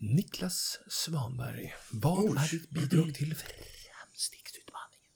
Niklas 0.00 0.78
Svanberg, 0.88 1.74
vad 1.92 2.18
Oj. 2.18 2.36
är 2.38 2.50
ditt 2.50 2.70
bidrag 2.70 3.14
till 3.14 3.34
framstegsutmaningen? 3.36 5.12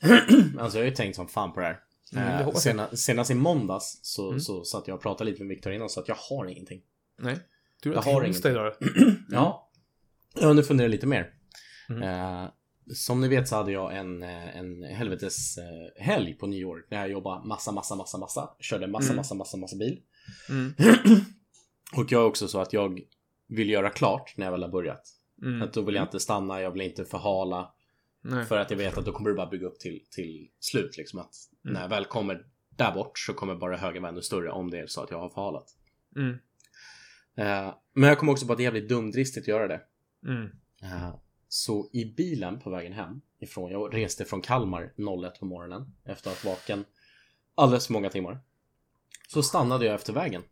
Alltså 0.60 0.78
jag 0.78 0.84
har 0.84 0.90
ju 0.90 0.96
tänkt 0.96 1.16
som 1.16 1.28
fan 1.28 1.52
på 1.52 1.60
det 1.60 1.66
här. 1.66 1.80
Mm, 2.12 2.24
Eh, 2.48 2.52
sena, 2.54 2.88
senast 2.96 3.30
i 3.30 3.34
måndags 3.34 3.98
så, 4.02 4.28
Mm. 4.28 4.40
så 4.40 4.64
satt 4.64 4.88
jag 4.88 4.94
och 4.94 5.02
pratade 5.02 5.30
lite 5.30 5.42
med 5.42 5.48
Viktor 5.56 5.72
innan 5.72 5.88
så 5.88 6.00
att 6.00 6.08
jag 6.08 6.16
har 6.30 6.46
ingenting. 6.46 6.80
Nej, 7.18 7.38
du 7.82 7.92
Jag 7.94 8.02
har 8.02 8.24
onsdag 8.28 8.50
idag? 8.50 8.72
Ja. 9.30 9.70
Jag 10.40 10.56
nu 10.56 10.62
funderat 10.62 10.90
lite 10.90 11.06
mer. 11.06 11.30
Mm. 11.88 12.02
Eh, 12.02 12.48
som 12.94 13.20
ni 13.20 13.28
vet 13.28 13.48
så 13.48 13.56
hade 13.56 13.72
jag 13.72 13.96
en, 13.96 14.22
eh, 14.22 14.56
en 14.56 14.82
helvetes 14.82 15.58
eh, 15.58 16.02
helg 16.04 16.34
på 16.34 16.46
nyår. 16.46 16.86
När 16.90 16.98
jag 16.98 17.10
jobbade 17.10 17.46
massa, 17.48 17.72
massa, 17.72 17.94
massa, 17.96 18.18
massa. 18.18 18.50
Körde 18.60 18.86
massa, 18.86 19.06
Mm. 19.06 19.16
massa, 19.16 19.34
massa, 19.34 19.56
massa 19.56 19.76
bil. 19.76 20.00
Mm. 20.48 20.74
Och 21.96 22.12
jag 22.12 22.22
är 22.22 22.26
också 22.26 22.48
så 22.48 22.60
att 22.60 22.72
jag 22.72 23.00
vill 23.48 23.70
göra 23.70 23.90
klart 23.90 24.34
när 24.36 24.46
jag 24.46 24.52
väl 24.52 24.62
har 24.62 24.68
börjat. 24.70 25.02
Mm. 25.42 25.62
Att 25.62 25.72
då 25.72 25.82
vill 25.82 25.94
jag 25.94 26.04
inte 26.04 26.20
stanna, 26.20 26.60
jag 26.60 26.70
vill 26.70 26.82
inte 26.82 27.04
förhala. 27.04 27.72
Nej. 28.28 28.44
För 28.44 28.58
att 28.58 28.70
jag 28.70 28.78
vet 28.78 28.98
att 28.98 29.04
då 29.04 29.12
kommer 29.12 29.30
det 29.30 29.36
bara 29.36 29.46
bygga 29.50 29.66
upp 29.66 29.78
till, 29.78 30.00
till 30.10 30.48
slut. 30.60 30.96
Liksom 30.96 31.18
att 31.18 31.34
Mm. 31.64 31.74
när 31.74 31.80
jag 31.80 31.88
väl 31.88 32.04
kommer 32.04 32.46
där 32.76 32.92
bort 32.94 33.18
så 33.18 33.34
kommer 33.34 33.54
bara 33.54 33.76
högen 33.76 34.02
vara 34.02 34.12
ännu 34.12 34.22
större 34.22 34.50
om 34.50 34.70
det 34.70 34.78
är 34.78 34.86
så 34.86 35.02
att 35.02 35.10
jag 35.10 35.18
har 35.18 35.28
förhalat. 35.28 35.76
Mm. 36.16 36.30
Eh, 37.36 37.74
men 37.92 38.08
jag 38.08 38.18
kommer 38.18 38.32
också 38.32 38.46
på 38.46 38.52
att 38.52 38.58
det 38.58 38.62
är 38.62 38.64
jävligt 38.64 38.88
dumdristigt 38.88 39.44
att 39.44 39.48
göra 39.48 39.68
det. 39.68 39.80
Mm. 40.26 40.50
Eh, 40.82 41.14
så 41.48 41.90
i 41.92 42.04
bilen 42.04 42.60
på 42.60 42.70
vägen 42.70 42.92
hem 42.92 43.20
ifrån, 43.38 43.70
jag 43.70 43.94
reste 43.94 44.24
från 44.24 44.40
Kalmar 44.40 44.92
01 44.96 45.40
på 45.40 45.46
morgonen 45.46 45.94
efter 46.04 46.30
att 46.30 46.42
ha 46.42 46.50
varit 46.50 46.60
vaken 46.60 46.84
alldeles 47.54 47.86
för 47.86 47.92
många 47.92 48.10
timmar. 48.10 48.38
Så 49.28 49.42
stannade 49.42 49.86
jag 49.86 49.94
efter 49.94 50.12
vägen. 50.12 50.42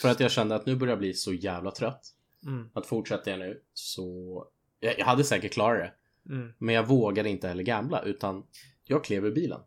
För 0.00 0.08
att 0.08 0.20
jag 0.20 0.30
kände 0.30 0.54
att 0.54 0.66
nu 0.66 0.76
börjar 0.76 0.92
jag 0.92 0.98
bli 0.98 1.14
så 1.14 1.32
jävla 1.32 1.70
trött. 1.70 2.14
Mm. 2.46 2.70
Att 2.74 2.86
fortsätter 2.86 3.30
jag 3.30 3.40
nu 3.40 3.62
så... 3.74 4.46
Jag, 4.80 4.98
jag 4.98 5.06
hade 5.06 5.24
säkert 5.24 5.52
klarat 5.52 5.78
det. 5.78 5.92
Mm. 6.28 6.52
Men 6.58 6.74
jag 6.74 6.86
vågade 6.86 7.28
inte 7.28 7.48
heller 7.48 7.62
gambla 7.62 8.02
utan 8.02 8.46
jag 8.84 9.04
klev 9.04 9.26
ur 9.26 9.32
bilen. 9.34 9.60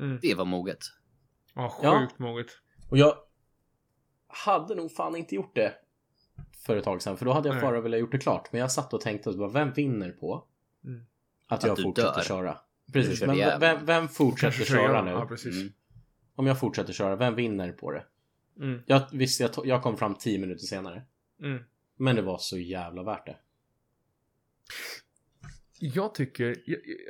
Mm. 0.00 0.18
Det 0.22 0.34
var 0.34 0.44
moget. 0.44 0.78
Ja, 1.54 1.68
sjukt 1.70 1.84
Ja. 1.84 2.24
moget. 2.24 2.46
Och 2.88 2.98
jag 2.98 3.14
hade 4.28 4.74
nog 4.74 4.92
fan 4.92 5.16
inte 5.16 5.34
gjort 5.34 5.54
det 5.54 5.74
för 6.66 6.76
ett 6.76 6.84
tag 6.84 7.02
sedan. 7.02 7.16
För 7.16 7.24
då 7.24 7.32
hade 7.32 7.48
jag 7.48 7.60
bara 7.60 7.80
velat 7.80 8.00
gjort 8.00 8.12
det 8.12 8.18
klart. 8.18 8.52
Men 8.52 8.60
jag 8.60 8.72
satt 8.72 8.94
och 8.94 9.00
tänkte, 9.00 9.32
bara, 9.32 9.48
vem 9.48 9.72
vinner 9.72 10.10
på 10.10 10.46
Mm. 10.84 11.06
att 11.48 11.62
jag 11.62 11.72
Att 11.72 11.82
fortsätter 11.82 12.14
dör. 12.14 12.22
köra? 12.22 12.58
Precis, 12.92 13.22
men 13.22 13.36
vem, 13.60 13.86
vem 13.86 14.08
fortsätter 14.08 14.64
köra 14.64 15.02
nu? 15.04 15.10
ja, 15.10 15.26
precis. 15.26 15.56
Mm. 15.56 15.72
Om 16.34 16.46
jag 16.46 16.60
fortsätter 16.60 16.92
köra, 16.92 17.16
vem 17.16 17.34
vinner 17.34 17.72
på 17.72 17.90
det? 17.92 18.04
Mm. 18.56 18.82
Jag, 18.86 19.02
visst, 19.12 19.40
jag, 19.40 19.50
jag 19.64 19.82
kom 19.82 19.96
fram 19.96 20.14
10 20.14 20.38
minuter 20.38 20.64
senare. 20.66 21.02
Mm. 21.42 21.62
Men 21.96 22.16
det 22.16 22.22
var 22.22 22.38
så 22.38 22.58
jävla 22.58 23.02
värt 23.02 23.26
det. 23.26 23.36
Jag 25.82 26.14
tycker, 26.14 26.56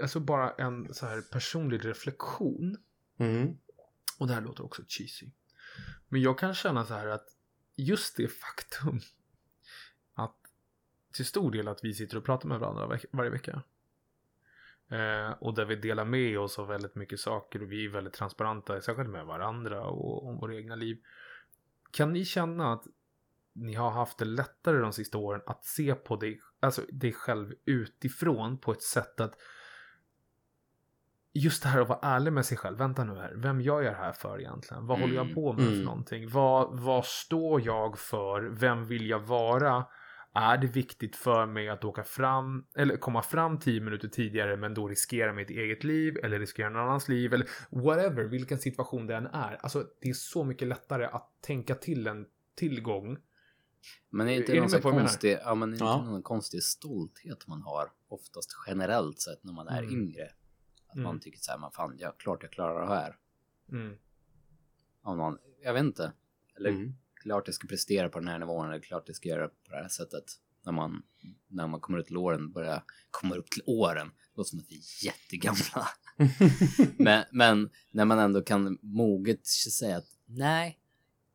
alltså 0.02 0.20
bara 0.20 0.50
en 0.50 0.94
så 0.94 1.06
här 1.06 1.20
personlig 1.20 1.84
reflektion. 1.84 2.76
Mm. 3.18 3.56
Och 4.18 4.26
det 4.26 4.34
här 4.34 4.40
låter 4.40 4.64
också 4.64 4.82
cheesy. 4.88 5.26
Men 6.08 6.22
jag 6.22 6.38
kan 6.38 6.54
känna 6.54 6.84
så 6.84 6.94
här 6.94 7.06
att 7.06 7.26
just 7.76 8.16
det 8.16 8.28
faktum 8.28 9.00
att 10.14 10.36
till 11.12 11.26
stor 11.26 11.52
del 11.52 11.68
att 11.68 11.84
vi 11.84 11.94
sitter 11.94 12.16
och 12.16 12.24
pratar 12.24 12.48
med 12.48 12.60
varandra 12.60 12.98
varje 13.10 13.30
vecka. 13.30 13.62
Eh, 14.88 15.30
och 15.30 15.54
där 15.54 15.64
vi 15.64 15.76
delar 15.76 16.04
med 16.04 16.38
oss 16.38 16.58
av 16.58 16.68
väldigt 16.68 16.94
mycket 16.94 17.20
saker 17.20 17.62
och 17.62 17.72
vi 17.72 17.84
är 17.84 17.88
väldigt 17.88 18.14
transparenta, 18.14 18.80
särskilt 18.80 19.10
med 19.10 19.26
varandra 19.26 19.84
och 19.84 20.26
om 20.26 20.36
våra 20.36 20.54
egna 20.54 20.74
liv. 20.74 21.02
Kan 21.90 22.12
ni 22.12 22.24
känna 22.24 22.72
att 22.72 22.86
ni 23.60 23.74
har 23.74 23.90
haft 23.90 24.18
det 24.18 24.24
lättare 24.24 24.78
de 24.78 24.92
sista 24.92 25.18
åren 25.18 25.40
att 25.46 25.64
se 25.64 25.94
på 25.94 26.16
dig, 26.16 26.40
alltså 26.60 26.82
dig 26.92 27.12
själv 27.12 27.52
utifrån 27.64 28.58
på 28.58 28.72
ett 28.72 28.82
sätt 28.82 29.20
att 29.20 29.34
just 31.32 31.62
det 31.62 31.68
här 31.68 31.80
att 31.80 31.88
vara 31.88 31.98
ärlig 32.02 32.32
med 32.32 32.46
sig 32.46 32.56
själv. 32.56 32.78
Vänta 32.78 33.04
nu 33.04 33.14
här, 33.14 33.34
vem 33.36 33.60
gör 33.60 33.82
jag 33.82 33.92
det 33.92 33.98
här 33.98 34.12
för 34.12 34.40
egentligen? 34.40 34.86
Vad 34.86 35.00
håller 35.00 35.14
jag 35.14 35.24
Mm, 35.24 35.34
på 35.34 35.52
med 35.52 35.64
för 35.64 35.72
mm. 35.72 35.84
någonting? 35.84 36.28
Vad, 36.28 36.80
vad 36.80 37.04
står 37.04 37.66
jag 37.66 37.98
för? 37.98 38.42
Vem 38.42 38.86
vill 38.86 39.08
jag 39.08 39.20
vara? 39.20 39.86
Är 40.34 40.58
det 40.58 40.66
viktigt 40.66 41.16
för 41.16 41.46
mig 41.46 41.68
att 41.68 41.84
åka 41.84 42.04
fram 42.04 42.64
eller 42.76 42.96
komma 42.96 43.22
fram 43.22 43.58
tio 43.58 43.80
minuter 43.80 44.08
tidigare 44.08 44.56
men 44.56 44.74
då 44.74 44.88
riskera 44.88 45.32
mitt 45.32 45.50
eget 45.50 45.84
liv 45.84 46.16
eller 46.22 46.38
riskera 46.38 46.68
någon 46.68 46.82
annans 46.82 47.08
liv 47.08 47.34
eller 47.34 47.48
whatever, 47.70 48.24
vilken 48.24 48.58
situation 48.58 49.06
det 49.06 49.16
än 49.16 49.26
är. 49.26 49.58
Alltså 49.60 49.84
det 50.00 50.08
är 50.08 50.12
så 50.14 50.44
mycket 50.44 50.68
lättare 50.68 51.04
att 51.04 51.28
tänka 51.40 51.74
till 51.74 52.06
en 52.06 52.26
tillgång. 52.56 53.18
Men 54.10 54.28
är 54.28 54.32
inte 54.32 54.52
Är 54.56 54.60
någon 54.60 54.70
på 54.70 54.90
konstig, 54.90 55.38
ja, 55.44 55.54
men 55.54 55.68
är 55.68 55.72
inte 55.72 55.84
Ja. 55.84 56.04
någon 56.04 56.22
konstig 56.22 56.62
stolthet 56.62 57.46
man 57.46 57.62
har 57.62 57.92
oftast 58.08 58.50
generellt 58.66 59.20
sett 59.20 59.44
när 59.44 59.52
man 59.52 59.68
är 59.68 59.82
Mm. 59.82 59.94
yngre? 59.94 60.30
Att 60.86 60.94
Mm. 60.94 61.04
man 61.04 61.20
tycker 61.20 61.38
så 61.38 61.50
här, 61.50 61.58
man 61.58 61.72
fan, 61.72 61.96
ja, 61.98 62.12
klart 62.18 62.42
jag 62.42 62.52
klarar 62.52 62.80
det 62.80 62.94
här. 62.94 63.16
Mm. 63.72 63.96
Om 65.02 65.16
någon, 65.18 65.38
jag 65.62 65.72
vet 65.74 65.82
inte. 65.84 66.12
Eller 66.56 66.70
Mm. 66.70 66.92
klart 67.22 67.48
jag 67.48 67.54
ska 67.54 67.68
prestera 67.68 68.08
på 68.08 68.18
den 68.18 68.28
här 68.28 68.38
nivån 68.38 68.66
eller 68.68 68.80
klart 68.80 69.02
jag 69.06 69.16
ska 69.16 69.28
göra 69.28 69.48
på 69.48 69.70
det 69.70 69.76
här 69.76 69.88
sättet. 69.88 70.24
När 70.64 70.72
man, 70.72 71.02
när 71.48 71.66
man 71.66 71.80
kommer 71.80 71.98
upp 71.98 72.06
till 72.06 72.16
åren, 72.16 72.52
börjar 72.52 72.84
komma 73.10 73.34
upp 73.34 73.50
till 73.50 73.62
åren. 73.66 74.08
Det 74.08 74.36
låter 74.36 74.48
som 74.50 74.58
att 74.58 74.66
vi 74.68 74.74
är 74.76 75.04
jättegamla. 75.04 75.88
men, 76.98 77.24
men 77.32 77.70
när 77.92 78.04
man 78.04 78.18
ändå 78.18 78.42
kan 78.42 78.78
moget 78.82 79.46
säga 79.46 79.96
att 79.96 80.08
nej, 80.26 80.78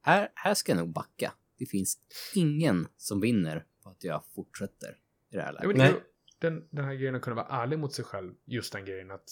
här, 0.02 0.30
här 0.36 0.54
ska 0.54 0.72
jag 0.72 0.80
nog 0.80 0.94
backa. 0.94 1.34
Det 1.58 1.66
finns 1.66 1.98
ingen 2.36 2.88
som 2.98 3.22
vinner 3.22 3.66
på 3.84 3.90
att 3.90 4.04
jag 4.04 4.24
fortsätter 4.36 4.98
i 5.32 5.36
det 5.36 5.42
här 5.42 5.54
läget. 5.54 5.78
Nej. 5.78 5.94
den, 6.40 6.68
den 6.72 6.86
här 6.86 6.94
grejen 6.96 7.16
att 7.16 7.22
kunna 7.22 7.36
vara 7.36 7.48
ärlig 7.48 7.80
mot 7.80 7.94
sig 7.94 8.06
själv. 8.06 8.34
Just 8.46 8.74
den 8.74 8.86
grejen 8.86 9.12
att 9.12 9.30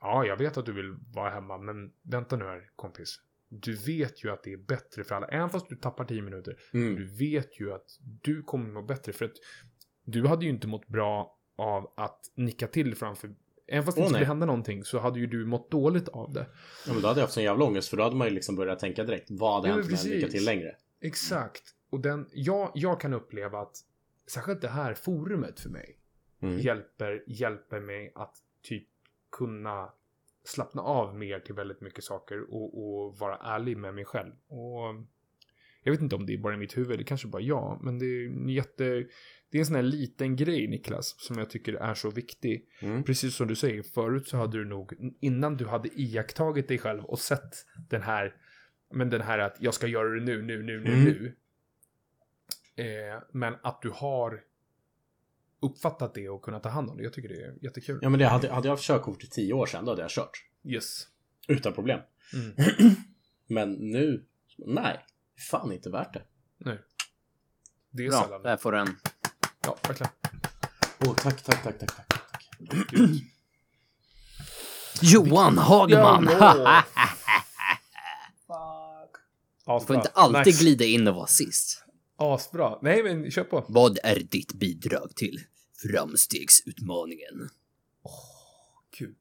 ja, 0.00 0.26
jag 0.26 0.36
vet 0.36 0.56
att 0.56 0.66
du 0.66 0.72
vill 0.72 0.96
vara 1.14 1.30
hemma, 1.30 1.58
men 1.58 1.92
vänta 2.02 2.36
nu 2.36 2.44
här 2.44 2.70
kompis. 2.76 3.20
Du 3.48 3.76
vet 3.76 4.24
ju 4.24 4.30
att 4.30 4.42
det 4.44 4.52
är 4.52 4.56
bättre 4.56 5.04
för 5.04 5.14
alla, 5.14 5.26
även 5.26 5.50
fast 5.50 5.68
du 5.68 5.76
tappar 5.76 6.04
10 6.04 6.22
minuter. 6.22 6.56
Mm. 6.72 6.94
Du 6.96 7.04
vet 7.16 7.60
ju 7.60 7.72
att 7.72 7.86
du 8.22 8.42
kommer 8.42 8.70
må 8.70 8.82
bättre 8.82 9.12
för 9.12 9.24
att 9.24 9.36
du 10.04 10.26
hade 10.26 10.44
ju 10.44 10.50
inte 10.50 10.66
mått 10.66 10.88
bra 10.88 11.38
av 11.56 11.92
att 11.96 12.20
nicka 12.34 12.66
till 12.66 12.94
framför 12.94 13.34
Även 13.66 13.84
fast 13.84 13.96
det 13.96 14.00
inte 14.00 14.12
nej. 14.12 14.18
skulle 14.18 14.26
hända 14.26 14.46
någonting 14.46 14.84
så 14.84 14.98
hade 14.98 15.20
ju 15.20 15.26
du 15.26 15.44
mått 15.46 15.70
dåligt 15.70 16.08
av 16.08 16.32
det. 16.32 16.46
Ja, 16.86 16.92
men 16.92 17.02
då 17.02 17.08
hade 17.08 17.20
jag 17.20 17.24
haft 17.24 17.34
sån 17.34 17.42
jävla 17.42 17.64
ångest 17.64 17.88
för 17.88 17.96
då 17.96 18.02
hade 18.02 18.16
man 18.16 18.28
ju 18.28 18.34
liksom 18.34 18.56
börjat 18.56 18.78
tänka 18.78 19.04
direkt. 19.04 19.30
Vad 19.30 19.54
hade 19.54 19.68
Ja, 19.68 19.74
hänt 19.74 19.86
men 19.86 19.94
om 19.94 19.98
jag 20.02 20.10
lycka 20.10 20.26
precis. 20.26 20.40
till 20.40 20.44
längre? 20.44 20.76
Exakt. 21.02 21.62
Och 21.90 22.00
den, 22.00 22.28
jag, 22.32 22.72
jag 22.74 23.00
kan 23.00 23.12
uppleva 23.12 23.58
att 23.58 23.76
särskilt 24.26 24.60
det 24.60 24.68
här 24.68 24.94
forumet 24.94 25.60
för 25.60 25.70
mig 25.70 25.98
Mm. 26.42 26.58
hjälper, 26.58 27.24
hjälper 27.26 27.80
mig 27.80 28.12
att 28.14 28.36
typ 28.62 28.88
kunna 29.30 29.92
slappna 30.44 30.82
av 30.82 31.16
mer 31.16 31.40
till 31.40 31.54
väldigt 31.54 31.80
mycket 31.80 32.04
saker 32.04 32.54
och, 32.54 32.78
och 32.78 33.18
vara 33.18 33.36
ärlig 33.36 33.76
med 33.76 33.94
mig 33.94 34.04
själv. 34.04 34.32
Och 34.46 35.04
jag 35.82 35.92
vet 35.92 36.00
inte 36.00 36.16
om 36.16 36.26
det 36.26 36.34
är 36.34 36.38
bara 36.38 36.54
i 36.54 36.56
mitt 36.56 36.76
huvud, 36.76 36.98
det 36.98 37.04
kanske 37.04 37.28
bara 37.28 37.42
jag, 37.42 37.80
men 37.82 37.98
det 37.98 38.06
är 38.06 38.26
en 38.26 38.48
jätte... 38.48 38.84
Det 39.50 39.58
är 39.58 39.60
en 39.60 39.66
sån 39.66 39.76
här 39.76 39.82
liten 39.82 40.36
grej 40.36 40.68
Niklas, 40.68 41.14
som 41.18 41.38
jag 41.38 41.50
tycker 41.50 41.74
är 41.74 41.94
så 41.94 42.10
viktig. 42.10 42.68
Mm. 42.80 43.04
Precis 43.04 43.36
som 43.36 43.48
du 43.48 43.56
säger, 43.56 43.82
förut 43.82 44.28
så 44.28 44.36
hade 44.36 44.58
du 44.58 44.64
nog, 44.64 45.14
innan 45.20 45.56
du 45.56 45.66
hade 45.66 45.88
iakttagit 46.00 46.68
dig 46.68 46.78
själv 46.78 47.04
och 47.04 47.18
sett 47.18 47.66
den 47.90 48.02
här, 48.02 48.36
men 48.92 49.10
den 49.10 49.20
här 49.20 49.38
att 49.38 49.56
jag 49.60 49.74
ska 49.74 49.86
göra 49.86 50.08
det 50.14 50.20
nu, 50.20 50.42
nu, 50.42 50.62
nu, 50.62 50.80
nu, 50.80 50.92
Mm. 50.92 51.04
nu. 51.04 51.36
Eh, 52.76 53.22
men 53.32 53.54
att 53.62 53.82
du 53.82 53.90
har 53.90 54.40
uppfattat 55.60 56.14
det 56.14 56.28
och 56.28 56.42
kunnat 56.42 56.62
ta 56.62 56.68
hand 56.68 56.90
om 56.90 56.96
det. 56.96 57.02
Jag 57.02 57.12
tycker 57.12 57.28
det 57.28 57.40
är 57.42 57.54
jättekul. 57.64 57.98
Ja 58.02 58.08
men 58.08 58.18
det 58.20 58.26
hade, 58.26 58.52
hade 58.52 58.68
jag 58.68 58.72
haft 58.72 58.84
körkort 58.84 59.24
i 59.24 59.26
tio 59.28 59.52
år 59.52 59.66
sedan 59.66 59.84
då 59.84 59.90
hade 59.92 60.02
jag 60.02 60.10
kört. 60.10 60.44
Yes. 60.64 61.06
Utan 61.48 61.72
problem. 61.72 62.00
Mm. 62.34 62.54
Men 63.46 63.72
nu, 63.72 64.24
nej. 64.58 65.04
Fan 65.50 65.72
inte 65.72 65.90
värt 65.90 66.14
det. 66.14 66.22
Nej. 66.58 66.78
Det 67.90 68.04
är 68.06 68.10
Bra, 68.10 68.22
sällan. 68.22 68.42
där 68.42 68.56
får 68.56 68.72
du 68.72 68.78
en. 68.78 68.96
Ja, 69.66 69.76
verkligen. 69.88 70.12
Åh, 71.06 71.14
tack, 71.14 71.42
tack, 71.42 71.62
tack, 71.62 71.78
tack, 71.78 71.96
tack. 71.96 72.06
tack. 72.08 72.98
Johan 75.02 75.58
Hagman! 75.58 76.28
Ja, 76.40 76.84
Du 79.66 79.72
Asbra. 79.72 79.86
får 79.86 79.96
inte 79.96 80.10
alltid 80.14 80.46
Nice. 80.46 80.62
glida 80.64 80.84
in 80.84 81.08
och 81.08 81.14
vara 81.14 81.26
sist. 81.26 81.84
Asbra. 82.16 82.78
Nej, 82.82 83.02
men 83.02 83.30
kör 83.30 83.44
på. 83.44 83.64
Vad 83.68 83.98
är 84.02 84.20
ditt 84.20 84.52
bidrag 84.52 85.16
till 85.16 85.40
framstegsutmaningen? 85.82 87.48
Kul. 88.96 89.14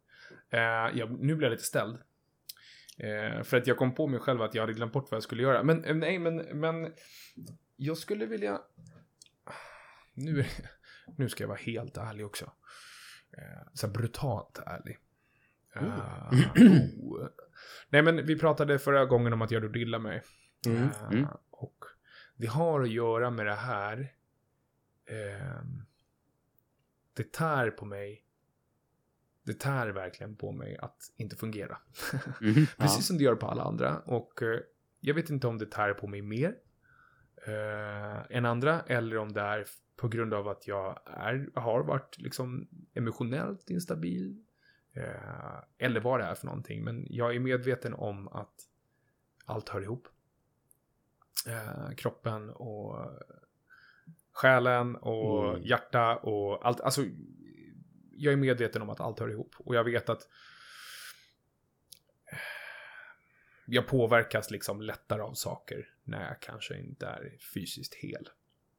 Eh, 0.50 0.60
jag, 1.00 1.12
nu 1.20 1.36
blir 1.36 1.48
jag 1.48 1.52
lite 1.52 1.64
ställd. 1.64 1.98
Eh, 2.98 3.44
för 3.44 3.58
att 3.58 3.68
jag 3.68 3.78
kom 3.78 3.96
på 3.96 4.08
mig 4.08 4.20
själv 4.20 4.42
att 4.42 4.56
jag 4.56 4.62
hade 4.64 4.74
glömt 4.74 4.94
bort 4.94 5.08
vad 5.12 5.16
jag 5.16 5.24
skulle 5.24 5.44
göra. 5.44 5.64
Men 5.64 5.84
eh, 5.86 5.96
nej, 5.96 6.20
men, 6.20 6.36
men 6.36 6.94
jag 7.76 7.98
skulle 7.98 8.26
vilja... 8.26 8.62
Nu, 10.14 10.46
nu 11.18 11.30
ska 11.30 11.44
jag 11.44 11.48
vara 11.50 11.60
helt 11.60 11.98
ärlig 11.98 12.26
också. 12.26 12.46
Eh, 13.38 13.68
så 13.74 13.88
brutalt 13.88 14.60
ärlig. 14.66 14.98
Eh, 15.76 15.84
oh. 15.84 17.28
Nej, 17.90 18.02
men 18.02 18.26
vi 18.26 18.40
pratade 18.40 18.80
förra 18.80 19.06
gången 19.06 19.34
om 19.34 19.42
att 19.42 19.52
jag 19.52 19.64
gjorde 19.64 19.80
illa 19.80 20.00
mig. 20.00 20.24
Mm. 20.68 20.90
Mm. 21.12 21.28
Och 21.50 21.78
det 22.36 22.48
har 22.48 22.82
att 22.82 22.92
göra 22.92 23.30
med 23.30 23.46
det 23.46 23.56
här. 23.56 24.14
ehm, 25.06 25.82
det 27.14 27.32
tär 27.32 27.70
på 27.72 27.86
mig. 27.86 28.26
Det 29.46 29.54
tär 29.60 29.90
verkligen 29.90 30.36
på 30.36 30.52
mig 30.52 30.78
att 30.78 30.98
inte 31.18 31.36
fungera. 31.36 31.78
Mhm. 32.42 32.66
Precis 32.78 33.08
som 33.08 33.18
det 33.18 33.24
gör 33.24 33.36
på 33.36 33.48
alla 33.48 33.64
andra. 33.64 34.00
Och 34.00 34.42
eh, 34.44 34.60
jag 35.00 35.16
vet 35.16 35.30
inte 35.30 35.48
om 35.48 35.58
det 35.58 35.66
tär 35.72 35.94
på 35.94 36.08
mig 36.08 36.22
mer 36.22 36.56
än 38.30 38.46
andra. 38.46 38.82
Eller 38.82 39.18
om 39.18 39.34
det 39.34 39.42
är 39.42 39.66
på 39.96 40.08
grund 40.08 40.34
av 40.34 40.48
att 40.48 40.68
jag 40.68 41.00
är, 41.06 41.50
har 41.60 41.84
varit 41.84 42.18
liksom 42.18 42.68
emotionellt 42.94 43.70
instabil. 43.70 44.46
Eh, 44.94 45.60
eller 45.78 46.00
vad 46.00 46.20
det 46.20 46.26
är 46.26 46.36
för 46.36 46.46
någonting. 46.46 46.84
Men 46.84 47.08
jag 47.10 47.36
är 47.36 47.40
medveten 47.40 47.94
om 47.94 48.28
att 48.28 48.68
allt 49.46 49.70
hör 49.70 49.82
ihop. 49.82 50.08
Eh, 51.48 51.92
kroppen 51.98 52.50
och 52.50 53.12
själen 54.32 54.96
och 54.96 55.50
Mm. 55.50 55.62
hjärta 55.64 56.16
och 56.16 56.66
allt. 56.68 56.82
Alltså, 56.82 57.06
jag 58.12 58.34
är 58.34 58.38
medveten 58.38 58.82
om 58.82 58.90
att 58.90 59.00
allt 59.00 59.20
hör 59.20 59.30
ihop. 59.30 59.56
Och 59.58 59.76
jag 59.76 59.84
vet 59.84 60.10
att 60.10 60.28
jag 63.66 63.88
påverkas 63.88 64.52
liksom 64.52 64.82
lättare 64.82 65.22
av 65.22 65.34
saker 65.34 65.94
när 66.04 66.28
jag 66.28 66.42
kanske 66.42 66.78
inte 66.78 67.08
är 67.08 67.38
fysiskt 67.54 67.94
hel. 67.94 68.30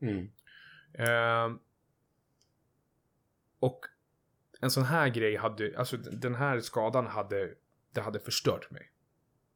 Mm. 0.01 0.31
Ehm, 0.95 1.59
och 3.59 3.87
en 4.63 4.71
sån 4.71 4.83
här 4.85 5.09
grej 5.09 5.37
hade, 5.37 5.79
alltså 5.79 5.97
den 5.97 6.35
här 6.35 6.61
skadan 6.61 7.07
hade, 7.07 7.55
det 7.93 8.01
hade 8.01 8.21
förstört 8.21 8.71
mig. 8.71 8.91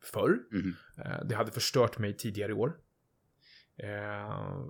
Förr. 0.02 0.38
Eh, 1.04 1.24
Det 1.24 1.34
hade 1.34 1.52
förstört 1.52 1.98
mig 1.98 2.16
tidigare 2.16 2.52
i 2.52 2.54
år. 2.54 2.78
Eh, 3.76 4.60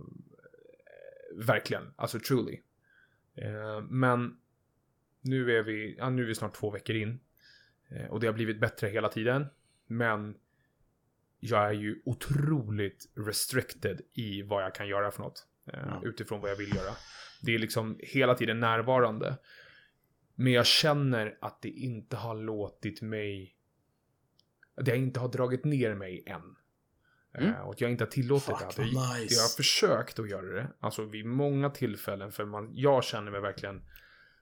verkligen, 1.34 1.92
alltså 1.96 2.18
truly. 2.20 2.60
Eh, 3.34 3.80
men 3.80 4.36
nu 5.20 5.56
är, 5.58 5.62
vi, 5.62 5.96
ja, 5.98 6.10
nu 6.10 6.22
är 6.22 6.26
vi 6.26 6.34
snart 6.34 6.54
två 6.54 6.70
veckor 6.70 6.96
in. 6.96 7.20
Eh, 7.88 8.06
och 8.06 8.20
det 8.20 8.26
har 8.26 8.34
blivit 8.34 8.60
bättre 8.60 8.88
hela 8.88 9.08
tiden. 9.08 9.46
Men 9.86 10.36
jag 11.40 11.66
är 11.66 11.72
ju 11.72 12.02
otroligt 12.04 13.08
restricted 13.14 14.00
i 14.12 14.42
vad 14.42 14.62
jag 14.64 14.74
kan 14.74 14.88
göra 14.88 15.10
för 15.10 15.22
något. 15.22 15.46
Eh, 15.66 15.78
Ja. 15.86 16.00
Utifrån 16.04 16.40
vad 16.40 16.50
jag 16.50 16.56
vill 16.56 16.74
göra. 16.76 16.92
Det 17.42 17.54
är 17.54 17.58
liksom 17.58 17.96
hela 18.00 18.34
tiden 18.34 18.60
närvarande. 18.60 19.36
Men 20.36 20.52
jag 20.52 20.66
känner 20.66 21.38
att 21.40 21.62
det 21.62 21.68
inte 21.68 22.16
har 22.16 22.34
låtit 22.34 23.02
mig 23.02 23.56
det 24.76 24.90
jag 24.90 24.98
inte 24.98 25.20
har 25.20 25.28
dragit 25.28 25.64
ner 25.64 25.94
mig 25.94 26.22
än. 26.26 26.56
Mm. 27.38 27.54
Eh, 27.54 27.60
och 27.60 27.72
att 27.72 27.80
jag 27.80 27.90
inte 27.90 28.04
har 28.04 28.10
tillåtit 28.10 28.46
Fuck, 28.46 28.58
det. 28.60 28.66
Att 28.66 28.78
jag, 28.78 28.86
nice. 28.86 29.34
jag 29.34 29.42
har 29.42 29.56
försökt 29.56 30.18
att 30.18 30.30
göra 30.30 30.46
det. 30.46 30.68
Alltså 30.80 31.04
vid 31.04 31.26
många 31.26 31.70
tillfällen. 31.70 32.32
För 32.32 32.44
man, 32.44 32.70
jag 32.74 33.04
känner 33.04 33.30
mig 33.30 33.40
verkligen... 33.40 33.82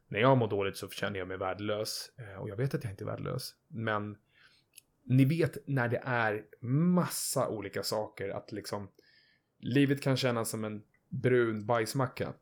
När 0.09 0.21
jag 0.21 0.39
mår 0.39 0.49
dåligt 0.49 0.77
så 0.77 0.89
känner 0.89 1.19
jag 1.19 1.29
mig 1.29 1.37
värdelös. 1.37 2.11
Eh, 2.19 2.41
och 2.41 2.49
jag 2.49 2.57
vet 2.57 2.75
att 2.75 2.85
jag 2.85 2.93
inte 2.93 3.05
är 3.05 3.07
värdelös. 3.07 3.55
Men 3.69 4.17
ni 5.05 5.25
vet 5.25 5.57
när 5.67 5.89
det 5.89 6.03
är 6.05 6.45
massa 6.67 7.49
olika 7.49 7.83
saker. 7.83 8.29
Att 8.29 8.53
liksom... 8.53 8.91
Livet 9.59 10.03
kan 10.03 10.17
kännas 10.17 10.51
som 10.51 10.65
en 10.65 10.83
brun 11.09 11.67
bajsmacka. 11.67 12.33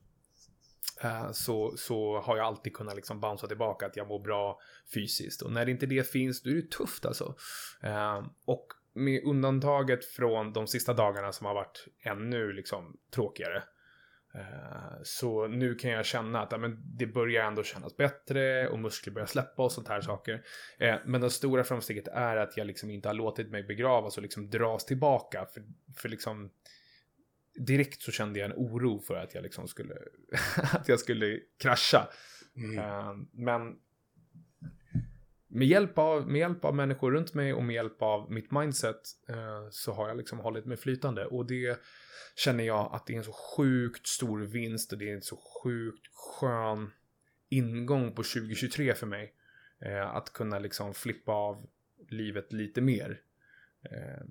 Eh, 1.02 1.32
så, 1.32 1.76
så 1.76 2.20
har 2.20 2.36
jag 2.36 2.46
alltid 2.46 2.74
kunnat 2.74 2.96
liksom 2.96 3.20
bouncea 3.20 3.48
tillbaka 3.48 3.86
att 3.86 3.96
jag 3.96 4.08
mår 4.08 4.18
bra 4.20 4.60
fysiskt. 4.94 5.42
Och 5.42 5.52
när 5.52 5.68
inte 5.68 5.86
det 5.86 6.10
finns, 6.10 6.42
då 6.42 6.50
är 6.50 6.54
det 6.54 6.70
tufft 6.70 7.06
alltså. 7.06 7.34
Eh, 7.82 8.26
och 8.44 8.66
med 8.94 9.24
undantaget 9.24 10.04
från 10.04 10.52
de 10.52 10.66
sista 10.66 10.94
dagarna 10.94 11.32
som 11.32 11.46
har 11.46 11.54
varit 11.54 11.86
ännu 12.02 12.52
liksom 12.52 12.96
tråkigare. 13.14 13.62
Eh, 14.34 15.02
så 15.02 15.46
nu 15.46 15.74
kan 15.74 15.90
jag 15.90 16.06
känna 16.06 16.42
att 16.42 16.60
men 16.60 16.82
det 16.84 17.06
börjar 17.06 17.44
ändå 17.44 17.62
kännas 17.62 17.96
bättre 17.96 18.68
och 18.68 18.78
muskler 18.78 19.14
börjar 19.14 19.26
släppa 19.26 19.62
och 19.62 19.72
sånt 19.72 19.88
här 19.88 20.00
saker. 20.00 20.42
Men 21.04 21.20
det 21.20 21.30
stora 21.30 21.64
framsteget 21.64 22.08
är 22.08 22.36
att 22.36 22.56
jag 22.56 22.66
liksom 22.66 22.90
inte 22.90 23.08
har 23.08 23.14
låtit 23.14 23.50
mig 23.50 23.62
begravas 23.62 24.16
och 24.16 24.22
liksom 24.22 24.50
dras 24.50 24.84
tillbaka. 24.84 25.46
För, 25.54 25.62
för 25.96 26.08
liksom 26.08 26.50
direkt 27.54 28.02
så 28.02 28.12
kände 28.12 28.38
jag 28.38 28.50
en 28.50 28.56
oro 28.56 29.00
för 29.00 29.14
att 29.14 29.34
jag 29.34 29.42
liksom 29.42 29.68
skulle, 29.68 29.94
att 30.56 30.88
jag 30.88 31.00
skulle 31.00 31.40
krascha. 31.58 32.08
Mm. 32.56 32.78
Eh, 32.78 33.14
Men 33.32 33.78
med 35.48 35.68
hjälp, 35.68 35.98
av, 35.98 36.28
med 36.30 36.38
hjälp 36.38 36.64
av 36.64 36.74
människor 36.74 37.12
runt 37.12 37.34
mig 37.34 37.52
och 37.54 37.64
med 37.64 37.74
hjälp 37.74 38.02
av 38.02 38.32
mitt 38.32 38.50
mindset 38.50 39.00
eh, 39.28 39.68
så 39.70 39.92
har 39.92 40.08
jag 40.08 40.16
liksom 40.16 40.38
hållit 40.38 40.64
mig 40.66 40.76
flytande. 40.76 41.26
Och 41.26 41.46
det 41.46 41.80
känner 42.36 42.64
jag 42.64 42.94
att 42.94 43.06
det 43.06 43.12
är 43.12 43.18
en 43.18 43.24
så 43.24 43.32
sjukt 43.32 44.06
stor 44.06 44.40
vinst 44.40 44.92
och 44.92 44.98
det 44.98 45.10
är 45.10 45.14
en 45.14 45.22
så 45.22 45.36
sjukt 45.36 46.06
skön 46.12 46.90
ingång 47.48 48.14
på 48.14 48.22
2023 48.22 48.94
för 48.94 49.06
mig. 49.06 49.34
Eh, 49.80 50.14
att 50.14 50.32
kunna 50.32 50.58
liksom 50.58 50.94
flippa 50.94 51.32
av 51.32 51.66
livet 52.08 52.52
lite 52.52 52.80
mer. 52.80 53.20
Eh, 53.90 54.24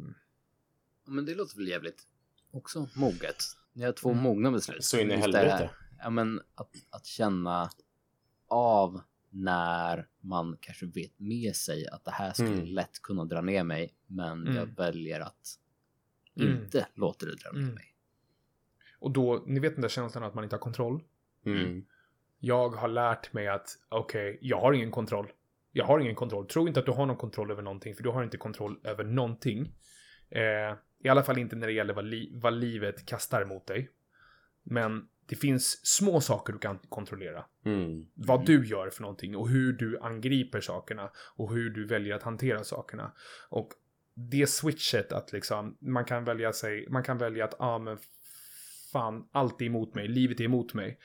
Ja, 1.05 1.11
Men 1.11 1.25
det 1.25 1.35
låter 1.35 1.57
väl 1.57 1.67
jävligt 1.67 2.07
också 2.53 2.87
moget. 2.95 3.35
Ni 3.73 3.83
har 3.85 3.91
två 3.91 4.09
Mm. 4.11 4.23
mogna 4.23 4.51
beslut. 4.51 4.83
Så 4.83 4.99
in 4.99 5.11
i 5.11 5.13
Just 5.15 5.31
det 5.31 5.37
här. 5.37 5.45
helvete. 5.47 5.73
Ja, 5.99 6.09
men 6.09 6.41
att, 6.55 6.69
att 6.89 7.05
känna 7.05 7.69
av 8.47 9.01
när 9.29 10.07
man 10.21 10.57
kanske 10.61 10.85
vet 10.85 11.19
med 11.19 11.55
sig 11.55 11.87
att 11.87 12.05
det 12.05 12.11
här 12.11 12.33
skulle 12.33 12.49
Mm. 12.53 12.65
lätt 12.65 13.01
kunna 13.01 13.25
dra 13.25 13.41
ner 13.41 13.63
mig, 13.63 13.93
men 14.07 14.41
Mm. 14.41 14.55
jag 14.55 14.65
väljer 14.65 15.19
att 15.19 15.57
Mm. 16.39 16.51
inte 16.63 16.87
låter 16.93 17.27
det 17.27 17.35
dra 17.35 17.51
med 17.51 17.61
Mm. 17.63 17.75
mig. 17.75 17.95
Och 18.99 19.11
då, 19.11 19.43
ni 19.47 19.59
vet 19.59 19.73
den 19.75 19.81
där 19.81 19.89
känslan 19.89 20.23
att 20.23 20.33
man 20.33 20.43
inte 20.43 20.55
har 20.55 20.61
kontroll. 20.61 21.03
Mm. 21.45 21.85
Jag 22.39 22.69
har 22.69 22.87
lärt 22.87 23.33
mig 23.33 23.47
att, 23.47 23.69
okej, 23.89 24.37
jag 24.41 24.61
har 24.61 24.73
ingen 24.73 24.91
kontroll. 24.91 25.31
Jag 25.71 25.85
har 25.85 25.99
ingen 25.99 26.15
kontroll. 26.15 26.47
Tro 26.47 26.67
inte 26.67 26.79
att 26.79 26.85
du 26.85 26.91
har 26.91 27.05
någon 27.05 27.17
kontroll 27.17 27.51
över 27.51 27.61
någonting, 27.61 27.95
för 27.95 28.03
du 28.03 28.09
har 28.09 28.23
inte 28.23 28.37
kontroll 28.37 28.79
över 28.83 29.03
någonting. 29.03 29.73
Eh, 30.29 30.77
I 31.03 31.09
alla 31.09 31.23
fall 31.23 31.37
inte 31.37 31.55
när 31.55 31.67
det 31.67 31.73
gäller 31.73 31.93
vad, 31.93 32.05
li- 32.05 32.31
vad 32.33 32.53
livet 32.53 33.05
kastar 33.05 33.45
mot 33.45 33.67
dig. 33.67 33.89
Men 34.63 35.07
det 35.25 35.35
finns 35.35 35.85
små 35.85 36.21
saker 36.21 36.53
du 36.53 36.59
kan 36.59 36.77
kontrollera. 36.77 37.45
Mm. 37.65 38.05
Vad 38.13 38.45
du 38.45 38.65
gör 38.65 38.89
för 38.89 39.01
någonting 39.01 39.35
och 39.35 39.49
hur 39.49 39.73
du 39.73 39.99
angriper 39.99 40.61
sakerna 40.61 41.11
och 41.35 41.53
hur 41.53 41.69
du 41.69 41.85
väljer 41.85 42.15
att 42.15 42.23
hantera 42.23 42.63
sakerna. 42.63 43.11
Och 43.49 43.69
det 44.13 44.47
switchet 44.47 45.11
att 45.11 45.31
liksom, 45.31 45.77
man 45.79 46.05
kan 46.05 46.23
välja 46.23 46.53
sig, 46.53 46.87
man 46.89 47.03
kan 47.03 47.17
välja 47.17 47.45
att, 47.45 47.55
ja 47.59 47.65
ah, 47.65 47.79
men 47.79 47.97
fan, 48.91 49.27
allt 49.31 49.61
är 49.61 49.65
emot 49.65 49.95
mig, 49.95 50.07
livet 50.07 50.39
är 50.39 50.43
emot 50.43 50.73
mig. 50.73 50.99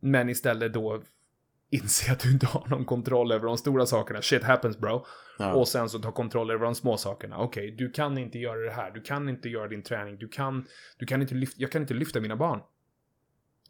Men 0.00 0.28
istället 0.28 0.72
då 0.72 1.02
inse 1.70 2.12
att 2.12 2.20
du 2.20 2.32
inte 2.32 2.46
har 2.46 2.68
någon 2.68 2.84
kontroll 2.84 3.32
över 3.32 3.46
de 3.46 3.58
stora 3.58 3.86
sakerna. 3.86 4.22
Shit 4.22 4.44
happens 4.44 4.78
bro. 4.78 5.06
Ja. 5.38 5.54
Och 5.54 5.68
sen 5.68 5.88
så 5.88 5.98
ta 5.98 6.12
kontroll 6.12 6.50
över 6.50 6.64
de 6.64 6.74
små 6.74 6.96
sakerna. 6.96 7.38
Okej, 7.38 7.70
du 7.70 7.90
kan 7.90 8.18
inte 8.18 8.38
göra 8.38 8.60
det 8.60 8.70
här. 8.70 8.90
Du 8.90 9.00
kan 9.00 9.28
inte 9.28 9.48
göra 9.48 9.68
din 9.68 9.82
träning. 9.82 10.18
Du 10.18 10.28
kan, 10.28 10.66
du 10.98 11.06
kan 11.06 11.22
inte 11.22 11.34
lyfta, 11.34 11.56
jag 11.60 11.72
kan 11.72 11.82
inte 11.82 11.94
lyfta 11.94 12.20
mina 12.20 12.36
barn. 12.36 12.60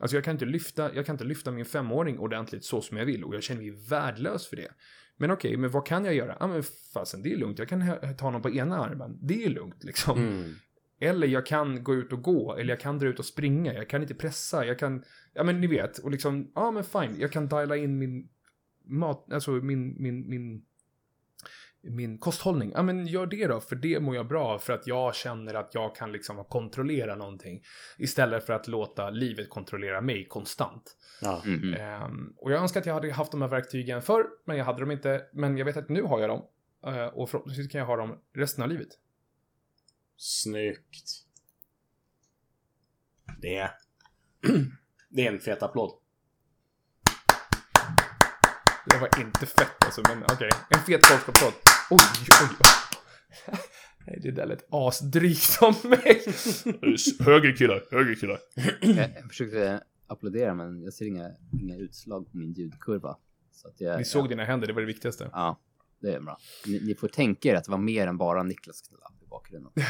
Alltså 0.01 0.16
jag 0.16 0.24
kan 0.24 0.32
inte 0.32 0.44
lyfta, 0.44 0.94
jag 0.94 1.07
kan 1.07 1.14
inte 1.14 1.24
lyfta 1.24 1.51
min 1.51 1.64
femåring 1.64 2.18
ordentligt 2.18 2.64
så 2.64 2.80
som 2.80 2.96
jag 2.96 3.05
vill 3.05 3.24
och 3.24 3.34
jag 3.34 3.42
känner 3.42 3.61
mig 3.61 3.70
värdelös 3.70 4.46
för 4.46 4.57
det. 4.57 4.68
Men 5.16 5.30
okej, 5.30 5.57
men 5.57 5.70
vad 5.70 5.86
kan 5.86 6.05
jag 6.05 6.14
göra? 6.14 6.36
Ja 6.40 6.46
men 6.46 6.62
fasen, 6.94 7.22
det 7.22 7.32
är 7.32 7.36
lugnt. 7.36 7.59
Jag 7.59 7.68
kan 7.68 7.84
ta 8.18 8.24
honom 8.24 8.42
på 8.42 8.51
ena 8.51 8.84
armen. 8.84 9.18
Det 9.22 9.44
är 9.44 9.48
lugnt 9.48 9.84
liksom. 9.84 10.18
Mm. 10.18 10.55
Eller 11.01 11.26
jag 11.26 11.46
kan 11.46 11.84
gå 11.84 11.94
ut 11.94 12.12
och 12.12 12.22
gå, 12.22 12.57
eller 12.57 12.72
jag 12.72 12.80
kan 12.80 12.98
dra 12.98 13.07
ut 13.07 13.18
och 13.18 13.24
springa, 13.24 13.74
jag 13.74 13.88
kan 13.88 14.03
inte 14.03 14.14
pressa, 14.14 14.66
jag 14.66 14.78
kan, 14.78 15.05
ja 15.34 15.42
men 15.42 15.61
ni 15.61 15.66
vet, 15.66 15.98
och 15.98 16.11
liksom, 16.11 16.53
ja 16.55 16.70
men 16.70 16.84
fine, 16.84 17.16
jag 17.18 17.32
kan 17.32 17.48
diala 17.48 17.76
in 17.76 17.98
min 17.98 18.28
mat, 18.84 19.32
alltså 19.32 19.51
min, 19.51 20.03
min, 20.03 20.28
min, 20.28 20.62
min 21.82 22.18
kosthållning. 22.18 22.72
Ja 22.74 22.82
men 22.82 23.07
gör 23.07 23.26
det 23.26 23.46
då, 23.46 23.61
för 23.61 23.76
det 23.76 24.01
mår 24.01 24.16
jag 24.16 24.28
bra 24.28 24.59
för 24.59 24.72
att 24.72 24.86
jag 24.86 25.14
känner 25.14 25.55
att 25.55 25.74
jag 25.74 25.96
kan 25.96 26.12
liksom 26.12 26.44
kontrollera 26.44 27.14
någonting. 27.14 27.62
Istället 27.98 28.46
för 28.46 28.53
att 28.53 28.68
låta 28.68 29.11
livet 29.11 29.51
kontrollera 29.51 30.01
mig 30.01 30.28
konstant. 30.28 30.96
Ja. 31.22 31.42
Mhm. 31.46 31.74
Ehm, 31.74 32.34
och 32.36 32.53
jag 32.53 32.62
önskar 32.62 32.80
att 32.80 32.86
jag 32.86 32.94
hade 32.94 33.12
haft 33.12 33.32
de 33.32 33.42
här 33.42 33.48
verktygen 33.48 34.03
förr, 34.03 34.26
men 34.44 34.57
jag 34.57 34.64
hade 34.64 34.80
dem 34.80 34.90
inte. 34.90 35.22
Men 35.32 35.59
jag 35.59 35.64
vet 35.64 35.76
att 35.76 35.88
nu 35.88 36.03
har 36.03 36.20
jag 36.20 36.30
dem. 36.30 36.42
Eh, 36.86 37.07
och 37.07 37.30
förhoppningsvis 37.30 37.68
kan 37.68 37.78
jag 37.78 37.86
ha 37.86 37.96
dem 37.96 38.18
resten 38.34 38.64
av 38.64 38.70
livet. 38.70 38.88
Snyggt. 40.23 41.25
Det 43.43 43.57
är... 43.57 43.71
Det 45.12 45.27
är 45.27 45.33
en 45.33 45.41
fet 45.41 45.62
applåd. 45.62 45.91
Det 48.87 48.99
var 48.99 49.21
inte 49.21 49.47
fett 49.47 49.85
alltså, 49.85 50.03
men 50.09 50.23
okej. 50.23 50.51
En 50.71 50.81
fet 50.81 51.09
golfapplåd. 51.09 51.53
Oj, 51.91 51.99
oj, 52.43 52.57
oj. 52.61 53.59
Nej, 54.07 54.21
det 54.23 54.31
där 54.31 54.47
lät 54.47 54.66
asdrygt 54.71 55.62
av 55.62 55.87
mig. 55.87 56.23
höger 57.21 57.57
killar, 57.57 57.85
höger 57.91 58.14
killar. 58.14 58.39
Jag, 58.81 58.97
jag 58.97 59.29
försökte 59.29 59.85
applådera 60.07 60.55
men 60.55 60.83
jag 60.83 60.93
ser 60.93 61.07
inga, 61.07 61.31
inga 61.62 61.77
utslag 61.77 62.31
på 62.33 62.37
min 62.37 62.53
ljudkurva. 62.53 63.16
Så 63.53 63.68
att 63.68 63.81
jag, 63.81 63.99
Ni 63.99 64.05
såg 64.05 64.29
dina 64.29 64.45
händer, 64.45 64.66
det 64.66 64.73
var 64.73 64.81
det 64.81 64.87
viktigaste. 64.87 65.31
Ja, 65.33 65.61
det 66.01 66.14
är 66.14 66.21
bra. 66.21 66.39
Ni, 66.66 66.81
ni 66.81 66.95
får 66.95 67.09
tänka 67.09 67.49
er 67.49 67.55
att 67.55 67.64
det 67.64 67.71
var 67.71 67.79
mer 67.79 68.07
än 68.07 68.16
bara 68.16 68.43
Niklas 68.43 68.83
knapp 68.83 69.20
i 69.20 69.20
bakgrunden. 69.31 69.72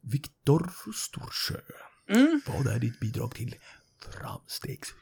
Viktor 0.00 0.72
Storsjö. 0.94 1.60
Mm. 2.08 2.40
Vad 2.46 2.66
är 2.66 2.78
ditt 2.78 3.00
bidrag 3.00 3.34
till 3.34 3.54
framstegs... 4.12 4.94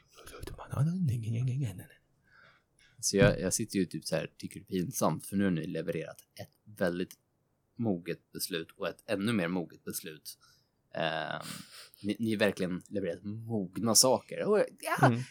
Så 2.99 3.17
jag, 3.17 3.39
jag 3.39 3.53
sitter 3.53 3.79
ju 3.79 3.85
typ 3.85 4.05
så 4.05 4.15
här, 4.15 4.31
tycker 4.37 4.59
det 4.59 4.65
är 4.65 4.79
pinsamt, 4.79 5.25
för 5.25 5.37
nu 5.37 5.43
har 5.43 5.51
ni 5.51 5.67
levererat 5.67 6.17
ett 6.35 6.51
väldigt 6.77 7.17
moget 7.75 8.31
beslut 8.31 8.71
och 8.71 8.87
ett 8.87 9.03
ännu 9.05 9.33
mer 9.33 9.47
moget 9.47 9.83
beslut. 9.83 10.37
Ehm, 10.93 11.41
ni, 12.03 12.15
ni 12.19 12.31
har 12.31 12.39
verkligen 12.39 12.83
levererat 12.87 13.23
mogna 13.23 13.95
saker. 13.95 14.43
Och, 14.43 14.65
ja, 14.79 15.07
Mm. 15.07 15.21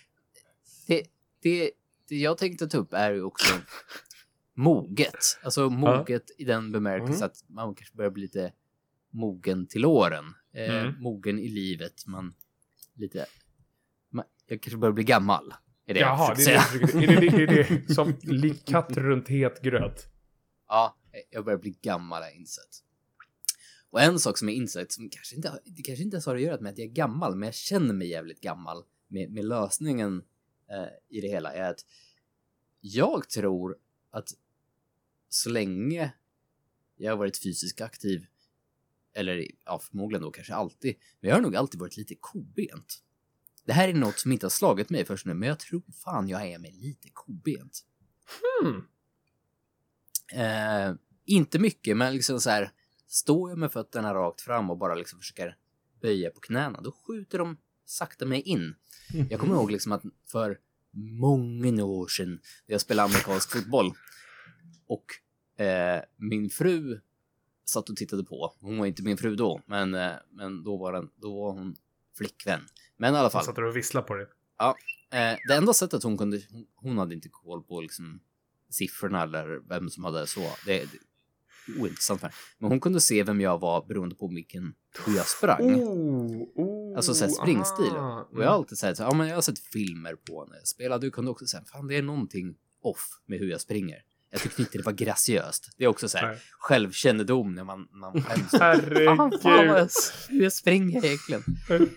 det, 0.86 1.06
det, 1.40 1.70
det 2.08 2.16
jag 2.16 2.38
tänkte 2.38 2.66
ta 2.68 2.78
upp 2.78 2.92
är 2.92 3.12
ju 3.12 3.22
också 3.22 3.54
moget. 4.60 5.38
Alltså 5.42 5.70
moget 5.70 6.30
i 6.38 6.44
den 6.44 6.72
bemärkelsen 6.72 7.16
Mm. 7.16 7.26
att 7.26 7.44
man 7.48 7.74
kanske 7.74 7.96
börjar 7.96 8.10
bli 8.10 8.22
lite 8.22 8.52
mogen 9.10 9.66
till 9.66 9.84
åren. 9.84 10.24
Eh, 10.54 10.74
Mm. 10.74 11.02
Mogen 11.02 11.38
i 11.38 11.48
livet. 11.48 12.06
Man 12.06 12.34
lite... 12.94 13.26
Man, 14.10 14.24
jag 14.46 14.62
kanske 14.62 14.78
börjar 14.78 14.92
bli 14.92 15.04
gammal. 15.04 15.54
Är 15.86 15.94
det 15.94 16.00
Jaha, 16.00 16.34
det 16.34 16.42
är 16.42 16.78
det, 16.92 17.04
är 17.04 17.20
det, 17.20 17.36
det, 17.36 17.42
är 17.42 17.86
det 17.86 17.94
som 17.94 18.14
lik 18.22 18.64
katt 18.64 18.96
runt 18.96 19.28
het 19.28 19.62
gröt. 19.62 20.06
Ja, 20.68 20.96
jag 21.30 21.44
börjar 21.44 21.58
bli 21.58 21.78
gammal 21.82 22.22
har 22.22 22.28
jag 22.28 22.36
insett. 22.36 22.84
Och 23.90 24.00
en 24.00 24.18
sak 24.18 24.38
som 24.38 24.48
jag 24.48 24.56
insett, 24.56 24.92
som 24.92 25.10
kanske 25.10 25.36
inte, 25.36 25.60
det 25.64 25.82
kanske 25.82 26.02
inte 26.04 26.14
ens 26.14 26.26
har 26.26 26.36
att 26.36 26.42
göra 26.42 26.60
med 26.60 26.72
att 26.72 26.78
jag 26.78 26.86
är 26.88 26.92
gammal, 26.92 27.36
men 27.36 27.46
jag 27.46 27.54
känner 27.54 27.94
mig 27.94 28.08
jävligt 28.08 28.40
gammal 28.40 28.84
med, 29.08 29.30
med 29.30 29.44
lösningen 29.44 30.22
eh, 30.70 31.16
i 31.16 31.20
det 31.20 31.28
hela, 31.28 31.52
är 31.52 31.70
att 31.70 31.80
jag 32.80 33.28
tror 33.28 33.76
att 34.10 34.28
så 35.30 35.50
länge 35.50 36.12
jag 36.96 37.12
har 37.12 37.16
varit 37.16 37.38
fysiskt 37.38 37.80
aktiv, 37.80 38.26
eller 39.14 39.46
ja, 39.64 39.78
förmodligen 39.78 40.22
då 40.22 40.30
kanske 40.30 40.54
alltid, 40.54 40.94
men 41.20 41.28
jag 41.28 41.36
har 41.36 41.42
nog 41.42 41.56
alltid 41.56 41.80
varit 41.80 41.96
lite 41.96 42.14
kobent. 42.20 43.02
Det 43.64 43.72
här 43.72 43.88
är 43.88 43.94
något 43.94 44.18
som 44.18 44.32
inte 44.32 44.46
har 44.46 44.50
slagit 44.50 44.90
mig 44.90 45.04
först 45.04 45.26
nu, 45.26 45.34
men 45.34 45.48
jag 45.48 45.58
tror 45.58 45.82
fan 46.04 46.28
jag 46.28 46.46
är 46.46 46.58
mig 46.58 46.72
lite 46.72 47.08
kobent. 47.12 47.84
Hmm. 48.62 48.86
Eh, 50.32 50.94
inte 51.24 51.58
mycket, 51.58 51.96
men 51.96 52.12
liksom 52.12 52.40
så 52.40 52.50
här, 52.50 52.72
står 53.06 53.50
jag 53.50 53.58
med 53.58 53.72
fötterna 53.72 54.14
rakt 54.14 54.40
fram 54.40 54.70
och 54.70 54.78
bara 54.78 54.94
liksom 54.94 55.18
försöker 55.18 55.56
böja 56.00 56.30
på 56.30 56.40
knäna, 56.40 56.80
då 56.80 56.92
skjuter 56.92 57.38
de 57.38 57.56
sakta 57.84 58.26
mig 58.26 58.40
in. 58.40 58.74
Jag 59.30 59.40
kommer 59.40 59.54
ihåg 59.54 59.70
liksom 59.70 59.92
att 59.92 60.02
för 60.26 60.58
många 60.92 61.84
år 61.84 62.08
sedan, 62.08 62.30
när 62.66 62.74
jag 62.74 62.80
spelade 62.80 63.08
amerikansk 63.08 63.52
fotboll 63.52 63.92
och 64.90 65.64
eh, 65.64 66.02
min 66.16 66.50
fru 66.50 67.00
satt 67.64 67.90
och 67.90 67.96
tittade 67.96 68.24
på. 68.24 68.54
Hon 68.60 68.78
var 68.78 68.86
inte 68.86 69.02
min 69.02 69.16
fru 69.16 69.36
då, 69.36 69.60
men, 69.66 69.94
eh, 69.94 70.12
men 70.30 70.64
då, 70.64 70.76
var 70.76 70.92
den, 70.92 71.10
då 71.16 71.40
var 71.40 71.52
hon 71.52 71.76
flickvän. 72.18 72.60
Men 72.96 73.14
i 73.14 73.18
alla 73.18 73.30
fall. 73.30 73.38
Jag 73.38 73.56
satt 73.56 73.58
och 73.58 73.76
visslade 73.76 74.06
på 74.06 74.14
det. 74.14 74.26
Eh, 75.12 75.38
det 75.48 75.54
enda 75.54 75.72
sättet 75.72 76.02
hon 76.02 76.18
kunde, 76.18 76.40
hon, 76.50 76.66
hon 76.74 76.98
hade 76.98 77.14
inte 77.14 77.28
koll 77.28 77.62
på 77.62 77.80
liksom 77.80 78.20
siffrorna 78.70 79.22
eller 79.22 79.68
vem 79.68 79.90
som 79.90 80.04
hade 80.04 80.26
så. 80.26 80.40
Det, 80.66 80.78
det 80.78 80.98
ointressant 81.80 82.20
för. 82.20 82.34
Men 82.58 82.70
hon 82.70 82.80
kunde 82.80 83.00
se 83.00 83.22
vem 83.22 83.40
jag 83.40 83.58
var 83.60 83.86
beroende 83.86 84.14
på 84.14 84.28
vilken 84.28 84.74
hur 85.06 85.16
jag 85.16 85.26
sprang. 85.26 85.74
Oh, 85.74 86.42
oh, 86.54 86.96
Alltså 86.96 87.14
såhär 87.14 87.32
springstil. 87.32 87.96
aha. 87.96 88.28
Och 88.32 88.42
jag 88.42 88.48
har 88.48 88.54
alltid 88.54 88.78
sagt 88.78 88.96
så 88.96 89.02
här, 89.02 89.10
ja 89.10 89.16
men 89.16 89.28
jag 89.28 89.34
har 89.34 89.42
sett 89.42 89.58
filmer 89.58 90.14
på 90.14 90.44
när 90.44 90.56
jag 90.56 90.66
spelade. 90.68 91.06
Du 91.06 91.10
kunde 91.10 91.30
också 91.30 91.46
säga, 91.46 91.64
fan 91.64 91.86
det 91.86 91.96
är 91.96 92.02
någonting 92.02 92.54
off 92.82 93.20
med 93.26 93.38
hur 93.38 93.50
jag 93.50 93.60
springer. 93.60 94.02
Jag 94.32 94.40
tyckte 94.40 94.62
inte 94.62 94.78
det 94.78 94.84
var 94.84 94.92
graciöst. 94.92 95.70
Det 95.76 95.84
är 95.84 95.88
också 95.88 96.08
så 96.08 96.18
här 96.18 96.38
självkännedom 96.58 97.54
när 97.54 97.64
man, 97.64 97.88
man 97.90 98.24
Herregud. 98.52 99.06
fan 99.18 99.30
vad 99.42 99.80
jag, 99.80 99.88
jag 100.30 100.52
springer 100.52 101.04
egentligen. 101.04 101.42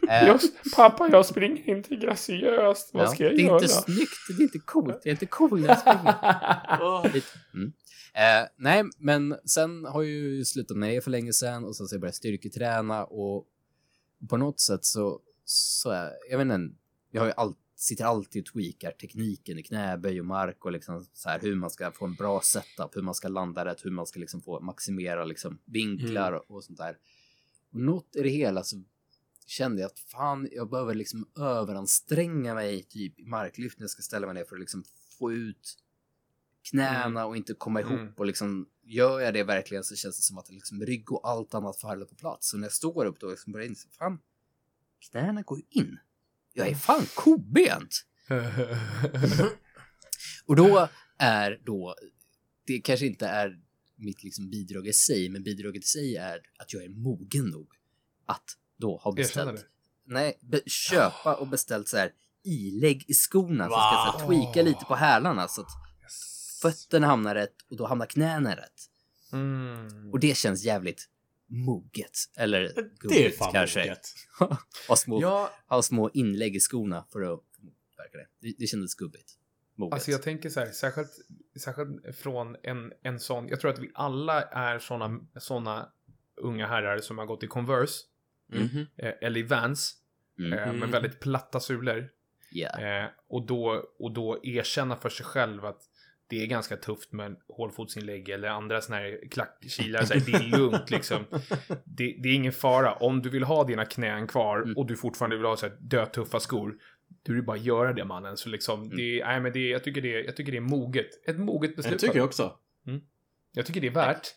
Eh, 0.09 0.27
Jag, 0.27 0.39
pappa, 0.75 1.09
jag 1.11 1.25
springer 1.25 1.69
inte 1.77 1.95
graciöst. 1.95 2.89
Vad 2.93 3.03
ja, 3.03 3.07
ska 3.07 3.23
jag 3.23 3.31
det 3.35 3.41
är 3.41 3.45
göra? 3.45 3.55
inte 3.55 3.67
snyggt, 3.67 4.11
det 4.27 4.33
är 4.33 4.41
inte 4.41 4.59
coolt. 4.59 4.95
Jag 5.03 5.05
är 5.07 5.11
inte 5.11 5.25
cool 5.25 5.61
när 5.61 5.67
jag 5.67 5.79
springer. 5.79 7.13
Lite. 7.13 7.27
Mm. 7.53 7.73
Eh, 8.15 8.47
nej, 8.57 8.83
men 8.97 9.35
sen 9.45 9.85
har 9.85 10.01
jag 10.03 10.11
ju 10.11 10.45
slutat 10.45 10.77
med 10.77 10.89
det 10.89 11.01
för 11.01 11.11
länge 11.11 11.33
sedan 11.33 11.63
och 11.65 11.75
sen 11.75 11.87
så 11.87 11.93
har 11.93 11.95
jag 11.97 12.01
börjat 12.01 12.15
styrketräna 12.15 13.03
och 13.05 13.45
på 14.29 14.37
något 14.37 14.59
sätt 14.59 14.85
så, 14.85 15.19
så 15.45 15.89
är, 15.89 16.11
jag 16.29 16.37
vet 16.37 16.45
inte, 16.45 16.75
jag 17.11 17.21
har 17.21 17.27
ju 17.27 17.33
all, 17.37 17.53
sitter 17.83 18.05
alltid 18.05 18.41
och 18.41 18.53
tweakar 18.53 18.91
tekniken 18.91 19.59
i 19.59 19.63
knäböj 19.63 20.19
och 20.19 20.25
mark 20.25 20.65
och 20.65 20.71
liksom 20.71 21.05
så 21.13 21.29
här 21.29 21.39
hur 21.39 21.55
man 21.55 21.69
ska 21.69 21.91
få 21.91 22.05
en 22.05 22.15
bra 22.15 22.41
setup, 22.41 22.95
hur 22.95 23.01
man 23.01 23.15
ska 23.15 23.27
landa 23.27 23.65
rätt, 23.65 23.85
hur 23.85 23.91
man 23.91 24.05
ska 24.05 24.19
liksom 24.19 24.41
få 24.41 24.59
maximera 24.59 25.25
liksom 25.25 25.59
vinklar 25.65 26.51
och 26.51 26.63
sånt 26.63 26.77
där. 26.77 26.97
Och 27.71 27.79
något 27.79 28.15
i 28.15 28.21
det 28.21 28.29
hela 28.29 28.63
så 28.63 28.83
kände 29.45 29.81
jag 29.81 29.87
att 29.87 29.99
fan, 29.99 30.49
jag 30.51 30.69
behöver 30.69 30.95
liksom 30.95 31.27
överanstränga 31.37 32.53
mig 32.53 32.83
typ 32.83 33.19
i 33.19 33.25
marklyft 33.25 33.79
när 33.79 33.83
jag 33.83 33.91
ska 33.91 34.01
ställa 34.01 34.25
mig 34.27 34.35
ner 34.35 34.43
för 34.43 34.55
att 34.55 34.59
liksom 34.59 34.83
få 35.19 35.31
ut 35.33 35.77
knäna 36.69 37.25
och 37.25 37.37
inte 37.37 37.53
komma 37.53 37.81
ihop 37.81 37.99
Mm. 37.99 38.13
och 38.17 38.25
liksom 38.25 38.69
gör 38.83 39.19
jag 39.19 39.33
det 39.33 39.43
verkligen 39.43 39.83
så 39.83 39.95
känns 39.95 40.17
det 40.17 40.23
som 40.23 40.37
att 40.37 40.49
liksom 40.49 40.81
rygg 40.81 41.11
och 41.11 41.29
allt 41.29 41.53
annat 41.53 41.77
faller 41.77 42.05
på 42.05 42.15
plats. 42.15 42.49
Så 42.49 42.57
när 42.57 42.65
jag 42.65 42.73
står 42.73 43.05
upp 43.05 43.19
då 43.19 43.29
liksom 43.29 43.51
börjar 43.53 43.65
jag 43.65 43.71
inse, 43.71 43.89
fan, 43.89 44.19
knäna 45.11 45.41
går 45.41 45.57
ju 45.57 45.81
in. 45.81 45.97
Jag 46.53 46.67
är 46.67 46.75
fan 46.75 47.05
kobent. 47.15 48.05
Och 50.45 50.55
då 50.55 50.89
är 51.17 51.61
då, 51.65 51.95
det 52.65 52.79
kanske 52.79 53.05
inte 53.05 53.27
är 53.27 53.59
mitt 53.95 54.23
liksom 54.23 54.49
bidrag 54.49 54.87
i 54.87 54.93
sig, 54.93 55.29
men 55.29 55.43
bidraget 55.43 55.83
i 55.83 55.87
sig 55.87 56.15
är 56.15 56.39
att 56.59 56.73
jag 56.73 56.83
är 56.83 56.89
mogen 56.89 57.45
nog 57.45 57.67
att 58.25 58.57
då 58.77 58.97
ha 58.97 59.11
beställt. 59.11 59.65
Nej, 60.05 60.37
be, 60.41 60.61
köpa 60.65 61.35
och 61.35 61.47
beställt 61.47 61.87
så 61.87 61.97
här 61.97 62.11
ilägg 62.43 63.05
i 63.07 63.13
skorna 63.13 63.63
som 63.63 63.71
ska 63.71 64.11
så 64.11 64.17
här, 64.17 64.27
tweaka 64.27 64.61
lite 64.61 64.85
på 64.85 64.95
hälarna 64.95 65.47
så 65.47 65.61
att 65.61 65.67
fötterna 66.61 67.07
hamnar 67.07 67.35
rätt 67.35 67.55
och 67.69 67.77
då 67.77 67.87
hamnar 67.87 68.05
knäna 68.05 68.55
rätt. 68.55 68.89
Mm. 69.31 70.11
Och 70.11 70.19
det 70.19 70.37
känns 70.37 70.63
jävligt 70.63 71.09
moget. 71.53 72.17
Eller 72.37 72.73
gulligt 72.99 73.41
kanske. 73.51 73.95
ha, 74.87 74.95
små, 74.95 75.21
Ja, 75.21 75.51
ha 75.67 75.81
små 75.81 76.09
inlägg 76.13 76.55
i 76.55 76.59
skorna 76.59 77.05
för 77.11 77.21
att 77.21 77.39
motverka 77.59 78.17
det. 78.17 78.27
Det, 78.39 78.55
det 78.59 78.67
kändes 78.67 78.95
gubbigt. 78.95 79.31
Moget. 79.75 79.93
Alltså 79.93 80.11
jag 80.11 80.21
tänker 80.23 80.49
så 80.49 80.59
här, 80.59 80.67
särskilt, 80.71 81.11
särskilt 81.59 82.15
från 82.17 82.55
en, 82.63 82.93
en 83.03 83.19
sån, 83.19 83.47
jag 83.47 83.59
tror 83.59 83.71
att 83.71 83.79
vi 83.79 83.91
alla 83.93 84.41
är 84.41 84.79
såna, 84.79 85.19
såna 85.39 85.89
unga 86.35 86.67
herrar 86.67 86.97
som 86.99 87.17
har 87.17 87.25
gått 87.25 87.43
i 87.43 87.47
Converse, 87.47 88.03
Mhm. 88.49 88.85
eh, 88.97 89.13
eller 89.21 89.39
i 89.39 89.43
Vans, 89.43 89.95
Mm. 90.39 90.53
eh, 90.53 90.73
med 90.73 90.89
väldigt 90.89 91.19
platta 91.19 91.59
sulor. 91.59 92.09
Eh, 92.79 93.09
och, 93.27 93.45
då, 93.45 93.91
och 93.99 94.11
då 94.11 94.39
erkänna 94.43 94.95
för 94.95 95.09
sig 95.09 95.25
själv 95.25 95.65
att 95.65 95.81
det 96.33 96.43
är 96.43 96.47
ganska 96.47 96.77
tufft 96.77 97.11
med 97.13 97.35
hålfotsinlägg 97.47 98.29
eller 98.29 98.47
andra 98.47 98.81
såna 98.81 98.97
här 98.97 99.29
klackkilar. 99.31 100.03
Så 100.03 100.13
här, 100.13 100.21
det 100.25 100.33
är 100.33 100.57
lugnt 100.57 100.89
liksom. 100.91 101.25
Det, 101.85 102.15
det 102.23 102.29
är 102.29 102.33
ingen 102.33 102.53
fara. 102.53 102.93
Om 102.93 103.21
du 103.21 103.29
vill 103.29 103.43
ha 103.43 103.63
dina 103.63 103.85
knän 103.85 104.27
kvar 104.27 104.61
Mm. 104.61 104.77
och 104.77 104.85
du 104.85 104.95
fortfarande 104.97 105.35
vill 105.37 105.45
ha 105.45 105.57
så 105.57 105.65
här 105.67 105.75
dötuffa 105.79 106.39
skor. 106.39 106.73
Du 107.23 107.33
vill 107.33 107.43
bara 107.43 107.57
göra 107.57 107.93
det 107.93 108.05
mannen. 108.05 108.37
Så 108.37 108.49
liksom, 108.49 108.83
Mm. 108.83 108.97
det, 108.97 109.25
nej, 109.25 109.39
men 109.41 109.53
det, 109.53 109.69
jag, 109.69 109.83
tycker 109.83 110.01
det, 110.01 110.21
jag 110.23 110.35
tycker 110.35 110.51
det 110.51 110.57
är 110.57 110.61
moget. 110.61 111.27
Ett 111.27 111.39
moget 111.39 111.75
beslut. 111.75 111.91
Jag 111.91 111.99
tycker 112.01 112.15
jag 112.17 112.25
också. 112.25 112.53
Jag 113.53 113.65
tycker 113.65 113.81
det 113.81 113.87
är 113.87 113.91
värt 113.91 114.27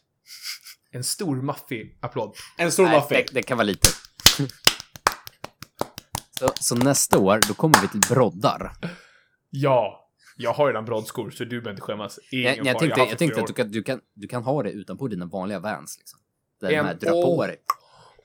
en 0.91 1.05
stor 1.05 1.37
maffig 1.43 1.99
applåd. 2.01 2.37
En 2.59 2.73
stor 2.73 2.85
Nej, 2.85 2.93
maffig. 2.97 3.17
det, 3.29 3.35
det 3.35 3.43
kan 3.43 3.57
vara 3.57 3.65
lite. 3.67 3.89
Så, 6.39 6.51
så 6.61 6.75
nästa 6.75 7.19
år, 7.19 7.41
då 7.49 7.55
kommer 7.55 7.81
vi 7.83 7.89
till 7.89 8.01
broddar. 8.15 8.73
Ja, 9.51 10.06
jag 10.37 10.53
har 10.53 10.67
redan 10.67 10.85
broddskor 10.85 11.31
så 11.31 11.45
du 11.45 11.51
behöver 11.51 11.71
inte 11.71 11.83
skämmas. 11.83 12.19
Ingen 12.31 12.45
Jag, 12.57 12.67
jag 12.67 12.79
tänkte, 12.79 13.01
jag 13.01 13.07
haft 13.07 13.19
tänkte 13.19 13.41
att 13.41 13.47
du 13.47 13.53
kan, 13.53 13.71
du, 13.71 13.83
kan, 13.83 14.01
du 14.15 14.29
kan 14.29 14.43
ha 14.43 14.63
det 14.63 14.71
utanpå 14.71 15.09
dina 15.09 15.27
vanliga 15.27 15.59
Vans. 15.61 15.99
Liksom. 15.99 16.21
Där 16.61 16.69
En- 16.71 16.75
de 16.85 16.89
här 16.89 16.95
drar 16.95 17.11
på 17.11 17.37
åh. 17.37 17.47
dig. 17.47 17.57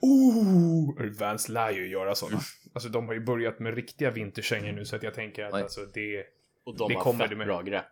Oh! 0.01 1.17
Vans 1.19 1.49
lär 1.49 1.71
ju 1.71 1.87
göra 1.87 2.15
sådana. 2.15 2.41
Alltså 2.73 2.89
de 2.89 3.07
har 3.07 3.13
ju 3.13 3.19
börjat 3.25 3.59
med 3.59 3.73
riktiga 3.75 4.11
vinterkängor 4.11 4.71
nu 4.71 4.85
så 4.85 4.95
att 4.95 5.03
jag 5.03 5.13
tänker 5.13 5.45
att 5.45 5.53
Oj. 5.53 5.61
alltså 5.61 5.85
det... 5.85 6.25
Och 6.63 6.77
de 6.77 6.87
Det 6.89 6.95
har 6.95 7.03
kommer 7.03 7.27
fett 7.27 7.37
med. 7.37 7.47
bra 7.47 7.61
grepp. 7.61 7.85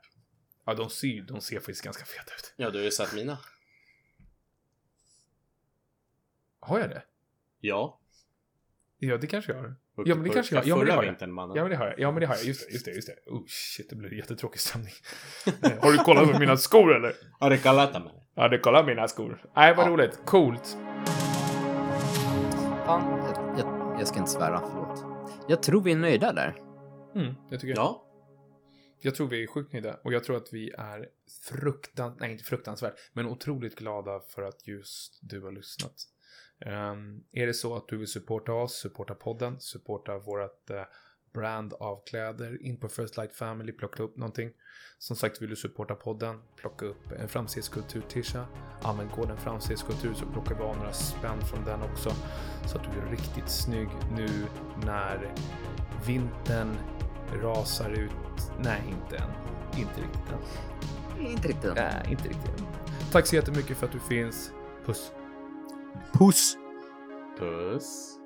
Ja, 0.66 0.74
de 0.74 0.90
ser, 0.90 1.22
de 1.22 1.42
ser 1.42 1.56
faktiskt 1.60 1.82
ganska 1.84 2.06
feta 2.06 2.32
ut. 2.40 2.54
Ja, 2.58 2.70
du 2.70 2.78
har 2.78 2.86
ju 2.86 2.92
sett 2.92 3.14
mina. 3.16 3.38
Har 6.60 6.80
jag 6.80 6.90
det? 6.90 7.04
Ja. 7.60 8.00
Ja, 8.98 9.18
det 9.18 9.28
kanske 9.28 9.52
jag 9.52 9.60
har. 9.62 9.76
Ja, 10.06 10.16
men 10.16 10.24
det 10.24 10.30
kanske 10.30 10.56
jag- 10.56 10.68
ja, 10.68 10.76
men 10.76 10.86
det 10.86 10.92
Förra 10.92 10.96
har 10.96 11.04
jag. 11.04 11.12
vintern, 11.12 11.32
mannen. 11.34 11.56
Ja, 11.58 11.64
men 11.64 11.72
det 11.72 11.78
har 11.78 11.86
jag. 11.86 12.00
Ja, 12.00 12.12
men 12.12 12.20
det 12.22 12.28
har 12.28 12.36
jag. 12.36 12.44
Just 12.46 12.68
det, 12.68 12.74
just 12.74 12.86
det, 12.86 12.92
just 12.92 13.08
det. 13.08 13.32
Oh 13.32 13.44
shit, 13.48 13.90
det 13.90 13.96
blir 13.96 14.14
jättetråkig 14.14 14.60
stämning. 14.62 14.94
Eh, 15.64 15.72
har 15.82 15.92
du 15.92 15.98
kollat 15.98 16.32
på 16.32 16.40
mina 16.40 16.58
skor 16.58 16.96
eller? 16.96 17.14
Har 17.40 17.50
du 17.50 17.58
kallat 17.58 17.94
mig? 17.94 18.14
Ja, 18.36 18.48
du 18.48 18.60
kollar 18.60 18.84
mina 18.86 19.08
skor. 19.08 19.42
Nej, 19.56 19.76
vad 19.76 19.86
Ja. 19.86 19.90
roligt. 19.92 20.20
Coolt. 20.26 20.78
Fan, 22.86 23.24
jag, 23.26 23.60
jag, 23.60 23.96
jag 24.00 24.08
ska 24.08 24.18
inte 24.20 24.32
svära, 24.32 24.62
förlåt. 24.72 25.06
Jag 25.48 25.64
tror 25.64 25.82
vi 25.82 25.92
är 25.92 25.96
nöjda 25.96 26.34
där. 26.34 26.56
Mm, 27.16 27.34
jag 27.50 27.60
tycker 27.60 27.76
Ja. 27.76 28.06
Jag 29.02 29.16
tror 29.16 29.28
vi 29.28 29.44
är 29.44 29.48
sjukt 29.48 29.74
nöjda 29.74 30.00
och 30.04 30.14
jag 30.14 30.24
tror 30.24 30.38
att 30.38 30.48
vi 30.54 30.70
är 30.72 31.06
fruktansvärt, 31.50 32.20
nej 32.22 32.32
inte 32.32 32.44
fruktansvärt, 32.44 32.94
men 33.14 33.26
otroligt 33.26 33.76
glada 33.76 34.20
för 34.36 34.42
att 34.42 34.68
just 34.68 35.20
du 35.22 35.42
har 35.42 35.52
lyssnat. 35.52 35.94
Ehm, 36.66 37.24
är 37.32 37.48
det 37.48 37.54
så 37.54 37.76
att 37.76 37.88
du 37.88 37.98
vill 37.98 38.08
supporta 38.08 38.54
oss, 38.54 38.74
supporta 38.74 39.16
podden, 39.16 39.60
supporta 39.60 40.18
vårt 40.18 40.70
eh, 40.70 40.84
brand 41.34 41.74
av 41.74 42.04
kläder, 42.06 42.66
in 42.66 42.78
på 42.78 42.90
First 42.90 43.18
Light 43.18 43.34
Family, 43.34 43.72
plocka 43.72 44.04
upp 44.04 44.18
någonting. 44.18 44.52
Som 44.98 45.16
sagt, 45.16 45.42
vill 45.42 45.50
du 45.50 45.56
supporta 45.56 45.96
podden, 45.96 46.42
plocka 46.56 46.86
upp 46.86 47.12
en 47.20 47.30
framstegskultur-tisha. 47.30 48.46
Använd 48.82 49.12
koden 49.12 49.38
framstegskultur 49.38 50.14
så 50.14 50.26
plockar 50.26 50.56
vi 50.56 50.62
av 50.62 50.78
några 50.78 50.94
spänn 50.94 51.42
från 51.42 51.66
den 51.66 51.82
också. 51.82 52.10
Så 52.68 52.78
att 52.78 52.84
du 52.84 53.00
är 53.00 53.12
riktigt 53.12 53.50
snygg 53.50 53.90
nu 54.12 54.28
när 54.86 55.34
vintern 56.06 56.76
rasar 57.42 57.90
ut. 57.90 58.52
Nej, 58.60 58.82
inte 58.88 59.18
än. 59.18 59.32
Inte 59.78 60.02
riktigt 60.02 60.30
än. 60.30 61.26
Inte 61.26 61.48
riktigt. 61.48 61.76
Nej, 61.76 62.08
inte 62.10 62.30
riktigt 62.30 62.60
än. 62.60 62.66
Tack 63.12 63.28
så 63.28 63.36
jättemycket 63.36 63.78
för 63.78 63.86
att 63.86 63.92
du 63.92 64.00
finns. 64.00 64.52
Puss. 64.86 65.12
Puss! 66.14 66.58
Puss. 67.36 68.19